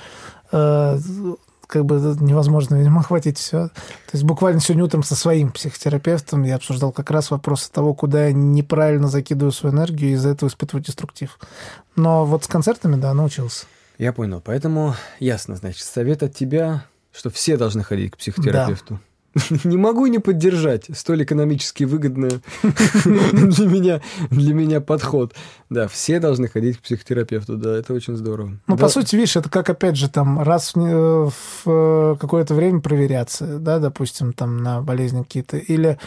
э, 0.51 0.99
как 1.67 1.85
бы 1.85 2.17
невозможно, 2.21 2.75
видимо, 2.77 3.01
охватить 3.01 3.39
все. 3.39 3.69
То 3.69 4.13
есть 4.13 4.25
буквально 4.25 4.61
сегодня 4.61 4.85
утром 4.85 5.03
со 5.03 5.15
своим 5.15 5.53
психотерапевтом 5.53 6.43
я 6.43 6.57
обсуждал 6.57 6.93
как 6.93 7.11
раз 7.11 7.31
вопрос 7.31 7.69
того, 7.69 7.95
куда 7.95 8.27
я 8.27 8.33
неправильно 8.33 9.09
закидываю 9.09 9.53
свою 9.53 9.75
энергию, 9.75 10.11
и 10.11 10.15
из-за 10.15 10.31
этого 10.31 10.49
испытываю 10.49 10.83
деструктив. 10.83 11.39
Но 11.95 12.25
вот 12.25 12.45
с 12.45 12.49
концертами, 12.49 12.97
да, 12.97 13.15
научился. 13.15 13.67
Я 13.99 14.13
понял. 14.13 14.43
Поэтому 14.45 14.95
ясно, 15.21 15.55
значит, 15.55 15.83
совет 15.83 16.23
от 16.23 16.35
тебя, 16.35 16.85
что 17.13 17.31
все 17.31 17.57
должны 17.57 17.85
ходить 17.85 18.13
к 18.13 18.17
психотерапевту. 18.17 18.95
Да. 18.95 19.01
не 19.65 19.77
могу 19.77 20.07
не 20.07 20.19
поддержать 20.19 20.87
столь 20.95 21.25
экономически 21.25 21.85
выгодный 21.85 22.41
для 23.05 23.67
меня, 23.67 24.01
для 24.31 24.55
меня 24.55 24.81
подход. 24.81 25.35
Да, 25.71 25.89
все 25.89 26.21
должны 26.21 26.49
ходить 26.49 26.79
к 26.79 26.83
психотерапевту, 26.83 27.57
да, 27.57 27.77
это 27.77 27.95
очень 27.95 28.17
здорово. 28.17 28.59
Ну, 28.67 28.77
да. 28.77 28.83
по 28.83 28.89
сути, 28.89 29.17
видишь, 29.17 29.37
это 29.37 29.49
как, 29.49 29.71
опять 29.71 29.97
же, 29.97 30.09
там, 30.09 30.41
раз 30.41 30.75
в, 30.75 31.33
в 31.65 32.19
какое-то 32.21 32.55
время 32.55 32.81
проверяться, 32.81 33.59
да, 33.59 33.79
допустим, 33.79 34.33
там, 34.33 34.59
на 34.59 34.83
болезни 34.83 35.23
какие-то, 35.23 35.57
или 35.57 35.85
Э, 35.95 35.99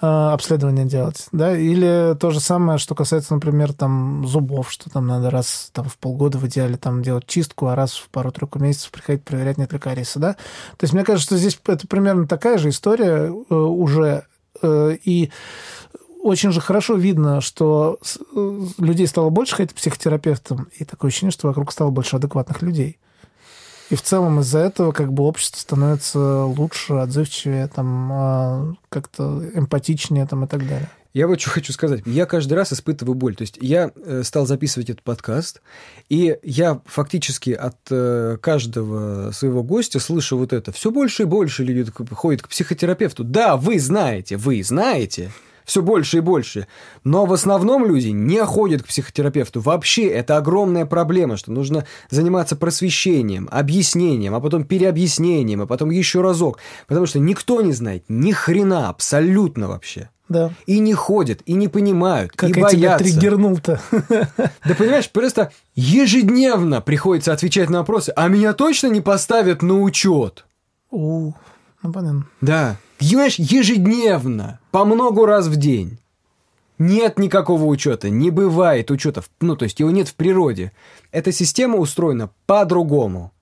обследование 0.00 0.86
делать, 0.86 1.26
да, 1.30 1.56
или 1.56 2.16
то 2.18 2.30
же 2.30 2.40
самое, 2.40 2.78
что 2.78 2.94
касается, 2.94 3.34
например, 3.34 3.74
там 3.74 4.26
зубов, 4.26 4.72
что 4.72 4.88
там 4.88 5.06
надо 5.06 5.28
раз 5.28 5.70
там, 5.74 5.88
в 5.88 5.98
полгода 5.98 6.38
в 6.38 6.46
идеале 6.46 6.76
там 6.78 7.02
делать 7.02 7.26
чистку, 7.26 7.66
а 7.66 7.74
раз 7.74 7.96
в 7.96 8.08
пару-тройку 8.08 8.58
месяцев 8.58 8.90
приходить 8.90 9.24
проверять, 9.24 9.58
нет 9.58 9.72
ли 9.72 9.78
кариеса, 9.78 10.18
да. 10.18 10.32
То 10.78 10.84
есть 10.84 10.94
мне 10.94 11.04
кажется, 11.04 11.26
что 11.26 11.36
здесь 11.36 11.60
это 11.66 11.86
примерно 11.86 12.26
такая 12.26 12.56
же 12.56 12.70
история 12.70 13.26
э, 13.30 13.54
уже, 13.54 14.24
э, 14.62 14.96
и 15.04 15.30
очень 16.22 16.52
же 16.52 16.60
хорошо 16.60 16.94
видно, 16.94 17.40
что 17.42 17.98
э, 18.34 18.60
людей 18.78 19.06
стало 19.06 19.30
больше 19.30 19.56
ходить 19.56 19.72
к 19.72 19.76
психотерапевтам, 19.76 20.68
и 20.78 20.84
такое 20.84 21.10
ощущение, 21.10 21.32
что 21.32 21.48
вокруг 21.48 21.72
стало 21.72 21.90
больше 21.90 22.16
адекватных 22.16 22.62
людей. 22.62 22.98
И 23.90 23.96
в 23.96 24.02
целом 24.02 24.40
из-за 24.40 24.60
этого 24.60 24.92
как 24.92 25.12
бы 25.12 25.24
общество 25.24 25.58
становится 25.58 26.44
лучше, 26.44 26.94
отзывчивее, 26.94 27.66
там, 27.66 28.12
а, 28.12 28.74
как-то 28.88 29.42
эмпатичнее 29.54 30.26
там, 30.26 30.44
и 30.44 30.48
так 30.48 30.60
далее. 30.60 30.88
Я 31.12 31.26
вот 31.26 31.40
что 31.40 31.50
хочу 31.50 31.72
сказать. 31.72 32.02
Я 32.06 32.24
каждый 32.24 32.52
раз 32.54 32.72
испытываю 32.72 33.16
боль. 33.16 33.34
То 33.34 33.42
есть 33.42 33.58
я 33.60 33.90
э, 33.96 34.22
стал 34.24 34.46
записывать 34.46 34.90
этот 34.90 35.02
подкаст, 35.02 35.60
и 36.08 36.38
я 36.44 36.80
фактически 36.86 37.50
от 37.50 37.76
э, 37.90 38.36
каждого 38.40 39.32
своего 39.32 39.64
гостя 39.64 39.98
слышу 39.98 40.38
вот 40.38 40.52
это. 40.52 40.70
Все 40.70 40.92
больше 40.92 41.24
и 41.24 41.26
больше 41.26 41.64
люди 41.64 41.90
ходят 42.12 42.42
к 42.42 42.48
психотерапевту. 42.48 43.24
Да, 43.24 43.56
вы 43.56 43.80
знаете, 43.80 44.36
вы 44.36 44.62
знаете, 44.62 45.32
все 45.70 45.82
больше 45.82 46.16
и 46.16 46.20
больше. 46.20 46.66
Но 47.04 47.26
в 47.26 47.32
основном 47.32 47.86
люди 47.86 48.08
не 48.08 48.44
ходят 48.44 48.82
к 48.82 48.88
психотерапевту. 48.88 49.60
Вообще 49.60 50.08
это 50.08 50.36
огромная 50.36 50.84
проблема, 50.84 51.36
что 51.36 51.52
нужно 51.52 51.86
заниматься 52.10 52.56
просвещением, 52.56 53.48
объяснением, 53.52 54.34
а 54.34 54.40
потом 54.40 54.64
переобъяснением, 54.64 55.62
а 55.62 55.66
потом 55.66 55.90
еще 55.90 56.22
разок. 56.22 56.58
Потому 56.88 57.06
что 57.06 57.20
никто 57.20 57.62
не 57.62 57.72
знает 57.72 58.04
ни 58.08 58.32
хрена 58.32 58.88
абсолютно 58.88 59.68
вообще. 59.68 60.10
Да. 60.28 60.52
И 60.66 60.80
не 60.80 60.92
ходят, 60.92 61.40
и 61.46 61.52
не 61.52 61.68
понимают, 61.68 62.32
как 62.32 62.50
и 62.50 62.52
я 62.52 62.62
боятся. 62.62 62.76
тебя 62.76 62.98
триггернул-то. 62.98 63.80
Да 64.64 64.74
понимаешь, 64.74 65.08
просто 65.10 65.52
ежедневно 65.76 66.80
приходится 66.80 67.32
отвечать 67.32 67.70
на 67.70 67.78
вопросы, 67.78 68.12
а 68.16 68.26
меня 68.26 68.54
точно 68.54 68.88
не 68.88 69.00
поставят 69.00 69.62
на 69.62 69.80
учет? 69.80 70.46
У, 70.90 71.32
ну 71.82 71.92
понятно. 71.92 72.26
Да. 72.40 72.76
Понимаешь, 73.00 73.36
ежедневно, 73.38 74.60
по 74.70 74.84
много 74.84 75.26
раз 75.26 75.46
в 75.46 75.56
день. 75.56 75.98
Нет 76.78 77.18
никакого 77.18 77.64
учета, 77.64 78.10
не 78.10 78.30
бывает 78.30 78.90
учетов, 78.90 79.30
ну, 79.40 79.56
то 79.56 79.64
есть 79.64 79.80
его 79.80 79.90
нет 79.90 80.08
в 80.08 80.14
природе. 80.14 80.72
Эта 81.10 81.32
система 81.32 81.76
устроена 81.76 82.30
по-другому. 82.46 83.32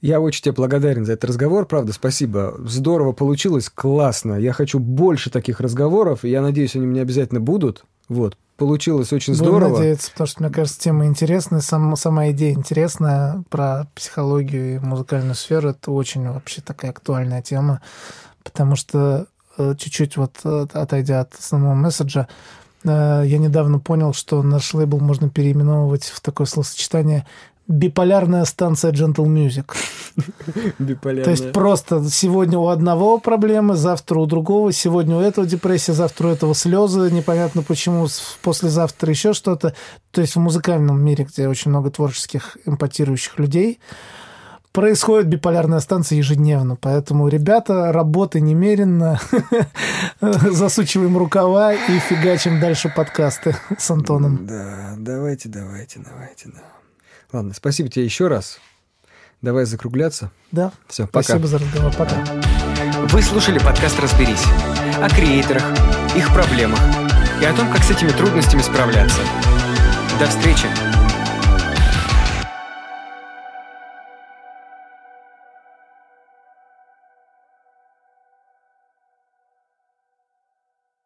Я 0.00 0.20
очень 0.20 0.42
тебе 0.42 0.52
благодарен 0.52 1.04
за 1.04 1.14
этот 1.14 1.30
разговор, 1.30 1.66
правда, 1.66 1.92
спасибо. 1.92 2.54
Здорово 2.64 3.12
получилось, 3.12 3.68
классно. 3.68 4.34
Я 4.34 4.52
хочу 4.52 4.78
больше 4.78 5.28
таких 5.28 5.60
разговоров, 5.60 6.24
и 6.24 6.30
я 6.30 6.40
надеюсь, 6.40 6.76
они 6.76 6.86
у 6.86 6.90
меня 6.90 7.02
обязательно 7.02 7.40
будут. 7.40 7.84
Вот, 8.08 8.36
получилось 8.56 9.12
очень 9.12 9.34
Будем 9.34 9.46
здорово. 9.46 9.78
надеяться, 9.78 10.10
потому 10.12 10.28
что, 10.28 10.42
мне 10.42 10.52
кажется, 10.52 10.80
тема 10.80 11.06
интересная, 11.06 11.60
сам, 11.60 11.96
сама 11.96 12.30
идея 12.30 12.54
интересная 12.54 13.42
про 13.50 13.88
психологию 13.96 14.76
и 14.76 14.78
музыкальную 14.78 15.34
сферу. 15.34 15.70
Это 15.70 15.90
очень 15.90 16.28
вообще 16.28 16.60
такая 16.60 16.92
актуальная 16.92 17.42
тема 17.42 17.82
потому 18.42 18.76
что 18.76 19.26
э, 19.56 19.74
чуть-чуть 19.78 20.16
вот 20.16 20.36
э, 20.44 20.66
отойдя 20.72 21.20
от 21.20 21.34
основного 21.34 21.74
месседжа, 21.74 22.28
э, 22.84 23.22
я 23.26 23.38
недавно 23.38 23.78
понял, 23.78 24.12
что 24.12 24.42
наш 24.42 24.74
лейбл 24.74 25.00
можно 25.00 25.30
переименовывать 25.30 26.04
в 26.04 26.20
такое 26.20 26.46
словосочетание 26.46 27.26
биполярная 27.68 28.46
станция 28.46 28.92
Gentle 28.92 29.26
Music. 29.26 29.70
Биполярная. 30.78 31.24
То 31.24 31.30
есть 31.30 31.52
просто 31.52 32.02
сегодня 32.10 32.58
у 32.58 32.68
одного 32.68 33.18
проблемы, 33.18 33.76
завтра 33.76 34.18
у 34.18 34.26
другого, 34.26 34.72
сегодня 34.72 35.16
у 35.16 35.20
этого 35.20 35.46
депрессия, 35.46 35.92
завтра 35.92 36.28
у 36.28 36.30
этого 36.30 36.54
слезы, 36.54 37.10
непонятно 37.10 37.62
почему, 37.62 38.08
послезавтра 38.42 39.10
еще 39.10 39.34
что-то. 39.34 39.74
То 40.10 40.22
есть 40.22 40.34
в 40.34 40.40
музыкальном 40.40 41.04
мире, 41.04 41.24
где 41.24 41.46
очень 41.46 41.70
много 41.70 41.90
творческих 41.90 42.56
эмпатирующих 42.64 43.38
людей, 43.38 43.80
происходит 44.78 45.26
биполярная 45.26 45.80
станция 45.80 46.18
ежедневно. 46.18 46.76
Поэтому, 46.76 47.26
ребята, 47.26 47.90
работы 47.90 48.40
немеренно. 48.40 49.20
Засучиваем 50.20 51.18
рукава 51.18 51.74
и 51.74 51.98
фигачим 51.98 52.60
дальше 52.60 52.92
подкасты 52.94 53.56
с 53.76 53.90
Антоном. 53.90 54.46
Да, 54.46 54.94
давайте, 54.96 55.48
давайте, 55.48 55.98
давайте. 55.98 56.50
Да. 56.50 56.62
Ладно, 57.32 57.54
спасибо 57.54 57.88
тебе 57.88 58.04
еще 58.04 58.28
раз. 58.28 58.60
Давай 59.42 59.64
закругляться. 59.64 60.30
Да. 60.52 60.70
Все, 60.86 61.08
пока. 61.08 61.22
Спасибо 61.24 61.48
за 61.48 61.58
разговор. 61.58 61.92
Пока. 61.96 62.16
Вы 63.08 63.20
слушали 63.22 63.58
подкаст 63.58 63.98
«Разберись» 63.98 64.44
о 65.02 65.08
креаторах, 65.08 65.64
их 66.16 66.32
проблемах 66.32 66.80
и 67.42 67.44
о 67.44 67.52
том, 67.52 67.72
как 67.72 67.82
с 67.82 67.90
этими 67.90 68.10
трудностями 68.10 68.62
справляться. 68.62 69.20
До 70.20 70.26
встречи! 70.26 70.68